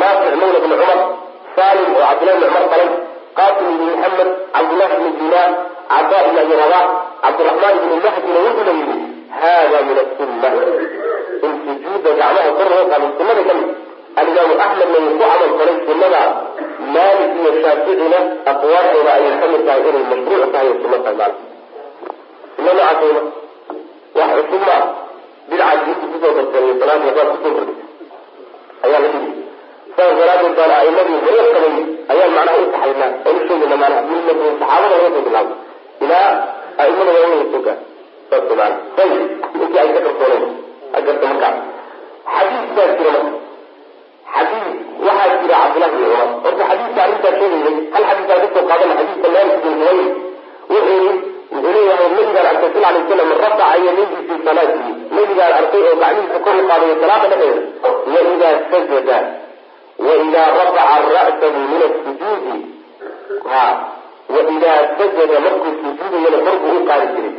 naafic 0.00 0.34
mawla 0.40 0.58
bni 0.64 0.74
cumar 0.80 1.00
salim 1.56 1.90
oo 1.98 2.04
cabdullahi 2.08 2.38
bni 2.40 2.48
cumar 2.50 2.66
qalay 2.72 2.90
qasim 3.38 3.68
ibni 3.74 3.92
maxamed 4.02 4.30
cabdullahi 4.56 4.94
bni 5.00 5.10
dinar 5.20 5.50
cadaa 5.92 6.22
ibn 6.28 6.38
abi 6.42 6.54
cabdiraxmaan 7.22 7.74
ibni 7.80 7.96
mahdina 8.04 8.38
wuxuuna 8.46 8.72
yidhi 8.80 8.96
hada 9.40 9.78
min 9.88 9.96
asunna 10.02 10.48
sujuuda 11.92 12.10
gacmaha 12.20 12.50
kor 12.58 12.68
loo 12.74 12.84
qaado 12.92 13.06
sunnada 13.18 13.42
ka 13.48 13.54
mid 13.60 13.68
alimaamu 14.20 14.54
axmedna 14.64 14.98
wuu 15.04 15.12
ku 15.18 15.18
camal 15.22 15.50
falay 15.58 15.76
sunnada 15.88 16.22
maalik 16.94 17.32
iyo 17.40 17.50
shaaficina 17.62 18.18
aqwaashooda 18.52 19.10
ayay 19.18 19.34
ka 19.42 19.46
mid 19.52 19.62
tahay 19.68 19.82
inay 19.90 20.04
mashruuc 20.12 20.50
tahay 20.54 20.68
oo 20.72 20.78
sunno 20.82 20.98
tahay 21.04 21.16
maala 21.20 21.34
sunno 22.56 22.70
noocaasayna 22.78 23.22
wax 24.18 24.30
cusub 24.48 24.62
maa 24.68 24.82
bidcaad 25.50 25.78
diinta 25.86 26.06
ku 26.12 26.16
soo 26.22 26.32
darsaneyo 26.38 26.74
salaad 26.80 27.00
waxbaa 27.06 27.28
ku 27.32 27.38
soo 27.44 27.52
kordhisay 27.56 27.86
ayaa 28.86 29.00
la 29.04 29.08
dhigi 29.14 29.30
saas 29.96 30.12
daraadeed 30.20 30.54
baan 30.58 30.72
aimadii 30.80 31.18
hore 31.26 31.42
qabay 31.54 31.74
ayaan 32.12 32.32
macnaha 32.36 32.58
u 32.64 32.66
taxaynaa 32.74 33.10
oo 33.28 33.34
u 33.38 33.40
sheegayna 33.48 33.76
maanaha 33.82 34.02
milmadu 34.10 34.42
saxaabada 34.60 34.94
laga 34.96 35.10
soo 35.16 35.24
bilaabo 35.28 35.54
ilaa 36.04 36.30
aimada 36.84 37.10
waaweyn 37.18 37.46
soo 37.54 37.62
gaar 37.66 37.78
saas 38.30 38.52
maana 38.60 38.76
ayib 39.02 39.22
intii 39.62 39.80
ay 39.82 39.88
ka 39.96 40.00
qarsooneen 40.06 40.44
agarta 40.98 41.24
markaa 41.30 41.52
baa 42.80 42.92
jira 42.98 43.20
xadiis 44.34 44.68
waxaa 45.06 45.36
jira 45.42 45.56
cabdullahi 45.62 45.92
bin 45.96 46.04
cumar 46.04 46.28
horta 46.44 46.64
xadiiska 46.70 47.00
arrintaa 47.06 47.34
sheegayay 47.40 47.76
hal 47.94 48.04
xadiis 48.10 48.30
aan 48.32 48.40
ka 48.44 48.48
soo 48.54 48.64
qaadana 48.70 48.94
bin 49.64 49.74
huwayr 49.80 50.08
wuxuu 50.72 51.30
wuxuu 51.52 51.72
leeyahay 51.74 52.08
nabigaan 52.16 52.46
arkay 52.52 52.70
sal 52.74 52.84
alay 52.90 53.02
slam 53.10 53.30
rafaca 53.42 53.66
yadayhi 53.86 54.18
fi 54.28 54.34
salaatihi. 54.46 54.92
Nabigaan 55.16 55.52
arkay 55.60 55.82
oo 55.88 55.96
gacmihiisa 56.02 56.38
kor 56.44 56.56
u 56.60 56.66
salaada 57.02 57.26
dhexeeda 57.32 57.90
waidaa 58.14 58.54
sajada 58.70 59.18
waidaa 60.06 60.48
rafaca 60.58 60.84
ra'sahu 61.16 61.58
min 61.72 61.82
asujuudi 61.88 62.56
ha 63.50 63.64
waidaa 64.34 64.80
sajada 64.98 65.36
markuu 65.46 65.72
sujuudayana 65.82 66.38
kor 66.46 66.56
buu 66.62 66.76
u 66.78 66.84
jiray 67.14 67.32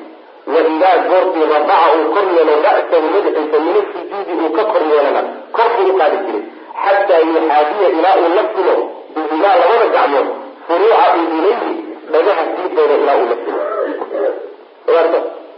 waidaa 0.54 0.96
goortii 1.10 1.46
rafaca 1.54 1.88
uu 1.98 2.08
kor 2.16 2.26
yeelo 2.38 2.54
ra'sahu 2.68 3.08
madaxiisa 3.16 3.58
min 3.66 3.76
asujuudi 3.82 4.34
uu 4.44 4.52
ka 4.58 4.64
kor 4.72 4.84
yeelana 4.92 5.22
kor 5.58 5.70
buu 5.76 5.90
u 5.94 5.98
qaadi 6.00 6.18
jiray 6.26 6.44
xataa 6.86 7.20
yuxaadiya 7.28 7.88
ilaa 7.98 8.16
uu 8.24 8.32
la 8.38 8.44
fulo 8.54 8.76
bihimaa 9.16 9.56
labada 9.62 9.88
gacmood 9.96 10.28
furuuca 10.68 11.06
udunayhi 11.22 11.72
dhagaha 12.14 12.44
sii 12.54 12.70
doono 12.76 12.96
ilaa 13.04 13.18
uu 13.22 13.28
la 13.32 13.38
simo 13.44 13.60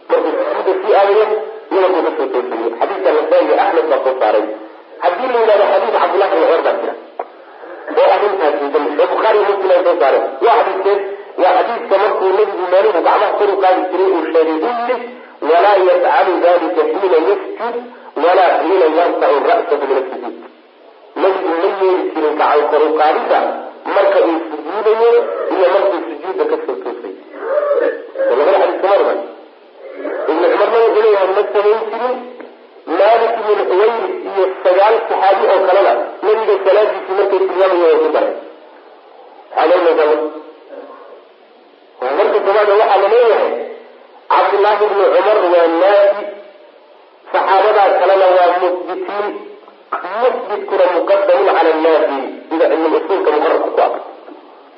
markuu 0.10 0.32
sujuuda 0.40 0.74
sii 0.82 0.94
aadayo 1.00 1.26
iyada 1.72 1.88
buu 1.94 2.04
ka 2.06 2.12
soo 2.18 2.28
toosayey 2.34 2.72
xadiidka 2.80 3.10
nasaa-i 3.18 3.54
axmed 3.64 3.86
baa 3.92 4.02
soo 4.06 4.16
saaray 4.22 4.46
haddii 5.04 5.30
la 5.34 5.40
yidhahdo 5.42 5.66
xadiid 5.74 5.96
cabdullahi 6.02 6.32
bin 6.34 6.44
cumar 6.44 6.62
baa 6.68 6.76
jira 6.82 6.94
oo 8.00 8.08
arrintaas 8.16 8.56
diidan 8.60 8.86
oo 9.02 9.08
bukhaari 9.14 9.40
muslim 9.50 9.80
soo 9.88 9.96
saareen 10.02 10.26
waa 10.46 10.58
xadiidkeed 10.60 11.00
waa 11.42 11.54
xadiidka 11.58 11.96
markuu 12.04 12.30
nebigu 12.38 12.66
meeluhu 12.74 13.00
gacmaha 13.08 13.32
kor 13.40 13.50
u 13.54 13.58
qaadi 13.64 13.82
jiray 13.92 14.10
uu 14.16 14.24
sheegay 14.34 14.58
uli 14.70 14.96
walaa 15.52 15.78
yafcalu 15.90 16.34
dalika 16.46 16.82
xiina 16.92 17.18
yasjud 17.28 17.76
walaa 18.26 18.52
xiina 18.62 18.86
yarfacu 18.98 19.40
ra'sahu 19.52 19.86
min 19.90 19.98
asujud 20.02 20.36
nebigu 21.22 21.50
ma 21.62 21.68
yeeli 21.70 22.04
jirin 22.14 22.36
gacan 22.42 22.64
kor 22.72 22.82
u 22.88 22.92
qaadida 23.00 23.40
marka 23.96 24.20
uu 24.30 24.38
sujuudayo 24.50 25.12
iyo 25.56 25.66
markuu 25.76 26.00
sujuudda 26.10 26.44
ka 26.52 26.58
soo 26.66 26.76
toosay. 26.84 27.14
Labada 28.38 28.54
xadiis 28.62 28.80
kumarba 28.84 29.14
ibnu 30.32 30.46
cumarna 30.52 30.78
wuxuu 30.84 31.02
leeyahay 31.06 31.30
ma 31.38 31.44
samayn 31.54 31.82
jirin 31.92 32.16
maalik 33.00 33.34
ibn 33.42 33.60
xuwayri 33.70 34.08
iyo 34.30 34.44
sagaal 34.64 34.96
saxaabi 35.10 35.44
oo 35.54 35.60
kalena 35.68 35.94
nebiga 36.26 36.56
salaadiisii 36.66 37.16
markay 37.20 37.40
tilmaamaya 37.50 37.86
way 37.90 37.98
ku 38.04 38.10
daray 38.16 38.36
marka 42.18 42.40
koobaada 42.46 42.74
waxaa 42.82 43.02
la 43.04 43.08
leeyahay 43.14 43.52
cabdullaahi 44.34 44.84
ibnu 44.88 45.04
cumar 45.16 45.38
waa 45.54 45.68
naafi 45.82 46.24
saxaabadaa 47.34 47.90
kalena 48.00 48.28
waa 48.38 48.50
musbitiin 48.64 49.28
musbitkuna 50.22 50.86
muqadamun 50.96 51.48
cala 51.58 51.72
naafi 51.86 52.18
sida 52.50 52.66
cilmi 52.72 52.98
usuulka 52.98 53.30
muqararka 53.36 53.70
ku 53.76 53.82
ah. 53.86 53.92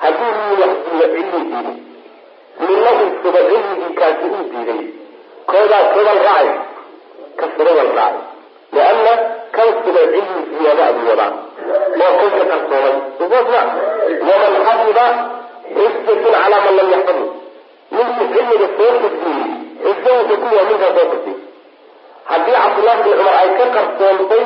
Haddii 0.03 0.31
nin 0.37 0.53
wax 0.61 0.73
diido 0.85 1.05
cilmi 1.15 1.39
diiday 1.49 1.77
ninna 2.67 2.91
uu 3.01 3.09
suga 3.23 3.41
cilmigii 3.49 3.93
kaasi 3.99 4.25
uu 4.35 4.45
diiday 4.51 4.81
koodaa 5.51 5.83
kobal 5.93 6.19
raacay 6.27 6.49
ka 7.39 7.45
sugabal 7.55 7.89
raacay. 7.99 8.23
Lianna 8.75 9.13
kan 9.55 9.69
suga 9.83 10.01
cilmi 10.13 10.39
ziyaada 10.51 10.83
abuu 10.91 11.07
wadaa 11.11 11.31
oo 12.03 12.13
kan 12.19 12.31
ka 12.39 12.45
qarsoomay 12.51 12.95
waman 14.27 14.53
xafida 14.67 15.05
xujatun 15.75 16.33
calaa 16.35 16.61
man 16.65 16.75
lam 16.79 16.87
yaxfadhu 16.95 17.25
ninkii 17.95 18.27
cilmiga 18.33 18.67
soo 18.77 18.91
xifdiyey 19.03 19.49
xujo 19.83 20.11
wuxuu 20.19 20.37
ku 20.41 20.47
yahay 20.55 20.67
ninkaa 20.71 20.91
soo 20.97 21.07
xifdiyey 21.11 21.39
haddii 22.29 22.57
cabdullahi 22.63 23.01
bin 23.05 23.13
cumar 23.19 23.35
ay 23.41 23.49
ka 23.59 23.65
qarsoontay 23.75 24.45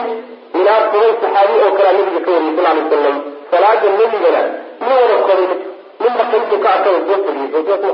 ilaa 0.60 0.80
toban 0.92 1.14
saxaabi 1.22 1.56
oo 1.66 1.72
kalea 1.78 1.94
nabiga 1.98 2.22
ka 2.26 2.32
wariyay 2.36 2.56
sal 2.58 2.68
alay 2.72 2.84
wasalam 2.84 3.18
salaada 3.52 3.88
nebigana 4.00 4.42
nin 4.82 4.92
wada 5.00 5.18
ma 5.28 5.58
ninba 6.04 6.24
qaybtu 6.32 6.56
ka 6.64 6.70
arkada 6.76 7.00
soo 7.08 7.18
soosma 7.68 7.92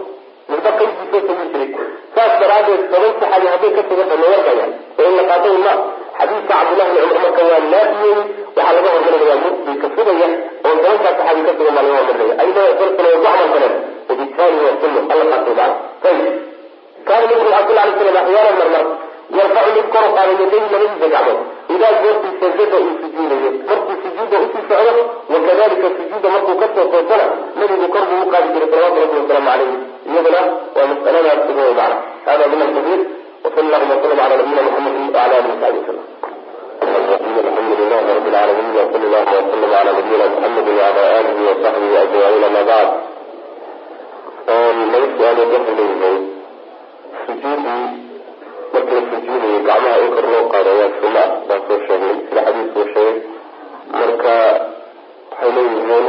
ninba 0.49 0.71
qaybtii 0.79 1.07
soo 1.11 1.21
fadhiyi 1.27 1.49
jiray 1.53 1.69
saas 2.15 2.33
daraadeed 2.41 2.81
toban 2.91 3.13
saxaabi 3.21 3.47
hadday 3.53 3.71
ka 3.77 3.81
suganta 3.89 4.15
ma 4.21 4.25
warbayaan 4.33 4.71
oo 4.99 5.07
in 5.09 5.15
la 5.19 5.23
qaato 5.31 5.49
ma 5.67 5.73
xadiidka 6.17 6.53
cabdullahi 6.59 6.91
bin 6.93 7.01
cumar 7.05 7.21
marka 7.25 7.41
waa 7.49 7.61
naafiyey 7.73 8.19
waxaa 8.57 8.73
laga 8.77 8.89
hormarinaya 8.95 9.35
mudkii 9.45 9.77
ka 9.83 9.87
fugaya 9.95 10.27
oon 10.67 10.77
galantaa 10.83 11.13
saxaabi 11.17 11.41
ka 11.47 11.51
sugan 11.57 11.73
baa 11.77 11.85
laga 11.87 11.97
hormarinaya 11.99 12.35
ayagana 12.43 12.71
salkuna 12.79 13.07
way 13.09 13.17
ku 13.17 13.23
camal 13.25 13.47
faleen 13.53 13.73
wabitaali 14.09 14.57
waa 14.65 14.75
sunna 14.81 15.01
alla 15.13 15.25
taasay 15.31 15.55
macna 15.59 16.09
ayib 16.11 16.35
kaana 17.07 17.25
nabigu 17.29 17.49
waxaa 17.55 17.67
sal 17.67 17.79
alay 17.83 17.93
slam 17.99 18.17
axyaanan 18.21 18.57
marmar 18.61 18.85
yarfacu 19.37 19.71
mid 19.77 19.87
kor 19.93 20.03
u 20.09 20.11
qaaday 20.17 20.35
yadayhi 20.41 20.67
labadiisa 20.73 21.07
gacmood 21.13 21.39
idaa 21.75 21.93
goortii 22.01 22.33
sajada 22.41 22.77
uu 22.85 22.93
sujuudayo 23.01 23.49
markuu 23.69 23.95
sujuuda 24.03 24.37
u 24.43 24.47
sii 24.53 24.63
socdo 24.69 25.03
wakadalika 25.33 25.87
sujuuda 25.97 26.27
markuu 26.35 26.55
ka 26.61 26.67
soo 26.75 26.85
toosana 26.93 27.25
nabigu 27.59 27.87
kor 27.95 28.03
buu 28.09 28.21
u 28.25 28.29
qaadi 28.33 28.47
jiray 28.53 28.69
salawatu 28.73 28.99
rabbi 29.03 29.17
wasalaamu 29.21 29.49
calayhi 29.49 29.77
iyaduna 30.09 30.41
waa 30.75 30.87
masaladaas 30.91 31.41
ugu 31.51 31.61
way 31.65 31.73
macna 31.79 31.97
hada 32.27 32.45
min 32.51 32.61
alkabiir 32.67 33.01
wasala 33.45 33.65
allahuma 33.67 33.93
wasalam 33.95 34.17
cala 34.21 34.35
nabiyina 34.39 34.61
muxamedin 34.67 35.03
wacala 35.07 35.33
alihi 35.39 35.51
wasaxbi 35.55 35.79
wasalam 35.81 36.05
وصحبه 36.84 37.08
وسلم 37.12 37.46
الحمد 37.48 37.72
لله 37.80 38.02
رب 38.16 38.26
العالمين 38.32 38.70
وصلى 38.76 39.04
الله 39.08 39.24
وسلم 39.38 39.70
على 39.80 39.90
نبينا 39.98 40.26
محمد 40.34 40.66
وعلى 40.78 41.02
آله 41.20 41.36
وصحبه 41.50 42.02
أجمعين 42.02 42.52
ما 42.54 42.62
بعد 42.72 42.88
laga 44.92 45.06
su-aalo 45.16 45.42
dafa 45.52 45.72
leeyahay 45.78 46.16
sujuudii 47.26 47.84
marka 48.72 48.92
la 48.96 49.02
sujuudayo 49.10 49.58
gacmaha 49.68 49.98
in 50.04 50.08
kor 50.14 50.26
loo 50.32 50.44
qaado 50.52 50.70
waa 50.80 50.90
sunna 51.00 51.22
ah 51.24 51.30
baan 51.48 51.60
soo 51.68 51.78
sheegnay 51.86 52.14
sida 52.28 52.40
xadiisku 52.46 52.78
uu 52.80 52.88
sheegay 52.94 53.14
marka 54.00 54.34
waxay 55.30 55.50
leeyihiin 55.56 56.06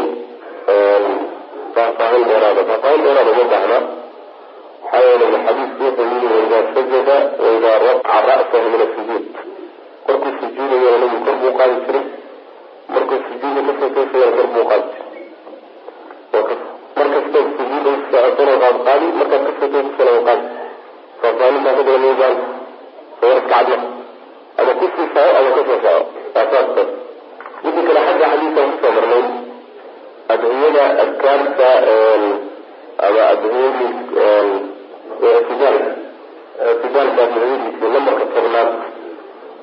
faahfaahin 1.75 2.23
dheeraada 2.29 2.61
faahfaahin 2.69 3.01
dheeraada 3.05 3.31
uma 3.35 3.45
baahna 3.53 3.77
maxaa 4.83 5.03
yeelay 5.07 5.31
xadiisku 5.47 5.81
wuxuu 5.87 6.07
yiri 6.13 6.27
waidaa 6.35 6.63
sajada 6.75 7.17
waidaa 7.43 7.77
rafca 7.87 8.17
ra'sahu 8.31 8.67
min 8.73 8.81
asujuud 8.87 9.23
markuu 10.06 10.32
sujuudayo 10.40 10.90
nabigu 11.00 11.18
kor 11.26 11.36
buu 11.42 11.52
qaadi 11.58 11.76
jiray. 11.86 12.04
Markuu 12.92 13.18
sujuuda 13.26 13.60
ka 13.66 13.72
soo 13.80 13.90
toosayana 13.94 14.32
kor 14.38 14.46
buu 14.54 14.64
qaadi 14.70 14.88
jiray. 14.94 15.04
Ka 16.32 16.42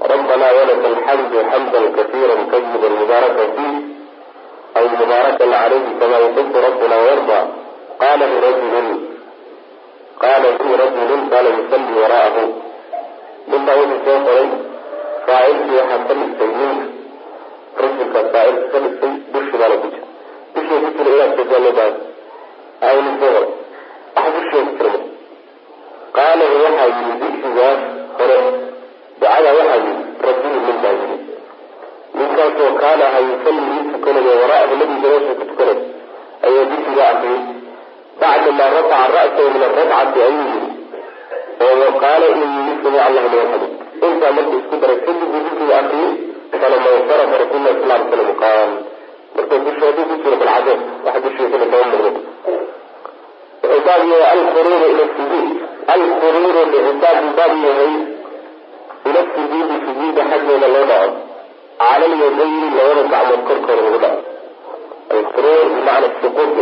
ربنا 0.03 0.53
ولك 0.53 0.85
الحمد 0.85 1.33
حمدا 1.51 1.81
كثيرا 2.03 2.35
طيبا 2.53 2.89
مباركا 2.89 3.45
فيه 3.57 3.77
أو 4.77 4.85
مباركا 4.89 5.57
عليه 5.57 5.85
كما 6.01 6.19
يحب 6.19 6.57
ربنا 6.57 6.97
ويرضى 6.97 7.41
قاله 8.01 8.41
رجل 8.49 9.01
قاله 10.23 10.59
رجل 10.85 11.35
قال 11.35 11.47
يصلي 11.47 12.01
وراءه 12.01 12.49
مما 13.49 13.75
وجه 13.75 13.99
سوفري 14.05 14.49
فاعل 15.27 15.55
في 15.69 15.83
حسن 15.83 16.19
السيمين 16.23 16.91
رجل 17.81 18.13
كفاعل 18.15 18.69
حسن 18.69 18.85
السيم 18.87 19.25
بش 19.35 19.61
على 19.63 19.77
بش 19.77 19.95
بش 20.57 20.65
يفكر 20.73 21.07
إلى 21.15 21.25
التجلبات 21.25 21.95
أو 22.83 22.99
الزور 22.99 23.49
أحد 24.19 24.33
بش 24.33 24.55
يفكر 24.55 24.91
قال 26.15 26.39
وحي 26.43 26.89
يذيك 26.89 27.45
ذات 27.57 27.79
ducada 29.34 29.52
waxaa 29.58 29.78
yii 29.86 29.98
rabbihi 30.28 30.60
nin 30.66 30.78
baa 30.84 30.94
yii 31.02 31.18
ninkaasoo 32.18 32.72
kaana 32.82 33.06
aha 33.10 33.20
yusallii 33.30 33.82
tukanaya 33.94 34.34
waraahu 34.42 34.76
nabigu 34.80 35.02
gadaasha 35.04 35.34
ku 35.40 35.46
tukanay 35.50 35.80
ayaa 36.48 36.66
bikiga 36.72 37.04
akriyay 37.12 37.42
bacdamaa 38.22 38.70
rafaca 38.76 39.08
ra'sahu 39.16 39.50
min 39.54 39.64
arafcati 39.68 40.20
ayuu 40.28 40.46
yiri 40.52 40.70
oo 41.66 41.74
waqaala 41.84 42.26
inuu 42.34 42.62
yii 42.68 42.78
samica 42.84 43.06
allahu 43.08 43.68
intaa 44.08 44.32
markuu 44.38 44.60
isku 44.62 44.76
daray 44.82 44.98
kadibuu 45.06 45.44
bikiga 45.48 45.76
akriyay 45.82 46.14
falama 46.62 46.90
insarafa 46.98 47.36
rasuulu 47.42 47.66
lahi 47.66 47.82
sal 47.90 48.02
slam 48.10 48.36
qaal. 48.42 48.72
Marka 49.36 49.56
dusha 49.66 49.88
ku 49.98 50.02
jiro 50.22 50.36
balcade 50.42 50.74
waxa 51.06 51.20
dushiisana 51.26 51.66
kama 51.72 51.86
muuqdo 51.92 52.10
wuxuu 53.64 53.82
baab 53.88 54.02
yahay 54.12 54.26
alkhuruuru 54.34 54.86
ila 54.94 55.06
sujuud. 55.18 55.50
Alkhuruuru 55.94 56.62
licitaab 56.74 57.26
baab 57.38 57.54
yahay 57.66 57.94
ila 59.10 59.22
sujuudi 59.34 59.76
sujuuda 59.86 60.22
xaggeeda 60.32 60.68
loo 60.76 60.86
dhaco 60.92 61.10
cala 61.80 62.06
lyadayni 62.20 62.68
labada 62.78 63.04
gacmood 63.14 63.42
korkooda 63.48 63.82
lagu 63.86 64.00
dhaco. 64.04 64.22
Alquruur 65.14 65.66
bimacna 65.74 66.08
suquud. 66.22 66.58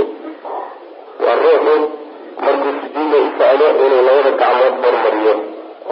Waa 1.24 1.36
ruuxu 1.44 1.76
markuu 2.44 2.72
sujuuda 2.82 3.18
u 3.26 3.30
socdo 3.38 3.66
inuu 3.86 4.02
labada 4.08 4.32
gacmood 4.42 4.74
hormariyo 4.84 5.34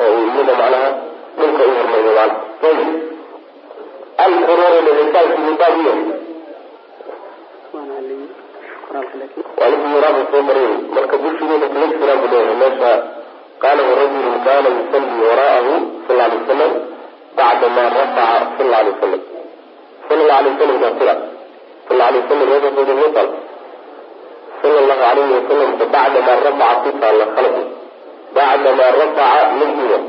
oo 0.02 0.10
uu 0.18 0.26
iyada 0.34 0.54
macnaha 0.62 0.90
dhulka 1.38 1.64
u 1.70 1.72
hormariyo 1.78 2.14
macna 2.20 2.38
ayib 2.70 2.90
alquruuru 4.26 4.80
lixisaankii 4.88 5.54
baab 5.62 5.76
yahay 5.88 6.04
waa 9.60 9.70
ninkii 9.70 9.94
yaraaba 9.96 10.22
soo 10.32 10.42
mariyay 10.48 10.76
marka 10.96 11.16
bushigeeda 11.24 11.68
kuma 11.72 11.86
jiraan 11.92 12.20
buu 12.22 12.30
leeyahay 12.34 12.56
meesha 12.62 12.92
qalahu 13.64 13.92
rajulu 14.02 14.32
kana 14.48 14.70
yusalli 14.78 15.16
wara'ahu 15.30 15.74
sal 16.08 16.20
alay 16.26 16.38
wasalam 16.40 16.72
bacdama 17.38 17.84
rafaca 17.98 18.46
sal 18.58 18.68
lla 18.70 18.78
alay 18.82 18.92
wasalam 18.96 19.22
sala 20.08 20.22
alla 20.24 20.34
alay 20.40 20.52
wasalam 20.54 20.78
kaa 20.84 20.94
sila 21.00 21.14
sal 21.88 22.00
alay 22.08 22.20
wasalam 22.22 22.48
meeshaasooda 22.52 22.94
ma 23.02 23.08
taal 23.16 23.30
sala 24.62 24.78
allahu 24.84 25.04
alayhi 25.12 25.34
wasalam 25.40 25.70
bacdama 25.80 26.34
rafaca 26.48 26.76
ku 26.84 26.90
taalla 27.04 27.26
khalad 27.36 27.56
bacdama 28.38 28.86
rafaca 29.00 29.46
nabiga 29.60 30.00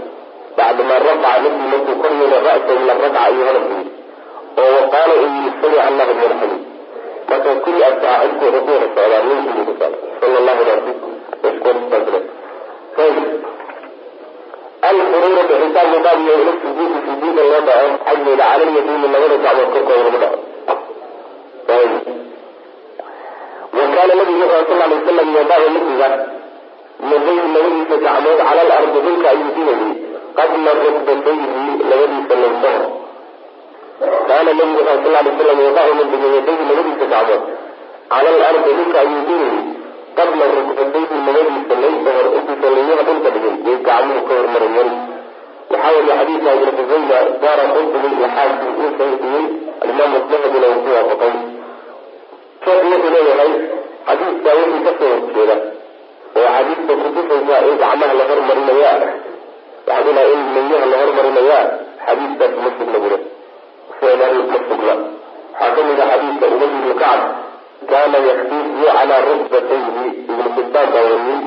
bacdama 0.59 0.95
rafaca 1.07 1.39
nabigu 1.45 1.67
markuu 1.73 1.97
kor 2.03 2.13
yeelay 2.21 2.41
ra'sahu 2.49 2.79
min 2.83 2.91
arrakca 2.95 3.21
ayuu 3.29 3.45
hadalku 3.49 3.73
yidhi 3.79 3.93
oo 4.63 4.71
waqaala 4.79 5.15
yidhi 5.23 5.51
samica 5.61 5.83
allahu 5.91 6.13
liman 6.19 6.35
xamid 6.41 6.63
marka 7.31 7.51
kulli 7.65 7.83
astaa 7.91 8.17
cidkooda 8.25 8.59
ku 8.67 8.71
wada 8.75 8.89
socdaa 8.95 9.23
ninkii 9.29 9.65
ku 9.69 9.73
socda 9.81 9.89
sala 10.21 10.37
allahu 10.43 12.40
alfuruura 14.89 15.43
bixitaan 15.49 15.89
muqaabiya 15.95 16.35
ila 16.43 16.53
sujuudi 16.63 16.99
sujuuda 17.07 17.43
loo 17.51 17.61
dhaco 17.69 17.89
xaggeeda 18.07 18.45
calalyadiini 18.51 19.07
labada 19.15 19.37
gacmood 19.45 19.69
korkooda 19.75 20.03
lagu 20.05 20.19
dhaco 20.23 20.39
wa 23.77 23.85
kaana 23.95 24.13
nabigu 24.19 24.43
wuxuu 24.43 24.67
sal 24.69 24.83
alay 24.85 24.99
wasalam 24.99 25.29
yadacu 25.37 25.69
midliga 25.75 26.09
yadayhi 27.11 27.49
labadiisa 27.55 27.97
gacmood 28.05 28.39
cala 28.47 28.61
alardi 28.67 28.99
dhulka 29.07 29.27
ayuu 29.33 29.51
dhigayay 29.57 29.93
qabla 30.39 30.71
rukbatayhi 30.85 31.47
labadiisa 31.91 32.35
lowsaho 32.43 32.85
kaana 34.29 34.51
nabigu 34.59 34.81
wuxuu 34.89 35.03
sal 35.05 35.15
alay 35.21 35.33
wasalam 35.33 35.59
yadacu 35.67 35.93
midliga 36.01 36.29
yadayhi 36.37 36.65
labadiisa 36.71 37.07
gacmood 37.13 37.43
cala 38.13 38.29
alardi 38.37 38.71
dhulka 38.79 38.99
ayuu 39.05 39.23
dhigayay 39.29 39.80
qabla 40.19 40.45
rukbatayhi 40.57 41.17
labadiisa 41.27 41.75
laysa 41.85 42.11
hor 42.17 42.27
intuusa 42.39 42.69
layaha 42.77 43.03
dhulka 43.09 43.31
dhigin 43.35 43.57
yay 43.67 43.79
gacmuhu 43.89 44.21
ka 44.29 44.35
hormarayeen 44.41 44.91
waxaa 45.73 45.93
weliya 45.97 46.15
xadiidka 46.21 46.51
ibn 46.59 46.71
xusayma 46.79 47.19
daara 47.43 47.65
qutbi 47.75 48.09
iyo 48.17 48.29
xaakim 48.37 48.73
uu 48.83 48.91
saxiixiyey 48.99 49.45
alimaam 49.83 50.13
dahabina 50.31 50.67
uu 50.73 50.81
ku 50.85 50.91
waafaqay 50.97 51.35
sheekhu 52.65 52.87
wuxuu 52.93 53.13
leeyahay 53.17 53.53
xadiidka 54.09 54.51
wixii 54.59 54.83
ka 54.87 54.93
soo 55.01 55.13
horjeeda 55.21 55.57
oo 56.41 56.49
xadiidka 56.57 56.93
kutusaysa 57.03 57.57
in 57.69 57.77
gacmaha 57.83 58.15
la 58.21 58.25
hormarinayaa 58.31 58.97
waxaa 59.91 60.27
in 60.35 60.43
layaha 60.57 60.87
la 60.93 60.97
hormarinayaa 61.03 61.63
xadiidkaas 62.07 62.55
ma 62.65 62.71
sugna 62.79 62.99
bule 63.05 63.19
seedan 64.01 64.35
ma 64.53 64.59
sugna. 64.69 64.95
Waxaa 65.61 65.75
ka 65.77 65.81
mid 65.89 65.99
a 66.03 66.05
xadiidka 66.11 66.47
ubay 66.55 66.69
ibnu 66.79 66.95
kacab 67.03 67.21
kaana 67.89 68.19
yaktifu 68.29 68.85
calaa 68.85 69.21
rukbatayhi 69.29 70.05
ibnu 70.31 70.49
xibbaan 70.57 70.89
baa 70.95 71.05
wariyey 71.11 71.41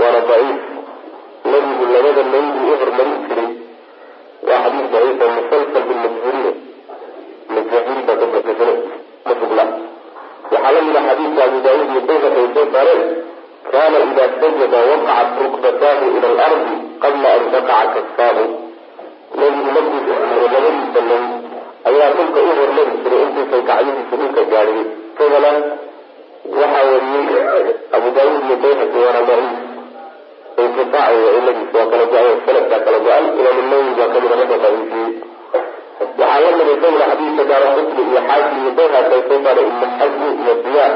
waana 0.00 0.20
daciif 0.28 0.60
nabigu 1.52 1.84
labada 1.94 2.22
laydu 2.34 2.60
u 2.70 2.76
hormarin 2.80 3.18
jiray 3.28 3.50
waa 4.48 4.60
xadiis 4.64 4.88
daciif 4.94 5.20
oo 5.26 5.30
musalsal 5.38 5.84
bilmajhuuriin 5.88 6.56
majhuuri 7.54 8.02
baa 8.08 8.16
kabasasana 8.22 8.74
ma 9.26 9.32
sugna 9.40 9.64
waxaa 10.52 10.72
la 10.76 10.80
mida 10.86 11.00
xadiidka 11.08 11.42
abu 11.48 11.58
daawuud 11.66 11.90
iyo 11.92 12.02
bayhaq 12.08 12.34
ay 12.40 12.48
soo 12.56 12.66
saareen 12.74 13.02
kaana 13.72 13.98
ida 14.08 14.24
sajada 14.40 14.78
waqacat 14.90 15.36
rukbataahu 15.44 16.04
ila 16.16 16.28
alardi 16.34 16.74
qabla 17.04 17.28
an 17.38 17.44
taqaca 17.54 17.92
kaffaahu 17.96 18.44
nabigu 19.40 19.70
markuu 19.76 20.00
labadiisa 20.54 21.00
lay 21.10 21.24
ayaa 21.90 22.10
dhulka 22.16 22.40
u 22.48 22.56
hormari 22.60 22.94
jiray 23.04 23.22
intuusan 23.28 23.62
gacmihiisa 23.68 24.14
dhulka 24.22 24.42
gaadhin 24.54 24.88
kadana 25.20 25.50
waxaa 26.60 26.84
wariyey 26.92 27.26
abu 27.96 28.08
iyo 28.16 28.56
bayhaqi 28.64 28.98
waana 29.04 29.22
daciif 29.28 29.70
inqitaac 30.62 31.10
iyo 31.16 31.28
ciladiisa 31.34 31.78
waa 31.78 31.90
kala 31.92 32.04
go-an 32.12 32.38
sanadkaa 32.46 32.80
kala 32.86 32.98
go-an 33.04 33.24
imaam 33.40 33.58
nawowi 33.70 33.92
baa 33.98 34.08
kamida 34.14 34.36
marka 34.40 34.56
daciifiyey 34.64 35.12
waxaa 36.00 36.40
la 36.44 36.50
mida 36.58 36.72
isaguna 36.76 37.06
xadiidka 37.10 37.44
daara 37.50 37.68
qutbi 37.76 38.02
iyo 38.10 38.20
xaakim 38.28 38.58
iyo 38.62 38.72
bayhaq 38.78 39.06
ay 39.16 39.22
soo 39.28 39.40
saaray 39.44 39.66
ibnu 39.70 39.86
xasmi 39.98 40.28
iyo 40.42 40.54
diyaa 40.64 40.94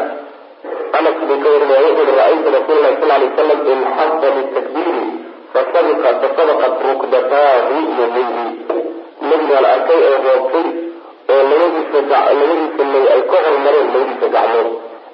anas 0.99 1.17
buu 1.29 1.39
ka 1.43 1.49
warinaya 1.55 1.83
wuxu 1.87 2.03
uri 2.05 2.15
ra'aytu 2.21 2.49
rasuul 2.57 2.81
lahi 2.85 2.97
sal 3.01 3.11
alay 3.17 3.29
wasalam 3.29 3.61
inxasa 3.75 4.29
bitakbiiri 4.37 5.07
fasabiqa 5.53 6.11
fasabaqat 6.23 6.75
rukbataahu 6.89 7.77
yadayhi 8.01 8.47
nabigaan 9.29 9.67
arkay 9.75 10.01
oo 10.09 10.19
roobtay 10.27 10.67
oo 11.33 11.43
labadiisa 11.51 12.85
lay 12.93 13.05
ay 13.15 13.23
ka 13.31 13.37
hormareen 13.47 13.89
labadiisa 13.95 14.27
gacmood. 14.35 14.69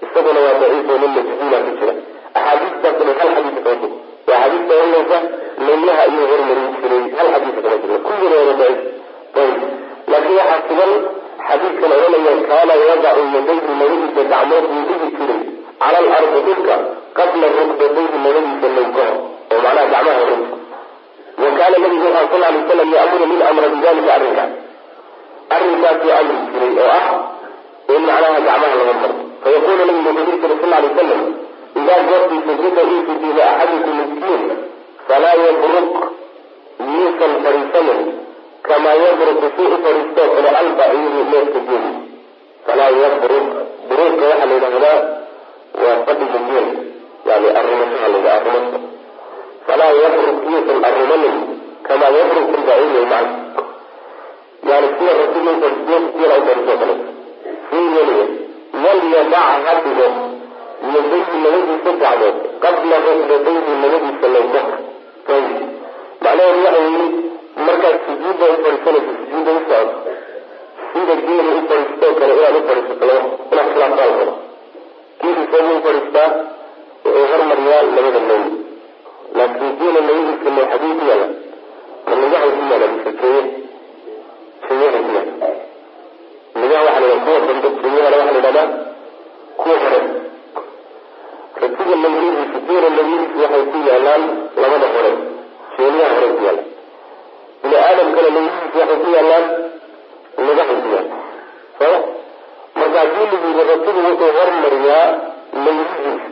Isaguna 0.05 0.41
waa 0.47 0.57
daciif 0.63 0.89
oo 0.93 0.99
nin 1.03 1.11
majhuula 1.17 1.59
ku 1.67 1.71
jira. 1.79 1.95
Axaadiistaas 2.39 2.95
dhan 2.99 3.11
hal 3.21 3.31
xadiis 3.37 3.59
kama 3.65 3.77
jiro 3.81 3.97
waa 4.29 4.41
xadiista 4.43 4.73
oranaysa 4.81 5.19
laylaha 5.67 6.01
ayuu 6.09 6.27
hormarin 6.33 6.69
jiray 6.83 7.05
hal 7.19 7.29
xadiisa 7.35 7.61
kama 7.65 7.77
jiro 7.83 7.97
kulligana 8.07 8.45
waa 8.49 8.59
daciif. 8.61 8.81
Ayib 9.41 9.61
laakiin 10.11 10.37
waxaa 10.41 10.61
sugan 10.69 10.93
xadiidkan 11.49 11.91
oranaya 11.97 12.33
kaana 12.51 12.75
yadacu 12.91 13.23
yadayhi 13.35 13.75
labadiisa 13.81 14.23
gacmood 14.33 14.65
buu 14.71 14.83
dhigi 14.89 15.09
jiray 15.19 15.41
cala 15.81 15.99
alardi 16.07 16.41
dhulka 16.47 16.77
qabla 17.19 17.47
rukbatayhi 17.59 18.17
labadiisa 18.25 18.69
lay 18.77 18.89
ka 18.97 19.05
hor 19.09 19.19
oo 19.53 19.59
macnaha 19.65 19.87
gacmaha 19.93 20.19
horinta 20.21 20.57
wa 21.43 21.51
kaana 21.59 21.77
nabigu 21.85 22.07
waxaa 22.07 22.27
sal 22.33 22.43
alay 22.49 22.59
wasalam 22.63 22.89
yaamuru 22.97 23.25
min 23.33 23.41
amra 23.51 23.69
bidalika 23.75 24.11
arrinkaas 24.17 24.51
arrinkaasuu 25.57 26.13
amri 26.21 26.39
jiray 26.53 26.73
oo 26.85 26.91
ah 26.99 27.07
in 27.95 28.03
macnaha 28.09 28.41
gacmaha 28.47 28.75
laga 28.81 28.95
marto 29.03 29.11
fayaqulu 29.45 29.83
nabigu 29.91 30.31
wuxuu 30.31 30.57
sal 30.63 30.73
alay 30.79 30.91
wasalam 30.91 31.23
idaa 31.81 32.01
goortii 32.09 32.41
sujuda 32.47 32.83
uu 32.93 33.01
sujuuda 33.09 33.43
axadukum 33.53 33.95
miskiin 34.01 34.43
falaa 35.09 35.37
yabruk 35.45 35.91
yuusan 36.93 37.33
fariisanin 37.45 38.01
kamaa 38.69 38.97
yabruku 39.05 39.47
si 39.57 39.63
u 39.75 39.77
fariistoo 39.85 40.29
kale 40.37 40.49
albaciiru 40.61 41.21
neefka 41.33 41.61
geeli 41.69 41.93
falaa 42.67 42.91
yabruk 43.03 43.47
buruuka 43.89 44.25
waxaa 44.31 44.47
la 44.51 44.55
yidhahdaa 44.55 44.99
waa 45.83 45.97
fadhiga 46.07 46.41
geel 46.49 46.69
yani 47.31 47.49
arrimashaha 47.61 48.09
la 48.13 48.19
yidhaha 48.19 48.37
arrimasha 48.41 48.81
falaa 49.69 49.93
yabruk 50.03 50.39
yuusan 50.53 50.79
arrimanin 50.91 51.37
kamaa 51.89 52.13
yabruku 52.19 52.53
albaciiru 52.61 53.07
macna 53.15 53.40
yani 54.69 54.89
sida 54.97 55.13
rasuulka 55.21 55.51
u 55.57 55.61
fadhiisto 55.63 55.97
geela 56.19 56.35
u 56.41 56.45
fadhiistoo 56.47 56.79
kale 56.83 56.95
sii 57.71 57.87
weliya 57.97 58.27
walyadac 58.85 59.49
ha 59.67 59.73
dhigo 59.85 60.09
yadayhi 60.95 61.37
labadiisa 61.45 61.93
gacmood 62.03 62.37
qabla 62.65 62.97
waxa 66.65 66.81
yii 66.93 67.09
markaad 67.67 67.97
sujuudda 68.07 68.45
u 68.55 68.57
sujuudda 69.19 69.51
u 69.59 69.61
sida 70.93 71.15
geela 71.27 71.51
u 71.59 71.63
fadhiistoo 71.71 72.13
kale 72.21 72.33
inaad 72.39 72.57
u 72.61 72.63
fadhiisato 72.69 73.05
laba 73.11 73.23
inaad 73.53 73.69
khilaaftaan 73.73 74.13
karo 74.19 74.35
geelu 75.23 75.43
sabuu 75.53 75.77
u 75.79 75.83
wuxuu 77.05 77.27
hormariyaa 77.33 77.83
labada 77.97 78.21
lay 78.31 78.43
laakiin 79.39 79.73
geela 79.81 80.01
labadiisa 80.09 80.51
lay 80.57 80.67
xaguu 80.73 80.95
ku 80.99 81.05
yaalla 81.11 81.29
ma 82.09 82.15
lugahay 82.23 82.51
ku 82.59 82.63
yaalla 82.71 82.87
mise 82.95 83.13
keeye 83.21 83.43
keeyahay 84.67 85.03
ku 85.07 85.13
yaalla 85.17 85.49
lugaha 86.61 86.83
waxa 86.87 87.01
la 87.01 87.07
yidhaha 87.13 87.25
kuwa 87.27 87.41
dambe 87.49 87.69
keeyahana 88.51 88.59
waxa 88.59 88.59
la 88.59 88.59
yidhahdaa 88.59 88.67
kuwa 89.57 89.77
hore 89.83 90.01
ratiga 91.61 91.95
laylihiisa 92.03 92.59
geela 92.69 92.89
laylihiisa 92.97 93.43
waxay 93.45 93.65
ku 93.73 93.79
yaalaan 93.89 94.23
labada 94.63 94.87
hore 94.95 95.13
keeniyaha 95.77 96.15
hore 96.17 96.29
ku 96.37 96.43
yaalla 96.47 96.65
bini 97.63 97.77
aadamkana 97.87 98.29
laylihiisa 98.37 98.79
waxay 98.81 98.99
ku 99.05 99.09
yaalaan 99.17 99.45
lugahay 100.47 100.77
ku 100.83 100.89
yaalla 100.95 101.17
soo 101.79 101.99
marka 102.79 102.99
haddii 103.03 103.27
lagu 103.33 103.47
yiri 103.51 103.63
ratigu 103.71 104.01
wuxuu 104.07 104.33
hormariyaa 104.39 105.07
laylihiisa 105.65 106.29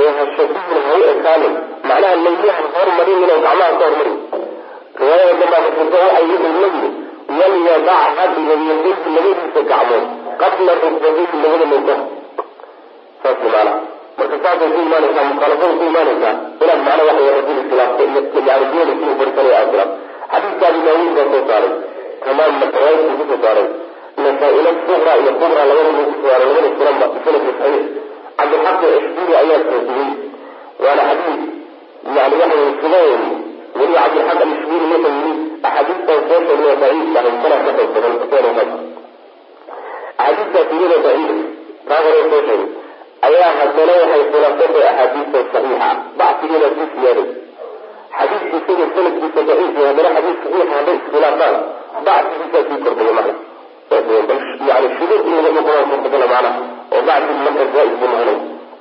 oo 0.00 0.10
hashabihin 0.18 0.78
ha 0.86 0.94
u 1.00 1.04
ekaanin 1.14 1.54
macnaha 1.88 2.16
layliha 2.26 2.62
hormarin 2.76 3.18
inuu 3.24 3.40
gacmaha 3.46 3.72
ka 3.80 3.84
hormarin 3.88 4.16
riwaayada 5.00 5.34
dambaa 5.40 5.62
kafurta 5.66 5.96
waxay 6.04 6.24
wuxuu 6.32 6.60
la 6.62 6.68
yiri 6.74 6.90
walyadac 7.38 8.02
ha 8.18 8.24
dhigo 8.34 8.54
yadayhi 8.70 9.10
labadiisa 9.16 9.62
gacmood 9.70 10.04
rukbatayhi 11.06 11.42
labada 11.42 11.66
layka 11.72 11.94
saas 13.22 13.38
maana 13.54 13.72
marka 14.18 14.36
saasay 14.44 14.68
ku 14.74 14.80
imaanaysaa 14.86 15.24
mukhaalafada 15.30 15.74
ku 15.80 15.84
imaanaysaa 15.90 16.34
inaad 16.62 16.80
macna 16.86 17.02
waxa 17.08 17.32
rajul 17.38 17.58
iskhilaafto 17.62 18.02
iyo 18.10 18.20
yani 18.48 18.66
geela 18.72 18.92
si 18.98 19.04
u 19.12 19.14
barisanaya 19.20 19.56
aad 19.60 19.70
khilaafto 19.70 19.96
xadiidka 20.32 20.66
abi 20.70 20.80
daawuud 20.86 21.12
baa 21.16 21.26
soo 21.32 21.44
saaray 21.50 21.72
tamaam 22.24 22.54
riwaayadkuu 22.74 23.16
ku 23.20 23.24
soo 23.30 23.40
saaray 23.44 23.66
nasaa-ila 24.24 24.70
suqra 24.86 25.12
iyo 25.22 25.32
kubra 25.40 25.62
labadaba 25.70 26.02
ku 26.08 26.14
soo 26.14 26.28
saaray 26.28 26.46
labada 26.50 26.70
sulanba 26.78 27.06
bisanadki 27.14 27.52
saxiix 27.60 27.84
cabdilxaq 28.38 28.82
ishbiri 29.00 29.34
ayaa 29.42 29.60
soosiyey 29.70 30.08
waana 30.84 31.02
xadiid 31.10 31.40
yani 32.16 32.34
waxa 32.42 32.56
wey 32.60 32.72
sugan 32.82 33.22
weliba 33.78 33.98
cabdilxaq 34.04 34.38
alishbiri 34.46 34.84
wuxuu 34.92 35.14
yiri 35.20 35.32
axaadiistan 35.68 36.20
soo 36.28 36.40
sheegnay 36.48 36.76
daciif 36.82 37.08
tahay 37.14 37.32
sana 37.42 37.56
ka 37.66 37.70
xoog 37.78 37.90
badan 37.96 38.14
keenaysaa 38.32 38.95
axaadiistaas 40.24 40.68
iyadoo 40.76 41.00
daciif 41.06 41.38
taa 41.88 42.00
hore 42.04 42.20
soo 42.30 42.42
sheegay 42.48 42.62
ayaa 43.28 43.50
haddana 43.60 43.92
waxay 44.02 44.22
khilaafsantay 44.32 44.84
axaadiista 44.90 45.38
saxiixa 45.52 45.88
bacsigeeda 46.20 46.68
ku 46.76 46.82
siyaaday. 46.94 47.28
Xadiidku 48.18 48.56
isaga 48.60 48.86
sanadkiisa 48.94 49.40
daciif 49.50 49.72
iyo 49.78 49.86
haddana 49.90 50.10
xadiis 50.16 50.38
saxiixa 50.42 50.74
hadday 50.78 50.96
iskhilaafaan 51.00 51.54
bacsigiisaa 52.06 52.62
sii 52.68 52.78
kordhaya 52.84 53.12
macna 53.18 53.34
yani 54.68 54.86
shuduud 54.96 55.26
in 55.30 55.36
laga 55.44 55.50
noqon 55.56 55.84
suurtagala 55.90 56.26
macna 56.32 56.50
oo 56.94 57.02
bacsi 57.08 57.32
marka 57.46 57.64
zaa-id 57.74 57.92
buu 58.00 58.08
noqonay 58.12 58.38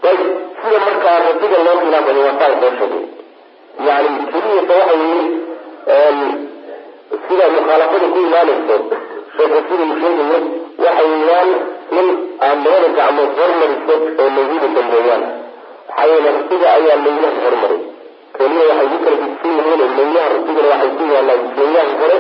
ayib 0.09 0.29
sida 0.61 0.77
markaa 0.87 1.17
rasiga 1.25 1.57
loo 1.67 1.75
khilaafayo 1.81 2.21
waa 2.27 2.35
saan 2.39 2.53
soo 2.61 2.71
sheegay. 2.79 3.03
Yani 3.87 4.09
keliyata 4.31 4.73
waxa 4.79 4.95
yii 5.03 5.25
sida 7.27 7.45
mukhaalafada 7.55 8.07
ku 8.13 8.19
imaanayso 8.27 8.75
sheekhu 9.35 9.59
sida 9.69 9.83
uu 9.89 9.97
sheegayo 10.01 10.39
waxa 10.83 11.03
weeyaan 11.11 11.49
in 11.99 12.07
aad 12.47 12.57
labada 12.65 12.87
gacmood 12.97 13.31
hormariso 13.39 13.95
oo 14.21 14.29
layguda 14.37 14.67
dambeeyaan. 14.77 15.23
Maxaa 15.87 16.07
yeele 16.11 16.29
rasiga 16.37 16.67
ayaa 16.77 16.97
laylaha 17.05 17.37
hormaray. 17.45 17.79
Keliya 18.37 18.63
waxay 18.69 18.87
ku 18.91 18.97
kala 19.05 19.17
gudsan 19.23 19.51
yihiin 19.57 19.81
laylaha 19.97 20.27
rasigana 20.33 20.67
waxay 20.73 20.91
ku 20.97 21.03
yaalaan 21.13 21.41
laylaha 21.57 21.93
hore 22.01 22.17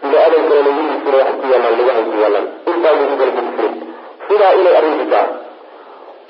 bini-aadankana 0.00 0.60
laylihiisuna 0.66 1.16
waxay 1.20 1.36
ku 1.40 1.46
yaalaan 1.52 1.74
lugahay 1.80 2.04
ku 2.10 2.16
yaalaan 2.22 2.46
intaasay 2.70 3.06
ku 3.10 3.14
kala 3.20 3.32
gudsan 3.38 3.72
sidaa 4.28 4.52
inay 4.60 4.74
arrintu 4.80 5.04
tahay 5.12 5.28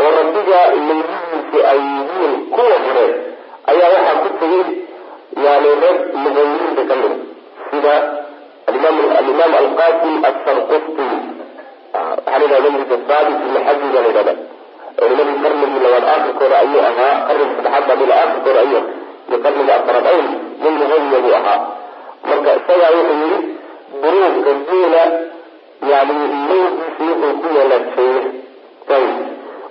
oo 0.02 0.10
rasiga 0.18 0.60
laylihiisu 0.88 1.58
ay 1.72 1.78
yihiin 1.94 2.34
kuwa 2.54 2.76
hore 2.86 3.06
ayaa 3.72 3.88
waxaa 3.96 4.16
ku 4.24 4.28
tegay 4.40 4.64
yani 5.44 5.70
rag 5.82 5.98
luqayiinta 6.22 6.82
ka 6.90 6.94
mid. 7.02 7.12
Sida 7.70 7.94
alimaam 8.70 9.52
alqasim 9.62 10.14
asarqufti 10.30 11.06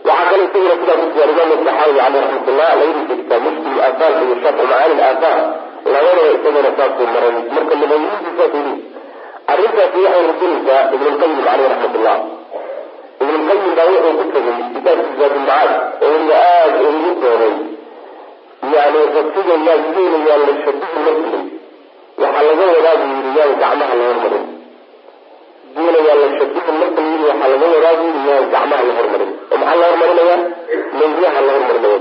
waxaa 0.08 0.40
labadaba 5.94 6.30
isaguna 6.36 6.70
saasuu 6.78 7.08
maray 7.14 7.32
marka 7.56 7.76
yihi 8.04 8.74
arrintaasi 9.52 9.98
waxay 10.06 10.24
radinaysaa 10.30 10.82
ibnulqayim 10.96 11.40
caleyh 11.48 11.68
raxmatullah 11.74 12.18
ibnulqayim 13.24 13.72
baa 13.78 13.88
wuxuu 13.94 14.14
ku 14.20 14.26
tegay 14.36 14.58
kitaabkiisa 14.74 15.18
zaadulmacaad 15.22 15.72
oo 16.04 16.10
weliba 16.14 16.36
aada 16.54 16.80
ugu 16.90 17.12
dooray. 17.24 17.56
Yani 18.74 19.00
rasiga 19.16 19.56
yaa 19.68 19.78
geela 19.96 20.18
yaa 20.30 20.40
la 20.48 20.54
shabihi 20.64 21.00
markii 21.06 21.44
waxaa 22.22 22.44
laga 22.48 22.66
wadaa 22.76 22.96
buu 23.02 23.12
yidhi 23.18 23.32
yaan 23.40 23.54
gacmaha 23.62 23.94
la 24.00 24.06
hormarin 24.10 24.46
geela 25.76 26.00
yaa 26.08 26.18
la 26.22 26.28
shabihi 26.40 26.72
la 26.80 26.88
yidhi 26.88 27.26
waxaa 27.30 27.50
laga 27.54 27.68
wadaa 27.76 27.94
yidhi 28.04 28.22
yaan 28.30 28.46
gacmaha 28.54 28.84
la 28.90 28.94
hormarin 29.00 29.32
oo 29.52 29.58
maxaa 29.62 29.78
la 29.82 29.88
hormarinayaa 29.92 30.40
laylaha 31.00 31.40
la 31.48 31.52
hormarinaya 31.56 32.00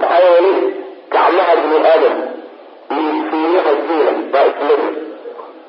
maxaa 0.00 0.20
yeelay 0.26 0.58
gacmaha 1.14 1.52
bini 1.62 1.78
aadam 1.92 2.16
iyo 2.96 3.12
fiiyaha 3.30 3.72
geela 3.88 4.12
baa 4.32 4.44
ismadi 4.50 4.88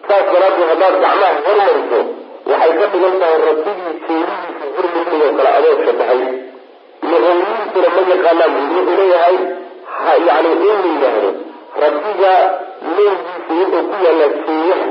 saas 0.08 0.26
daraaddeed 0.34 0.70
haddaad 0.72 0.96
gacmaha 1.04 1.30
hormariso 1.48 2.00
waxay 2.52 2.72
ka 2.82 2.86
dhigan 2.94 3.16
tahay 3.22 3.38
rasigii 3.48 3.94
jeelihiisa 4.08 4.66
hormarinayoo 4.76 5.32
kale 5.40 5.50
adoo 5.60 5.76
shabahay 5.88 6.22
luqawiyiintuna 7.10 7.90
ma 7.96 8.02
yaqaanaan 8.14 8.54
wuxuu 8.58 8.96
leeyahay? 9.00 9.38
Yani 10.28 10.50
in 10.54 10.60
la 10.70 10.76
yidhaahdo 10.86 11.30
rasiga 11.84 12.34
lowgiisa 12.96 13.54
wuxuu 13.60 13.84
ku 13.90 13.96
yaallaa 14.06 14.32
jeeyaha 14.48 14.88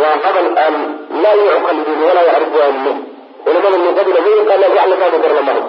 waa 0.00 0.14
hadal 0.24 0.48
aan 0.64 0.74
laa 1.24 1.34
yucqal 1.40 1.78
bihi 1.86 2.02
walaa 2.08 2.26
yacrifu 2.30 2.58
ahlu 2.66 2.92
culimada 3.44 3.76
luqaduna 3.84 4.20
ma 4.26 4.30
yaqaanaan 4.38 4.72
wax 4.78 4.86
la 4.92 4.96
fahmi 5.02 5.18
karna 5.24 5.42
maha 5.48 5.62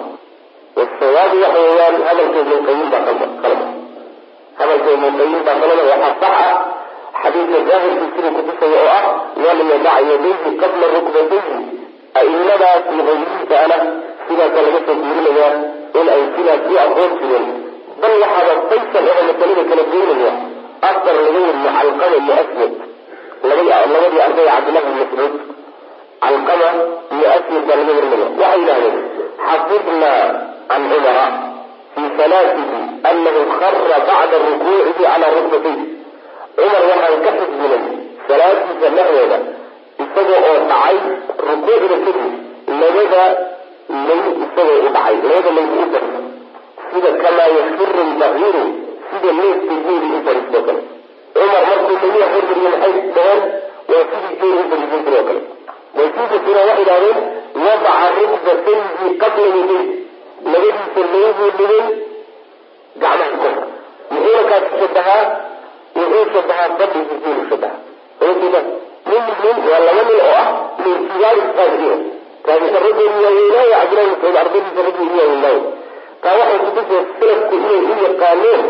wasawaabu 0.78 1.36
waxa 1.44 1.60
weeyaan 1.66 1.96
hadalka 2.08 2.38
ibnulqayim 2.44 2.88
baa 2.94 3.02
qalba 3.08 3.26
hadalka 4.60 4.88
ibnulqayim 4.96 5.40
baa 5.48 5.56
qalaba 5.62 5.82
waxaa 5.92 6.14
sax 6.22 6.34
ah 6.46 6.56
xadiidka 7.26 7.58
daahirkii 7.68 8.10
siduu 8.16 8.32
kutusaya 8.38 8.80
oo 8.82 8.90
ah 8.98 9.06
walyadac 9.44 9.98
yadayhi 10.10 10.50
qabla 10.62 10.86
rukbatayhi 10.96 11.56
a'imadaas 12.18 12.84
luqawiyiinta 12.98 13.54
ana 13.64 13.76
sidaasa 14.26 14.58
laga 14.66 14.80
soo 14.86 14.96
guurinayaa 15.02 15.54
in 15.98 16.06
ay 16.14 16.22
sidaas 16.36 16.62
u 16.72 16.76
aqoon 16.84 17.46
bal 18.00 18.14
waxaaba 18.22 18.54
faysal 18.70 19.06
oo 19.12 19.22
masalada 19.28 19.62
kala 19.70 19.82
geynaya 19.92 20.32
asar 20.88 21.16
laga 21.24 21.40
wariyo 21.46 21.70
calqama 21.76 22.16
iyo 22.22 22.34
aswad. 22.42 22.72
Labadii 23.48 24.20
arday 24.26 24.46
cabdillahi 24.52 24.86
bin 24.86 24.96
mascuud 25.00 25.34
calqama 26.22 26.68
iyo 27.16 27.26
aswad 27.36 27.62
baa 27.68 27.76
laga 27.80 27.92
warinaya 27.98 28.26
waxay 28.40 28.58
yidhahdeen 28.60 28.96
xafidnaa 29.48 30.22
can 30.68 30.82
cumara 30.90 31.26
fii 31.94 32.08
salaatihi 32.18 32.78
anahu 33.10 33.40
khara 33.60 33.98
bacda 34.08 34.36
rukuucihi 34.46 35.02
calaa 35.04 35.34
rukbatayhi 35.38 35.95
cumar 36.56 36.82
waxaan 36.90 37.20
ka 37.24 37.30
xifdinay 37.38 37.84
salaadiisa 38.28 38.88
dhexdeeda 38.96 39.38
isaga 40.04 40.36
oo 40.50 40.56
dhacay 40.70 40.96
rukuucda 41.48 41.96
kadib 42.04 42.18
labada 42.80 43.24
lay 44.08 44.22
isagoo 44.44 44.78
u 44.86 44.88
dhacay 44.96 45.14
labada 45.30 45.50
laygu 45.58 45.76
u 45.84 45.86
fadhiso 45.92 46.20
sida 46.90 47.10
kamaa 47.22 47.48
yafiru 47.56 48.02
lbahiru 48.12 48.64
sida 49.10 49.30
neefka 49.40 49.74
geeli 49.86 50.08
u 50.16 50.20
fadhiistoo 50.26 50.62
kale. 50.68 50.82
Cumar 51.36 51.62
markuu 51.68 51.96
layaha 52.12 52.34
hormariyo 52.34 52.70
maxay 52.74 52.94
dhaheen? 53.16 53.42
Waa 53.90 54.04
sidii 54.10 54.36
geeli 54.40 54.58
u 54.62 54.66
fadhiisan 54.70 55.02
jire 55.06 55.18
oo 55.20 55.26
kale. 55.28 55.40
Way 55.96 56.08
sii 56.14 56.26
fasireen 56.32 56.68
waxay 56.68 56.82
idhahdeen 56.84 57.18
wadaca 57.64 58.06
rukbatayhi 58.18 59.08
qabla 59.22 59.46
yaday 59.56 59.84
labadiisa 60.52 61.02
laybuu 61.12 61.50
dhigay 61.58 61.84
gacmaha 63.02 63.36
korka. 63.42 63.64
Muxuuna 64.10 64.42
kaasi 64.50 64.74
shabahaa 64.82 65.24
wuxuu 65.98 66.24
shabahaa 66.34 66.68
fadhigii 66.80 67.18
geelu 67.24 67.44
shabaha 67.50 67.76
ojeeda 68.28 68.60
nin 69.10 69.24
nin 69.44 69.58
waa 69.70 69.80
laba 69.86 70.02
nin 70.08 70.20
oo 70.26 70.34
ah 70.42 70.48
min 70.84 70.94
kibaari 71.10 71.42
taabiciin 71.58 72.00
taabiciin 72.46 72.82
raggoodii 72.86 73.24
waaweynaayo 73.26 73.74
cabdillahi 73.80 74.10
mascuud 74.12 74.36
ardadiisa 74.42 74.80
raggii 74.88 75.06
ugu 75.08 75.18
waaweynaayo 75.20 75.62
taa 76.24 76.34
waxay 76.40 76.58
kutusay 76.64 77.02
salafku 77.20 77.54
inay 77.60 77.80
u 77.92 77.96
yaqaaneen 78.06 78.62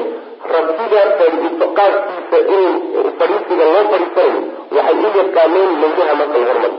rasiga 0.55 1.03
qaadkiisa 1.79 2.39
in 2.57 2.67
fadhiisiga 3.21 3.65
loo 3.75 3.85
fadhiisanayo 3.93 4.41
waxay 4.77 4.99
u 5.07 5.19
yaqaaneen 5.23 5.71
laylaha 5.83 6.15
marka 6.21 6.39
la 6.43 6.47
hormari 6.51 6.79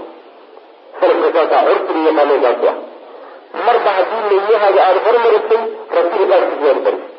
salafka 0.99 1.29
saasaa 1.35 1.63
curfiga 1.69 2.01
yaqaaneen 2.09 2.41
kaasu 2.45 2.67
ah 2.71 2.77
marba 3.67 3.91
haddii 3.97 4.23
laylahaaga 4.31 4.81
aada 4.87 4.99
hormarisay 5.07 5.61
rasiga 5.97 6.25
qaadkiisa 6.33 6.67
waad 6.69 6.81
fadhiisay 6.87 7.15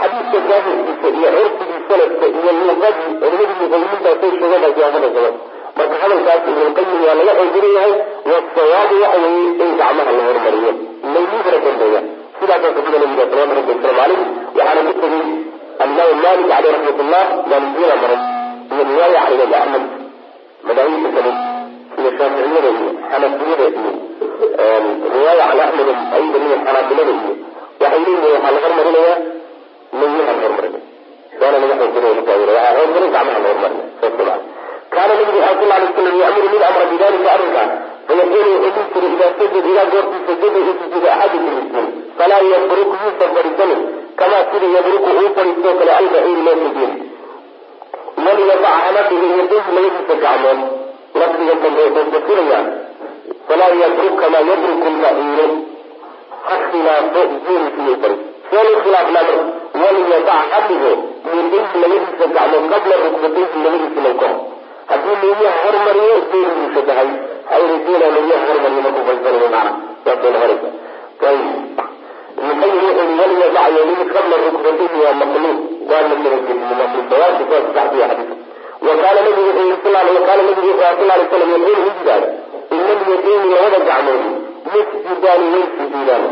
xadiidka 0.00 0.38
daahirkiisa 0.50 1.08
iyo 1.18 1.28
curfigii 1.36 1.80
salafka 1.88 2.26
iyo 2.38 2.50
luqadii 2.58 3.10
culimadii 3.20 3.56
luqawiyiintaasay 3.62 4.30
sheegeen 4.38 4.60
baa 4.64 4.72
siyaasada 4.76 5.30
marka 5.78 5.94
hadalkaas 6.02 6.42
ibnulqayim 6.50 7.00
waa 7.06 7.14
laga 7.18 7.32
xoojinayahay 7.38 7.92
wasawaabu 8.30 8.94
waxa 9.02 9.18
weeye 9.24 9.50
in 9.64 9.70
gacmaha 9.80 10.10
la 10.16 10.22
hormariyo. 10.28 10.72
Laylihana 11.14 11.58
dambeeya. 11.64 12.00
Sidaasa 12.38 12.68
sabida 12.76 12.98
nabiga 13.02 13.24
salawatu 13.30 13.54
rabbi 13.58 13.72
wasalaamu 13.74 13.98
caleyh 13.98 14.20
waxaana 14.58 14.80
ku 14.88 14.92
tegay 15.02 15.22
alimaamu 15.82 16.14
malik 16.24 16.46
caleyh 16.52 16.70
raxmatullah 16.74 17.24
maalikiyada 17.50 17.96
maray 18.02 18.20
iyo 18.72 18.82
riwaaya 18.90 19.20
imaam 19.34 19.52
axmed 19.60 19.84
madaahibta 20.66 21.10
kale 21.16 21.32
sida 21.94 22.10
shaaficiyada 22.18 22.68
iyo 22.78 22.88
xanafiyada 23.10 23.66
iyo 23.78 23.92
riwaaya 25.14 25.44
can 25.50 25.60
axmed 25.66 25.88
ayda 26.16 26.38
iyo 26.46 26.56
xanaabilada 26.66 27.12
iyo. 27.18 27.32
Waxay 27.80 28.00
leeyihiin 28.04 28.32
waxaa 28.34 28.52
la 28.54 28.60
hormarinayaa 28.64 29.16
laylaha 29.92 30.32
la 30.36 30.42
hormarinaya 30.44 30.96
waana 31.40 31.58
laga 31.62 31.74
markaa 31.80 32.36
waxaa 32.40 32.72
xoojinay 32.76 33.10
gacmaha 33.16 33.38
la 33.44 33.50
macana 33.62 34.34
kaana 34.94 35.12
nabigu 35.14 35.38
sal 35.44 35.56
sal 35.60 35.72
alay 35.76 35.88
slam 35.96 36.16
yamuru 36.22 36.48
min 36.54 36.62
amra 36.68 36.84
bidalika 36.92 37.28
arrinkaas 37.36 37.70
fayaqulu 38.08 38.50
wuxuu 38.64 38.72
dhihi 38.74 38.88
jiray 38.94 39.12
idaa 39.16 39.30
sajad 39.38 39.66
ilaa 39.72 39.86
goortii 39.92 40.22
sajada 40.28 40.58
uu 40.64 40.74
sujuuda 40.80 41.10
axadukum 41.24 41.86
falaa 42.18 42.42
yabruku 42.52 42.94
yuusan 43.02 43.30
fadhiisanin 43.36 43.80
kamaa 44.20 44.42
sida 44.50 44.66
yabruku 44.76 45.10
uu 45.20 45.30
fadhiistoo 45.36 45.74
kale 45.80 45.92
albaciir 46.00 46.38
loo 46.46 46.56
sujuud 46.64 46.92
waliyadac 48.26 48.76
hana 48.84 49.00
dhiga 49.08 49.26
yadayhi 49.40 49.70
labadiisa 49.76 50.14
gacmood 50.24 50.60
lafdiga 51.20 51.54
dambe 51.64 51.82
wuxuu 51.86 52.10
fasirayaa 52.14 52.62
falaa 53.48 53.72
yabruk 53.82 54.14
kamaa 54.22 54.44
yabruku 54.50 54.88
lbaciiru 54.96 55.48
ha 56.48 56.56
khilaafo 56.70 57.22
iyo 57.50 57.94
fadhiis 58.02 58.27
walilaaf 58.56 59.08
laba 59.16 59.36
waliyadac 59.82 60.42
ha 60.52 60.58
dhigo 60.68 60.92
yadayhi 82.86 83.48
labada 83.52 83.78
gacmood 83.88 84.22
yasjudaani 84.74 85.46
way 85.54 85.64
sujuudaani 85.76 86.30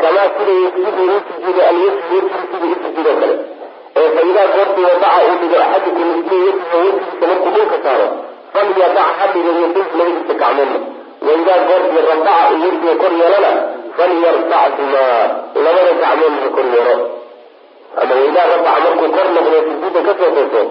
kamaa 0.00 0.28
sida 0.36 0.52
yasbidu 0.64 1.02
ruusi 1.10 1.34
jiro 1.44 1.62
alyasbi 1.70 2.14
wejigiisida 2.14 2.66
isu 2.74 2.88
kale. 3.20 3.28
Ee 4.00 4.08
faidaa 4.16 4.46
goortii 4.54 4.84
wadaca 4.90 5.20
uu 5.28 5.36
dhigo 5.40 5.56
axadukum 5.64 6.08
muslim 6.16 6.40
yadiha 6.48 6.76
wejigiisa 6.84 7.26
markuu 7.30 7.50
dhulka 7.56 7.76
saaro 7.84 8.06
falyadac 8.54 9.08
ha 9.18 9.26
dhigo 9.32 9.50
yadayhi 9.60 9.98
labadiisa 9.98 10.34
gacmoodna 10.40 10.78
waidaa 11.28 11.60
goortii 11.68 12.02
radaca 12.10 12.34
uu 12.54 12.60
wejiga 12.64 12.94
kor 13.02 13.12
yeelana 13.20 13.52
falyarfachmaa 13.96 15.20
labada 15.64 15.92
gacmoodna 16.02 16.48
kor 16.56 16.66
yeelo. 16.74 16.96
Ama 18.00 18.14
waidaa 18.20 18.46
radaca 18.52 18.80
markuu 18.84 19.08
kor 19.16 19.26
noqdo 19.36 19.58
sujuuda 19.68 20.00
ka 20.08 20.12
soo 20.20 20.30
tooso 20.36 20.62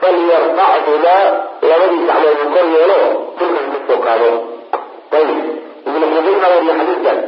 falyarfachmaa 0.00 1.22
labadii 1.70 2.02
gacmood 2.08 2.40
kor 2.54 2.66
yeelo 2.74 2.98
dhulka 3.38 3.62
ka 3.72 3.78
soo 3.88 3.98
qaado. 4.06 4.30
Ayb 5.16 5.30
ibnu 5.88 6.06
qudayn 6.14 6.36
baa 6.42 6.50
wariya 6.54 6.74
xadiidkan 6.80 7.18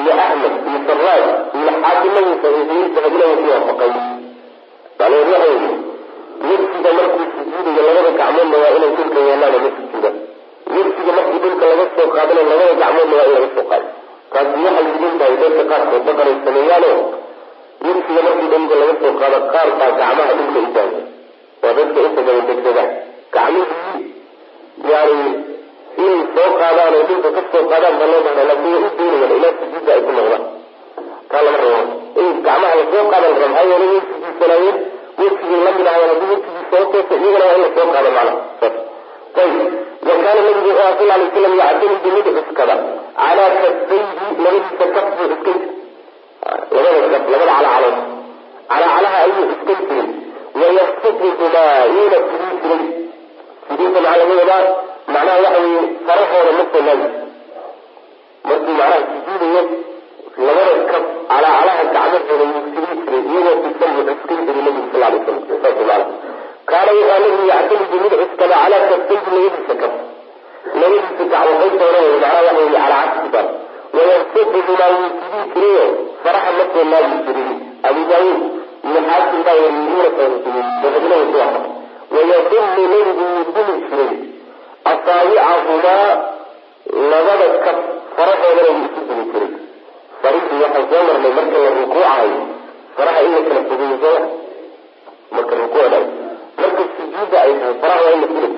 iyo 0.00 0.12
axmed 0.24 0.54
iyo 0.68 0.78
saraaj 0.88 1.24
iyo 1.58 1.70
xaakimadu 1.82 2.32
saxiixiyey 2.42 2.86
dahabina 2.94 3.24
way 3.30 3.36
ku 3.42 3.46
waafaqay 3.52 3.92
macnaheed 4.98 5.28
waxa 6.44 6.90
markuu 6.98 7.26
sujuudayo 7.34 7.82
labada 7.88 8.10
gacmoodna 8.18 8.56
waa 8.62 8.72
inay 8.76 8.90
dhulka 8.96 9.20
yeelaana 9.28 9.58
ma 9.64 9.70
sujuuda. 9.76 10.10
Wejsiga 10.74 11.12
markii 11.16 11.40
dhulka 11.44 11.64
laga 11.70 11.84
soo 11.96 12.08
qaadana 12.14 12.42
labada 12.50 12.74
gacmoodna 12.82 13.14
waa 13.18 13.26
in 13.28 13.34
laga 13.36 13.48
soo 13.56 13.66
qaado 13.70 13.88
taasi 14.32 14.56
waxay 14.66 14.86
idin 14.96 15.14
dadka 15.20 15.62
qaarkood 15.70 16.02
dhaqanay 16.08 16.36
sameeyaano 16.46 16.90
wejsiga 17.86 18.20
markii 18.26 18.48
dhulka 18.52 18.74
laga 18.80 18.94
soo 19.02 19.12
qaado 19.20 19.38
qaar 19.54 19.68
baa 19.80 19.90
gacmaha 20.00 20.32
dhulka 20.38 20.60
idaaya 20.68 21.00
waa 21.62 21.72
dadka 21.78 21.98
inta 22.08 22.20
badan 22.26 22.46
degdega. 22.48 22.84
Gacmihii 23.34 24.02
yani 24.90 25.18
soo 26.44 26.52
qaadaan 26.62 26.94
oo 26.98 27.02
dhulka 27.08 27.28
ka 27.36 27.42
soo 27.52 27.64
qaadaan 27.72 27.94
baa 28.00 28.08
loo 28.12 28.20
bahdaa 28.26 28.46
laakiin 28.50 28.74
way 28.74 28.88
u 28.88 28.90
doonayaan 28.98 29.36
ilaa 29.38 29.52
sujuudda 29.60 29.92
ay 29.96 30.02
ku 30.06 30.12
noqdaan. 30.18 30.44
Taa 31.30 31.42
lama 31.46 31.58
rabo. 31.62 31.80
In 32.22 32.28
gacmaha 32.46 32.74
la 32.80 32.84
soo 32.92 33.04
qaadan 33.12 33.32
raba 33.34 33.46
maxaa 33.54 33.66
yeelay 33.70 33.88
way 33.92 34.02
sujuudsanaayeen 34.10 34.76
wejigii 35.20 35.60
la 35.66 35.70
mid 35.78 35.86
ahayn 35.92 36.08
haddii 36.12 36.30
wejigii 36.32 36.64
soo 36.72 36.84
toosa 36.92 37.14
iyagana 37.22 37.44
waa 37.48 37.56
in 37.58 37.62
la 37.64 37.70
soo 37.76 37.86
qaado 37.94 38.10
macnaha. 38.16 38.34
Saas. 38.60 38.76
Ayib 39.42 39.56
wa 40.08 40.14
kaana 40.24 40.40
nabigu 40.46 40.68
wuxuu 40.68 40.82
aha 40.84 40.92
sal 40.98 41.10
alay 41.14 41.28
slam 41.34 41.54
yactamidu 41.60 42.10
mid 42.16 42.26
cuskada 42.36 42.74
calaa 43.18 43.48
kafayhi 43.54 44.26
labadiisa 44.44 44.86
kaf 44.94 45.06
buu 45.16 45.28
cuskay 45.32 45.56
labada 46.74 47.08
kaf 47.14 47.24
labada 47.32 47.52
calacalood 47.58 47.96
calacalaha 48.72 49.18
ayuu 49.26 49.44
cuskay 49.50 49.78
jiray. 49.88 50.08
Wayafsuduhumaa 50.60 51.84
yuuna 51.94 52.18
fidin 52.28 52.52
jiray. 52.62 52.84
Fidinta 53.68 54.00
maxaa 54.04 54.18
laga 54.20 54.34
wadaa 54.40 54.62
macnaha 55.12 55.38
waxa 55.44 55.60
weye 55.64 55.82
farahooda 56.06 56.52
ma 56.58 56.64
soo 56.72 56.82
laagi 56.88 57.08
markuu 58.48 58.74
macnaha 58.78 58.98
sujuudayo 59.10 59.62
labada 60.46 60.74
kaf 60.90 61.04
calaacalaha 61.30 61.82
gacmahooda 61.94 62.44
wuu 62.52 62.62
fidin 62.74 62.98
jiray 63.04 63.22
iyagoo 63.32 63.56
fisan 63.64 63.90
buu 63.96 64.04
cuskan 64.08 64.40
jiray 64.46 64.62
nabigu 64.66 64.88
sal 64.92 65.02
alay 65.08 65.20
slam 65.26 66.02
kaana 66.70 66.90
wuxaa 66.98 67.18
nabigu 67.24 67.44
yactamidu 67.52 67.96
mid 68.04 68.12
cuskada 68.20 68.56
calaa 68.62 68.82
kafayhi 68.90 69.30
labadiisa 69.36 69.74
kaf 69.82 69.94
labadiisa 70.80 71.24
gacmo 71.32 71.54
qaybtoona 71.62 71.98
wey 72.04 72.16
macnaha 72.24 72.42
waxa 72.46 72.58
weye 72.58 72.72
calaa 72.76 73.04
cagsiban 73.12 73.46
wayafsuduhumaa 73.96 74.90
wuu 74.96 75.10
fidin 75.20 75.44
jirayo 75.54 75.86
faraha 76.24 76.50
ma 76.58 76.64
soo 76.74 76.84
laagi 76.92 77.16
jirin 77.26 77.50
abu 77.88 78.00
daawuud 78.10 78.42
iyo 78.88 79.00
xaakim 79.08 79.40
baa 79.46 79.58
dahabina 80.82 81.16
way 81.16 81.26
ku 81.32 81.38
waafaqay 81.40 81.72
wayadumu 82.14 82.82
nabigu 82.92 83.24
wuu 83.32 83.44
dumi 83.56 83.74
jiray 83.88 84.12
asaabicahumaa 84.92 86.10
labada 87.12 87.46
kaf 87.64 87.78
farahoodana 88.16 88.70
wuu 88.76 88.84
isu 88.88 89.00
dumi 89.08 89.24
jiray. 89.32 89.50
Farihii 90.22 90.58
waxaan 90.64 90.86
soo 90.90 91.02
marnay 91.08 91.32
marka 91.38 91.58
la 91.64 91.70
rukuucayo 91.78 92.38
faraha 92.96 93.20
in 93.26 93.32
la 93.36 93.40
kala 93.48 93.60
fogeeyo 93.68 93.96
soo 94.04 94.18
marka 95.34 95.54
rukuucda 95.62 95.98
marka 96.60 96.82
sujuudda 96.96 97.38
ay 97.44 97.52
tahay 97.60 97.74
faraha 97.82 98.02
waa 98.06 98.14
in 98.16 98.20
la 98.22 98.28
fuli 98.32 98.48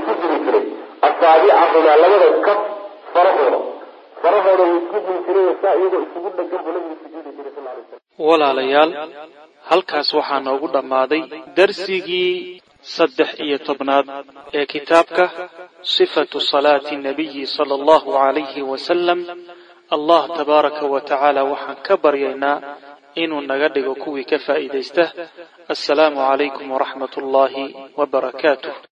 isu 0.00 0.12
dumi 0.20 0.38
jiray 0.44 0.64
asaabicahumaa 1.08 1.96
labada 2.02 2.28
kaf 2.46 2.58
farahooda 3.14 3.58
farahooda 4.22 4.64
wuu 4.70 4.78
isku 4.82 4.96
dumi 5.06 5.20
jiray 5.26 5.54
saa 5.62 5.74
iyagoo 5.80 6.02
isugu 6.06 6.28
dhagan 6.36 6.60
buu 6.64 6.72
nabigu 6.76 6.94
sujuudi 7.02 7.30
jiray 7.36 7.52
sal 7.56 7.66
alay 7.72 7.84
slam 7.88 8.28
walaalayaal 8.28 8.90
halkaas 9.70 10.08
waxaa 10.18 10.40
noogu 10.46 10.68
dhammaaday 10.74 11.22
darsigii 11.56 12.62
saddex 12.94 13.30
iyo 13.46 13.58
tobnaad 13.68 14.06
ee 14.58 14.66
kitaabka 14.72 15.24
sifatu 15.94 16.38
salaati 16.50 16.94
nabiyi 17.06 17.42
sala 17.56 17.72
allahu 17.80 18.08
calayhi 18.18 18.62
wasalam 18.72 19.20
allah 19.96 20.22
tabaaraka 20.38 20.84
wa 20.94 21.00
tacaala 21.08 21.40
waxaan 21.52 21.78
ka 21.86 21.94
baryaynaa 22.04 22.56
inuu 23.22 23.40
naga 23.50 23.68
dhigo 23.74 23.94
kuwii 24.02 24.24
ka 24.30 24.38
faa'iidaysta. 24.46 25.04
Assalaamu 25.74 26.18
calaykum 26.28 26.66
waraxmat 26.74 27.12
ullaahi 27.20 27.64
wa 27.98 28.04
barakaatuh 28.14 28.74